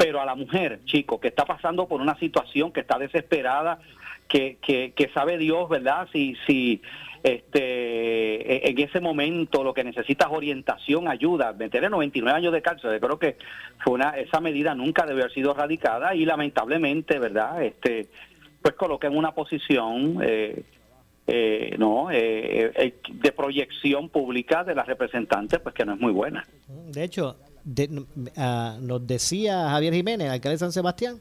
pero 0.00 0.18
a 0.18 0.24
la 0.24 0.34
mujer 0.34 0.80
chico 0.86 1.20
que 1.20 1.28
está 1.28 1.44
pasando 1.44 1.86
por 1.86 2.00
una 2.00 2.18
situación 2.18 2.72
que 2.72 2.80
está 2.80 2.98
desesperada 2.98 3.80
que, 4.28 4.56
que, 4.62 4.94
que 4.96 5.10
sabe 5.12 5.36
Dios 5.36 5.68
verdad 5.68 6.08
si 6.10 6.36
si 6.46 6.80
este 7.22 8.70
en 8.70 8.78
ese 8.78 8.98
momento 8.98 9.62
lo 9.62 9.74
que 9.74 9.84
necesita 9.84 10.24
es 10.24 10.32
orientación 10.32 11.06
ayuda. 11.06 11.52
Meterle 11.52 11.90
99 11.90 12.34
años 12.34 12.54
de 12.54 12.62
cárcel. 12.62 12.98
Creo 12.98 13.18
que 13.18 13.36
fue 13.84 13.92
una 13.92 14.12
esa 14.12 14.40
medida 14.40 14.74
nunca 14.74 15.04
debe 15.04 15.20
haber 15.20 15.34
sido 15.34 15.52
radicada 15.52 16.14
y 16.14 16.24
lamentablemente 16.24 17.18
verdad 17.18 17.62
este 17.62 18.08
pues 18.62 18.74
coloca 18.76 19.06
en 19.06 19.18
una 19.18 19.32
posición 19.32 20.18
eh, 20.22 20.64
eh, 21.26 21.76
no 21.78 22.10
eh, 22.10 22.72
eh, 22.74 22.94
de 23.12 23.32
proyección 23.32 24.08
pública 24.08 24.64
de 24.64 24.74
las 24.74 24.86
representantes 24.86 25.60
pues 25.60 25.74
que 25.74 25.84
no 25.84 25.92
es 25.92 26.00
muy 26.00 26.12
buena. 26.12 26.44
De 26.66 27.04
hecho, 27.04 27.36
de- 27.64 28.04
ah, 28.36 28.76
nos 28.80 29.06
decía 29.06 29.68
Javier 29.70 29.94
Jiménez, 29.94 30.30
alcalde 30.30 30.54
de 30.54 30.58
San 30.58 30.72
Sebastián, 30.72 31.18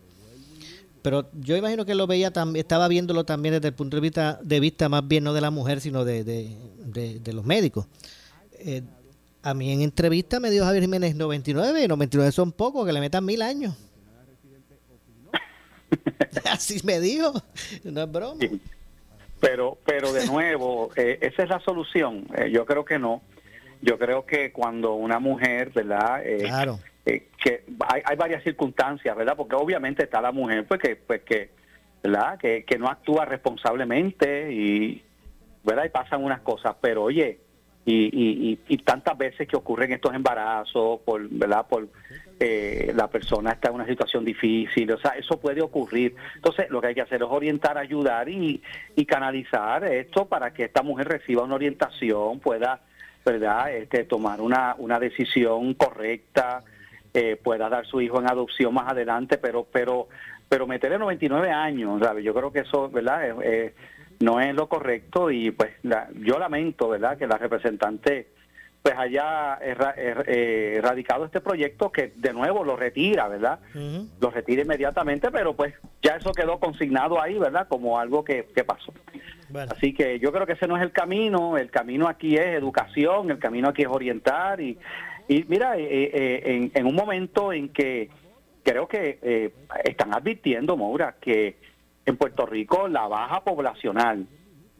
pero 1.02 1.30
yo 1.40 1.56
imagino 1.56 1.86
que 1.86 1.96
lo 1.96 2.08
veía 2.08 2.32
también, 2.32 2.62
estaba 2.64 2.88
viéndolo 2.88 3.24
también 3.24 3.54
desde 3.56 3.70
el 3.70 3.74
punto 3.74 3.98
de 3.98 4.02
vista, 4.02 4.40
de 4.44 4.60
vista 4.60 4.90
más 4.90 5.08
bien 5.08 5.24
no 5.24 5.34
de 5.34 5.42
la 5.42 5.50
mujer, 5.52 5.80
sino 5.82 6.04
de, 6.06 6.24
de, 6.24 6.56
de- 7.22 7.34
los 7.34 7.46
médicos. 7.46 7.86
Eh, 8.60 8.82
a 9.42 9.54
mí 9.54 9.72
en 9.72 9.82
entrevista 9.82 10.40
me 10.42 10.52
dio 10.52 10.66
Javier 10.66 10.84
Jiménez 10.84 11.16
99, 11.16 11.84
y 11.84 11.88
99 11.88 12.32
son 12.34 12.52
pocos, 12.52 12.86
que 12.86 12.92
le 12.92 13.00
metan 13.00 13.24
mil 13.24 13.42
años. 13.42 13.74
Así 16.52 16.82
me 16.84 17.00
dijo, 17.00 17.34
no 17.84 18.02
es 18.04 18.12
broma. 18.12 18.40
pero 19.40 19.78
pero 19.86 20.12
de 20.12 20.26
nuevo 20.28 20.92
eh, 20.96 21.18
esa 21.22 21.44
es 21.44 21.50
la 21.50 21.60
solución 21.62 22.28
Eh, 22.38 22.52
yo 22.52 22.66
creo 22.66 22.84
que 22.86 23.00
no 23.00 23.22
yo 23.82 23.98
creo 23.98 24.26
que 24.26 24.52
cuando 24.52 24.94
una 24.96 25.20
mujer 25.20 25.72
verdad 25.74 26.22
Eh, 26.26 26.40
Claro. 26.48 26.80
eh, 27.06 27.28
que 27.44 27.64
hay, 27.88 28.02
hay 28.06 28.16
varias 28.18 28.44
circunstancias 28.44 29.16
verdad 29.16 29.36
porque 29.38 29.56
obviamente 29.56 30.04
está 30.04 30.22
la 30.22 30.32
mujer 30.32 30.66
pues 30.68 30.80
que 30.82 30.96
pues 30.96 31.22
que 31.22 31.50
verdad 32.04 32.38
que, 32.38 32.64
que 32.66 32.78
no 32.78 32.88
actúa 32.90 33.26
responsablemente 33.26 34.52
y 34.52 35.02
verdad 35.64 35.86
y 35.86 35.90
pasan 35.90 36.24
unas 36.24 36.42
cosas 36.42 36.76
pero 36.82 37.04
oye 37.04 37.40
y, 37.86 38.10
y, 38.14 38.60
y, 38.68 38.78
tantas 38.80 39.18
veces 39.18 39.48
que 39.48 39.56
ocurren 39.56 39.92
estos 39.94 40.14
embarazos 40.14 41.00
por 41.00 41.28
verdad 41.30 41.66
por 41.68 41.88
eh, 42.40 42.92
la 42.96 43.08
persona 43.08 43.52
está 43.52 43.70
en 43.70 43.76
una 43.76 43.86
situación 43.88 44.24
difícil, 44.24 44.92
o 44.92 45.00
sea, 45.00 45.12
eso 45.12 45.40
puede 45.40 45.62
ocurrir. 45.62 46.16
Entonces, 46.36 46.70
lo 46.70 46.80
que 46.80 46.88
hay 46.88 46.96
que 46.96 47.02
hacer 47.02 47.22
es 47.24 47.28
orientar, 47.30 47.78
ayudar 47.78 48.30
y, 48.30 48.62
y 48.96 49.06
canalizar 49.06 49.84
esto 49.86 50.26
para 50.26 50.54
que 50.54 50.66
esta 50.66 50.84
mujer 50.84 51.08
reciba 51.08 51.44
una 51.44 51.56
orientación, 51.56 52.40
pueda, 52.40 52.80
¿verdad?, 53.26 53.72
este, 53.74 54.04
tomar 54.06 54.42
una, 54.42 54.76
una 54.78 55.00
decisión 55.00 55.74
correcta, 55.74 56.64
eh, 57.14 57.36
pueda 57.42 57.70
dar 57.70 57.86
su 57.86 58.02
hijo 58.02 58.20
en 58.20 58.30
adopción 58.30 58.74
más 58.74 58.92
adelante, 58.92 59.38
pero, 59.38 59.66
pero, 59.72 60.08
pero 60.48 60.68
meterle 60.68 60.98
99 61.00 61.52
años, 61.52 62.00
¿sabes? 62.02 62.24
Yo 62.24 62.34
creo 62.34 62.52
que 62.52 62.60
eso, 62.60 62.90
¿verdad?, 62.90 63.30
Eh, 63.30 63.36
eh, 63.44 63.74
no 64.22 64.42
es 64.42 64.54
lo 64.54 64.68
correcto 64.68 65.32
y 65.32 65.52
pues 65.52 65.72
la- 65.84 66.10
yo 66.16 66.38
lamento, 66.40 66.90
¿verdad?, 66.90 67.18
que 67.18 67.26
la 67.26 67.38
representante 67.38 68.28
pues 68.82 68.96
haya 68.98 69.60
er- 69.60 70.24
eh, 70.28 70.76
erradicado 70.78 71.26
este 71.26 71.42
proyecto 71.42 71.92
que 71.92 72.14
de 72.16 72.32
nuevo 72.34 72.64
lo 72.64 72.76
retira, 72.78 73.28
¿verdad? 73.28 73.60
Lo 74.22 74.30
retira 74.32 74.62
inmediatamente, 74.62 75.30
pero 75.32 75.54
pues 75.54 75.74
ya 76.02 76.16
eso 76.16 76.32
quedó 76.32 76.60
consignado 76.60 77.22
ahí, 77.22 77.38
¿verdad? 77.38 77.68
Como 77.68 78.00
algo 78.00 78.24
que, 78.24 78.46
que 78.56 78.64
pasó. 78.64 78.94
Así 79.74 79.94
que 79.94 80.20
yo 80.20 80.32
creo 80.32 80.46
que 80.46 80.54
ese 80.54 80.68
no 80.68 80.78
es 80.78 80.84
el 80.84 80.92
camino, 80.92 81.58
el 81.58 81.70
camino 81.72 82.08
aquí 82.08 82.36
es 82.38 82.56
educación, 82.58 83.32
el 83.32 83.40
camino 83.40 83.68
aquí 83.70 83.82
es 83.82 83.88
orientar 83.90 84.62
y, 84.62 84.78
y 85.28 85.44
mira, 85.50 85.78
eh, 85.78 85.86
eh, 86.14 86.42
en, 86.46 86.72
en 86.74 86.86
un 86.86 86.96
momento 86.96 87.52
en 87.52 87.70
que 87.70 88.10
creo 88.64 88.88
que 88.88 89.20
eh, 89.22 89.54
están 89.84 90.14
advirtiendo, 90.14 90.78
Moura, 90.78 91.16
que 91.20 91.58
en 92.06 92.16
Puerto 92.16 92.46
Rico 92.46 92.88
la 92.88 93.08
baja 93.08 93.44
poblacional 93.44 94.26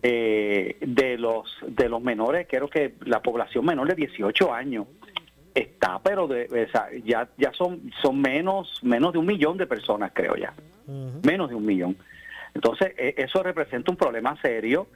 eh, 0.02 0.78
de 0.82 1.18
los 1.18 1.58
de 1.68 1.90
los 1.90 2.02
menores, 2.02 2.48
creo 2.50 2.70
que 2.70 2.94
la 3.06 3.22
población 3.22 3.66
menor 3.66 3.88
de 3.88 3.96
18 3.96 4.54
años 4.54 4.88
está, 5.54 6.00
pero 6.00 6.28
de, 6.28 6.46
o 6.46 6.72
sea, 6.72 6.88
ya 7.04 7.28
ya 7.38 7.52
son 7.54 7.92
son 8.02 8.22
menos 8.22 8.80
menos 8.84 9.14
de 9.14 9.20
un 9.20 9.26
millón 9.26 9.58
de 9.58 9.68
personas, 9.68 10.12
creo 10.14 10.36
ya, 10.36 10.54
menos 11.24 11.50
de 11.50 11.56
un 11.56 11.66
millón. 11.66 11.98
Entonces 12.54 12.94
e- 12.98 13.16
eso 13.18 13.44
representa 13.44 13.92
un 13.92 13.98
problema 13.98 14.40
serio 14.42 14.88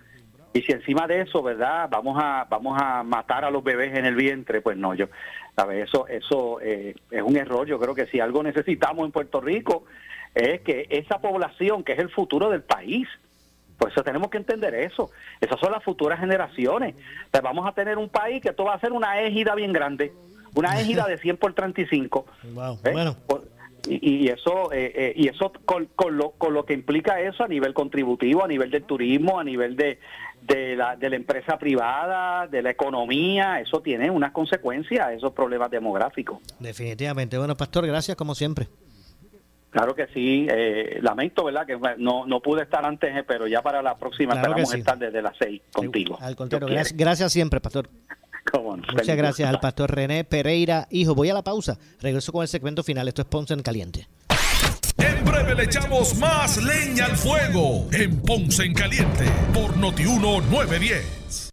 y 0.53 0.61
si 0.61 0.71
encima 0.71 1.07
de 1.07 1.21
eso, 1.21 1.41
verdad, 1.41 1.89
vamos 1.89 2.17
a 2.21 2.45
vamos 2.49 2.79
a 2.81 3.03
matar 3.03 3.43
a 3.43 3.51
los 3.51 3.63
bebés 3.63 3.97
en 3.97 4.05
el 4.05 4.15
vientre, 4.15 4.61
pues 4.61 4.77
no, 4.77 4.93
yo, 4.93 5.07
¿sabes? 5.55 5.89
Eso 5.89 6.07
eso 6.07 6.61
eh, 6.61 6.95
es 7.11 7.21
un 7.23 7.35
error. 7.35 7.67
Yo 7.67 7.79
creo 7.79 7.95
que 7.95 8.05
si 8.05 8.19
algo 8.19 8.43
necesitamos 8.43 9.05
en 9.05 9.11
Puerto 9.11 9.41
Rico 9.41 9.85
es 10.35 10.61
que 10.61 10.87
esa 10.89 11.19
población, 11.19 11.83
que 11.83 11.93
es 11.93 11.99
el 11.99 12.09
futuro 12.09 12.49
del 12.49 12.61
país, 12.61 13.07
por 13.77 13.91
eso 13.91 14.03
tenemos 14.03 14.29
que 14.29 14.37
entender 14.37 14.73
eso. 14.75 15.09
Esas 15.41 15.59
son 15.59 15.71
las 15.71 15.83
futuras 15.83 16.19
generaciones. 16.19 16.95
Sea, 17.31 17.41
vamos 17.41 17.67
a 17.67 17.73
tener 17.73 17.97
un 17.97 18.09
país 18.09 18.41
que 18.41 18.49
esto 18.49 18.63
va 18.63 18.73
a 18.75 18.79
ser 18.79 18.91
una 18.91 19.21
égida 19.21 19.55
bien 19.55 19.73
grande, 19.73 20.13
una 20.55 20.79
égida 20.79 21.05
de 21.07 21.17
100 21.17 21.37
por 21.37 21.53
35. 21.53 22.25
Wow, 22.53 22.79
¿eh? 22.83 22.91
bueno. 22.91 23.15
Y 23.85 24.29
eso, 24.29 24.71
eh, 24.71 24.93
eh, 24.95 25.13
y 25.13 25.27
eso 25.27 25.51
con, 25.65 25.87
con 25.87 26.15
lo, 26.15 26.31
con 26.31 26.53
lo 26.53 26.65
que 26.65 26.73
implica 26.73 27.19
eso 27.19 27.43
a 27.43 27.49
nivel 27.49 27.73
contributivo, 27.73 28.45
a 28.45 28.47
nivel 28.47 28.71
del 28.71 28.83
turismo, 28.83 29.41
a 29.41 29.43
nivel 29.43 29.75
de, 29.75 29.99
de, 30.41 30.75
la, 30.77 30.95
de 30.95 31.09
la 31.09 31.15
empresa 31.17 31.57
privada, 31.57 32.47
de 32.47 32.61
la 32.61 32.69
economía, 32.69 33.59
eso 33.59 33.81
tiene 33.81 34.09
unas 34.09 34.31
consecuencias, 34.31 35.11
esos 35.11 35.33
problemas 35.33 35.69
demográficos. 35.69 36.39
Definitivamente. 36.59 37.37
Bueno, 37.37 37.57
Pastor, 37.57 37.85
gracias 37.85 38.15
como 38.15 38.35
siempre. 38.35 38.67
Claro 39.73 39.95
que 39.95 40.05
sí, 40.13 40.45
eh, 40.51 40.99
lamento, 41.01 41.43
¿verdad? 41.43 41.65
Que 41.65 41.79
no, 41.97 42.27
no 42.27 42.39
pude 42.41 42.61
estar 42.61 42.85
antes, 42.85 43.15
eh, 43.15 43.23
pero 43.27 43.47
ya 43.47 43.63
para 43.63 43.81
la 43.81 43.97
próxima 43.97 44.33
Claro 44.33 44.49
esperamos 44.49 44.69
sí. 44.69 44.77
estar 44.77 44.99
desde 44.99 45.19
las 45.19 45.35
seis 45.35 45.63
contigo. 45.73 46.15
Al 46.21 46.35
contrario, 46.35 46.67
gracias, 46.67 46.95
gracias 46.95 47.33
siempre, 47.33 47.59
Pastor. 47.59 47.89
quiere. 47.89 48.23
Cómo 48.51 48.77
no. 48.77 48.83
Muchas 48.93 49.17
gracias 49.17 49.49
al 49.49 49.59
Pastor 49.59 49.95
René 49.95 50.25
Pereira. 50.25 50.87
Hijo, 50.91 51.15
voy 51.15 51.31
a 51.31 51.33
la 51.33 51.43
pausa. 51.43 51.79
Regreso 52.01 52.31
con 52.31 52.43
el 52.43 52.47
segmento 52.47 52.83
final. 52.83 53.07
Esto 53.07 53.23
es 53.23 53.27
Ponce 53.27 53.55
en 53.55 53.63
Caliente. 53.63 54.07
En 54.97 55.25
breve 55.25 55.55
le 55.55 55.63
echamos 55.63 56.15
más 56.19 56.63
leña 56.63 57.05
al 57.05 57.17
fuego 57.17 57.87
en 57.93 58.21
Ponce 58.21 58.65
en 58.65 58.75
Caliente 58.75 59.25
por 59.55 59.75
Notiuno 59.75 60.39
910. 60.41 61.52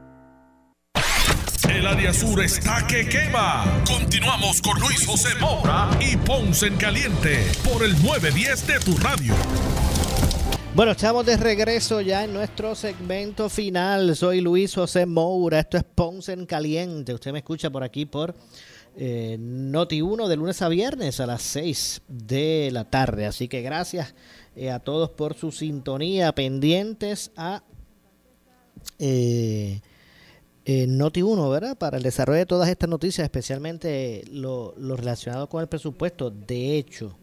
El 1.81 1.87
área 1.87 2.13
sur 2.13 2.39
está 2.39 2.85
que 2.85 3.09
quema. 3.09 3.81
Continuamos 3.87 4.61
con 4.61 4.79
Luis 4.79 5.03
José 5.03 5.29
Moura 5.39 5.89
y 5.99 6.15
Ponce 6.15 6.67
en 6.67 6.77
Caliente 6.77 7.43
por 7.63 7.83
el 7.83 7.93
910 8.03 8.67
de 8.67 8.79
tu 8.81 8.95
radio. 8.97 9.33
Bueno, 10.75 10.91
estamos 10.91 11.25
de 11.25 11.37
regreso 11.37 11.99
ya 11.99 12.23
en 12.23 12.33
nuestro 12.33 12.75
segmento 12.75 13.49
final. 13.49 14.15
Soy 14.15 14.41
Luis 14.41 14.75
José 14.75 15.07
Moura. 15.07 15.61
Esto 15.61 15.77
es 15.77 15.83
Ponce 15.83 16.33
en 16.33 16.45
Caliente. 16.45 17.15
Usted 17.15 17.31
me 17.31 17.39
escucha 17.39 17.71
por 17.71 17.81
aquí 17.83 18.05
por 18.05 18.35
eh, 18.95 19.39
Noti1 19.39 20.27
de 20.27 20.35
lunes 20.35 20.61
a 20.61 20.69
viernes 20.69 21.19
a 21.19 21.25
las 21.25 21.41
6 21.41 22.03
de 22.07 22.69
la 22.71 22.83
tarde. 22.83 23.25
Así 23.25 23.47
que 23.47 23.63
gracias 23.63 24.13
eh, 24.55 24.69
a 24.69 24.77
todos 24.77 25.09
por 25.09 25.33
su 25.33 25.51
sintonía, 25.51 26.31
pendientes 26.35 27.31
a 27.35 27.63
eh, 28.99 29.81
Noti 30.65 31.21
1, 31.21 31.49
¿verdad? 31.49 31.77
Para 31.77 31.97
el 31.97 32.03
desarrollo 32.03 32.39
de 32.39 32.45
todas 32.45 32.69
estas 32.69 32.89
noticias, 32.89 33.25
especialmente 33.25 34.23
lo, 34.31 34.73
lo 34.77 34.95
relacionado 34.95 35.49
con 35.49 35.61
el 35.61 35.67
presupuesto. 35.67 36.29
De 36.29 36.77
hecho, 36.77 37.15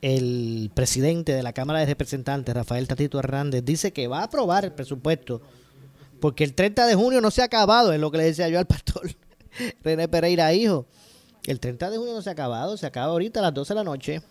el 0.00 0.70
presidente 0.74 1.32
de 1.32 1.42
la 1.42 1.52
Cámara 1.52 1.80
de 1.80 1.86
Representantes, 1.86 2.54
Rafael 2.54 2.86
Tatito 2.86 3.18
Hernández, 3.18 3.64
dice 3.64 3.92
que 3.92 4.06
va 4.06 4.20
a 4.20 4.24
aprobar 4.24 4.64
el 4.64 4.72
presupuesto 4.72 5.42
porque 6.20 6.44
el 6.44 6.54
30 6.54 6.86
de 6.86 6.94
junio 6.94 7.20
no 7.20 7.30
se 7.30 7.42
ha 7.42 7.46
acabado, 7.46 7.92
es 7.92 8.00
lo 8.00 8.10
que 8.10 8.18
le 8.18 8.24
decía 8.24 8.48
yo 8.48 8.58
al 8.58 8.66
pastor 8.66 9.02
René 9.84 10.08
Pereira, 10.08 10.52
hijo. 10.52 10.86
El 11.46 11.60
30 11.60 11.90
de 11.90 11.98
junio 11.98 12.14
no 12.14 12.22
se 12.22 12.30
ha 12.30 12.32
acabado, 12.32 12.76
se 12.76 12.86
acaba 12.86 13.12
ahorita 13.12 13.40
a 13.40 13.44
las 13.44 13.54
12 13.54 13.72
de 13.72 13.76
la 13.76 13.84
noche. 13.84 14.22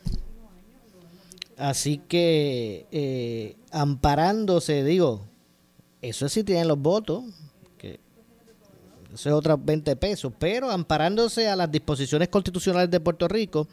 Así 1.57 2.01
que, 2.09 2.85
eh, 2.91 3.55
amparándose, 3.71 4.83
digo, 4.83 5.21
eso 6.01 6.27
sí 6.27 6.43
tienen 6.43 6.67
los 6.67 6.77
votos, 6.77 7.23
eso 9.15 9.29
es 9.29 9.35
otros 9.35 9.63
20 9.63 9.95
pesos, 9.95 10.31
pero 10.37 10.69
amparándose 10.69 11.47
a 11.47 11.55
las 11.55 11.71
disposiciones 11.71 12.29
constitucionales 12.29 12.91
de 12.91 12.99
Puerto 12.99 13.27
Rico, 13.27 13.67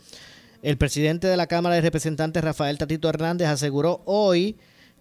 el 0.63 0.79
presidente 0.79 1.27
de 1.27 1.37
la 1.37 1.47
Cámara 1.47 1.75
de 1.75 1.81
Representantes, 1.81 2.43
Rafael 2.43 2.79
Tatito 2.79 3.09
Hernández, 3.09 3.49
aseguró 3.49 4.03
hoy 4.07 4.57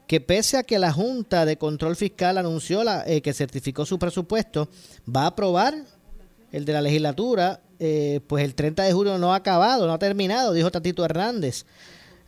que 0.08 0.20
pese 0.20 0.58
a 0.58 0.64
que 0.64 0.80
la 0.80 0.92
Junta 0.92 1.46
de 1.46 1.58
Control 1.58 1.96
Fiscal 1.96 2.38
anunció 2.38 2.84
la, 2.84 3.04
eh, 3.08 3.22
que 3.22 3.34
certificó 3.34 3.86
su 3.86 3.98
presupuesto, 3.98 4.68
va 5.08 5.24
a 5.24 5.28
aprobar 5.28 5.74
el 6.52 6.66
de 6.66 6.74
la 6.74 6.82
legislatura, 6.82 7.62
eh, 7.80 8.20
pues 8.28 8.44
el 8.44 8.56
30 8.56 8.84
de 8.84 8.94
julio 8.94 9.18
no 9.18 9.34
ha 9.34 9.38
acabado, 9.38 9.88
no 9.88 9.94
ha 9.94 10.00
terminado, 10.00 10.54
dijo 10.54 10.70
Tatito 10.70 11.06
Hernández. 11.06 11.66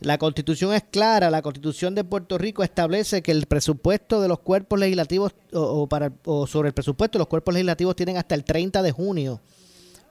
La 0.03 0.17
constitución 0.17 0.73
es 0.73 0.83
clara, 0.83 1.31
la 1.31 1.41
constitución 1.41 1.95
de 1.95 2.03
Puerto 2.03 2.37
Rico 2.37 2.61
establece 2.61 3.21
que 3.21 3.31
el 3.31 3.45
presupuesto 3.45 4.21
de 4.21 4.27
los 4.27 4.39
cuerpos 4.39 4.77
legislativos 4.77 5.33
o, 5.53 5.87
para, 5.87 6.11
o 6.25 6.45
sobre 6.45 6.67
el 6.67 6.73
presupuesto 6.73 7.17
los 7.17 7.27
cuerpos 7.27 7.53
legislativos 7.53 7.95
tienen 7.95 8.17
hasta 8.17 8.35
el 8.35 8.43
30 8.43 8.81
de 8.81 8.91
junio 8.91 9.39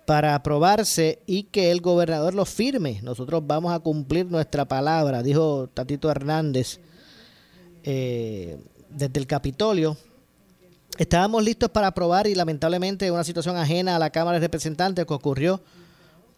para 0.07 0.35
aprobarse 0.35 1.21
y 1.27 1.45
que 1.45 1.71
el 1.71 1.83
gobernador 1.83 2.33
lo 2.33 2.47
firme. 2.47 3.01
Nosotros 3.03 3.43
vamos 3.47 3.73
a 3.75 3.81
cumplir 3.81 4.25
nuestra 4.31 4.65
palabra, 4.65 5.23
dijo 5.23 5.69
Tatito 5.75 6.11
Hernández 6.11 6.81
eh, 7.85 8.59
desde 8.89 9.21
el 9.21 9.27
Capitolio. 9.27 9.99
Estábamos 10.97 11.45
listos 11.45 11.69
para 11.69 11.89
aprobar 11.89 12.27
y 12.27 12.35
lamentablemente 12.35 13.11
una 13.11 13.25
situación 13.25 13.59
ajena 13.59 13.97
a 13.97 13.99
la 13.99 14.09
Cámara 14.09 14.41
de 14.41 14.47
Representantes 14.47 15.05
que 15.05 15.13
ocurrió 15.15 15.61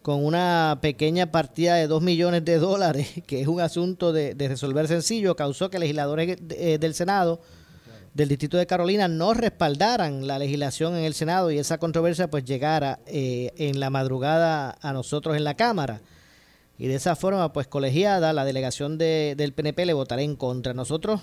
con 0.05 0.23
una 0.23 0.81
pequeña 0.83 1.33
partida 1.33 1.77
de 1.77 1.87
2 1.87 2.03
millones 2.03 2.45
de 2.45 2.59
dólares, 2.59 3.09
que 3.27 3.41
es 3.41 3.49
un 3.49 3.63
asunto 3.63 4.13
de, 4.13 4.35
resolver 4.39 4.87
sencillo, 4.87 5.35
causó 5.35 5.71
que 5.71 5.79
legisladores 5.79 6.37
eh, 6.51 6.77
del 6.79 6.93
Senado 6.93 7.41
del 8.13 8.29
Distrito 8.29 8.59
de 8.59 8.67
Carolina 8.67 9.09
no 9.09 9.33
respaldaran 9.33 10.27
la 10.27 10.39
legislación 10.39 10.95
en 10.95 11.05
el 11.05 11.15
Senado 11.15 11.51
y 11.51 11.59
esa 11.59 11.79
controversia 11.79 12.29
pues 12.29 12.45
llegara 12.45 12.99
eh, 13.07 13.53
en 13.57 13.81
la 13.81 13.89
madrugada 13.89 14.77
a 14.83 14.93
nosotros 14.93 15.39
en 15.39 15.45
la 15.45 15.55
Cámara. 15.55 16.03
Y 16.77 16.87
de 16.87 16.97
esa 16.97 17.17
forma, 17.17 17.55
pues 17.55 17.67
colegiada, 17.67 18.35
la 18.35 18.45
delegación 18.45 18.99
de, 18.99 19.33
del 19.39 19.55
PNP 19.55 19.87
le 19.87 19.95
votará 19.95 20.21
en 20.21 20.37
contra. 20.37 20.75
Nosotros, 20.75 21.23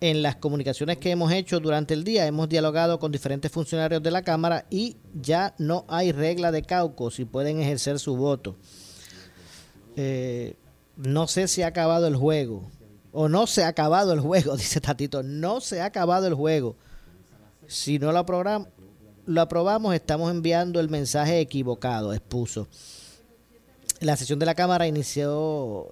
en 0.00 0.22
las 0.22 0.36
comunicaciones 0.36 0.98
que 0.98 1.10
hemos 1.10 1.32
hecho 1.32 1.60
durante 1.60 1.94
el 1.94 2.04
día, 2.04 2.26
hemos 2.26 2.48
dialogado 2.48 2.98
con 2.98 3.12
diferentes 3.12 3.50
funcionarios 3.50 4.02
de 4.02 4.10
la 4.10 4.22
Cámara 4.22 4.66
y 4.70 4.96
ya 5.14 5.54
no 5.58 5.84
hay 5.88 6.12
regla 6.12 6.52
de 6.52 6.62
caucus 6.62 7.18
y 7.18 7.24
pueden 7.24 7.60
ejercer 7.60 7.98
su 7.98 8.16
voto. 8.16 8.56
Eh, 9.96 10.54
no 10.96 11.26
sé 11.26 11.48
si 11.48 11.62
ha 11.62 11.68
acabado 11.68 12.06
el 12.06 12.16
juego. 12.16 12.70
O 13.12 13.28
no 13.28 13.46
se 13.46 13.64
ha 13.64 13.68
acabado 13.68 14.12
el 14.12 14.20
juego, 14.20 14.56
dice 14.56 14.80
Tatito. 14.80 15.22
No 15.22 15.60
se 15.60 15.80
ha 15.80 15.86
acabado 15.86 16.26
el 16.26 16.34
juego. 16.34 16.76
Si 17.66 17.98
no 17.98 18.12
lo, 18.12 18.24
lo 19.26 19.40
aprobamos, 19.40 19.94
estamos 19.94 20.30
enviando 20.30 20.78
el 20.80 20.88
mensaje 20.88 21.40
equivocado, 21.40 22.12
expuso 22.12 22.68
la 24.00 24.16
sesión 24.16 24.38
de 24.38 24.46
la 24.46 24.54
Cámara 24.54 24.86
inició, 24.86 25.88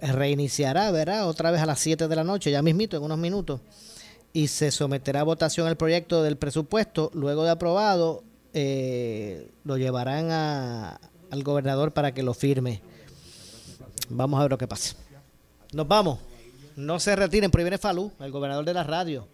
reiniciará, 0.00 0.90
¿verdad? 0.90 1.28
Otra 1.28 1.50
vez 1.50 1.60
a 1.60 1.66
las 1.66 1.78
7 1.80 2.08
de 2.08 2.16
la 2.16 2.24
noche, 2.24 2.50
ya 2.50 2.62
mismito, 2.62 2.96
en 2.96 3.02
unos 3.02 3.18
minutos, 3.18 3.60
y 4.32 4.48
se 4.48 4.70
someterá 4.70 5.20
a 5.20 5.24
votación 5.24 5.68
el 5.68 5.76
proyecto 5.76 6.22
del 6.22 6.36
presupuesto. 6.36 7.10
Luego 7.14 7.44
de 7.44 7.50
aprobado, 7.50 8.22
eh, 8.54 9.50
lo 9.64 9.76
llevarán 9.76 10.30
al 10.30 11.42
gobernador 11.42 11.92
para 11.92 12.12
que 12.12 12.22
lo 12.22 12.34
firme. 12.34 12.80
Vamos 14.08 14.38
a 14.38 14.42
ver 14.44 14.50
lo 14.50 14.58
que 14.58 14.66
pasa. 14.66 14.96
Nos 15.72 15.86
vamos. 15.86 16.18
No 16.76 17.00
se 17.00 17.14
retiren, 17.16 17.50
pero 17.50 17.64
viene 17.64 17.78
Falú, 17.78 18.12
el 18.20 18.30
gobernador 18.30 18.64
de 18.64 18.72
la 18.72 18.84
radio. 18.84 19.26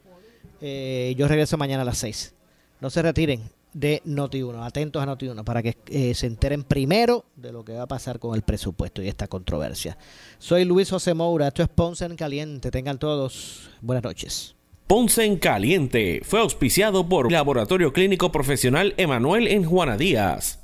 Eh, 0.61 1.15
yo 1.17 1.29
regreso 1.29 1.57
mañana 1.57 1.83
a 1.83 1.85
las 1.85 1.99
6. 1.99 2.33
No 2.81 2.91
se 2.91 3.03
retiren 3.03 3.43
de 3.75 4.03
Noti1. 4.07 4.65
Atentos 4.65 5.03
a 5.03 5.07
Noti1 5.07 5.45
para 5.45 5.63
que 5.63 5.77
eh, 5.89 6.15
se 6.15 6.27
enteren 6.27 6.65
primero 6.65 7.27
de 7.37 7.53
lo 7.53 7.65
que 7.65 7.75
va 7.75 7.83
a 7.83 7.87
pasar 7.87 8.19
con 8.19 8.35
el 8.35 8.43
presupuesto 8.43 9.03
y 9.03 9.09
esta 9.09 9.27
controversia. 9.29 9.99
Soy 10.39 10.65
Luis 10.65 10.89
José 10.89 11.13
Moura, 11.13 11.49
esto 11.49 11.63
es 11.63 11.69
Ponce 11.69 12.07
en 12.07 12.17
Caliente. 12.17 12.71
Tengan 12.71 12.99
todos 12.99 13.69
buenas 13.83 14.05
noches. 14.05 14.55
Ponce 14.87 15.25
en 15.25 15.37
Caliente 15.39 16.21
fue 16.25 16.41
auspiciado 16.41 17.09
por 17.09 17.31
Laboratorio 17.33 17.93
Clínico 17.93 18.31
Profesional 18.31 18.95
Emanuel 18.97 19.49
en 19.49 19.65
Juana 19.65 19.97
Díaz. 19.97 20.64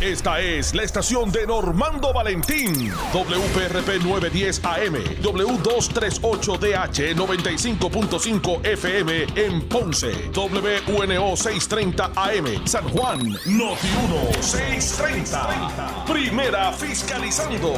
Esta 0.00 0.40
es 0.40 0.72
la 0.74 0.84
estación 0.84 1.32
de 1.32 1.46
Normando 1.46 2.12
Valentín. 2.12 2.92
WPRP 3.12 4.04
910 4.04 4.64
AM. 4.64 4.94
W238DH 5.20 7.14
95.5 7.16 8.64
FM 8.64 9.26
en 9.34 9.68
Ponce. 9.68 10.30
WNO 10.32 11.36
630 11.36 12.12
AM. 12.14 12.66
San 12.66 12.88
Juan. 12.90 13.32
Noti 13.46 13.88
1 14.04 14.42
630. 14.42 16.04
Primera 16.06 16.72
fiscalizando. 16.72 17.74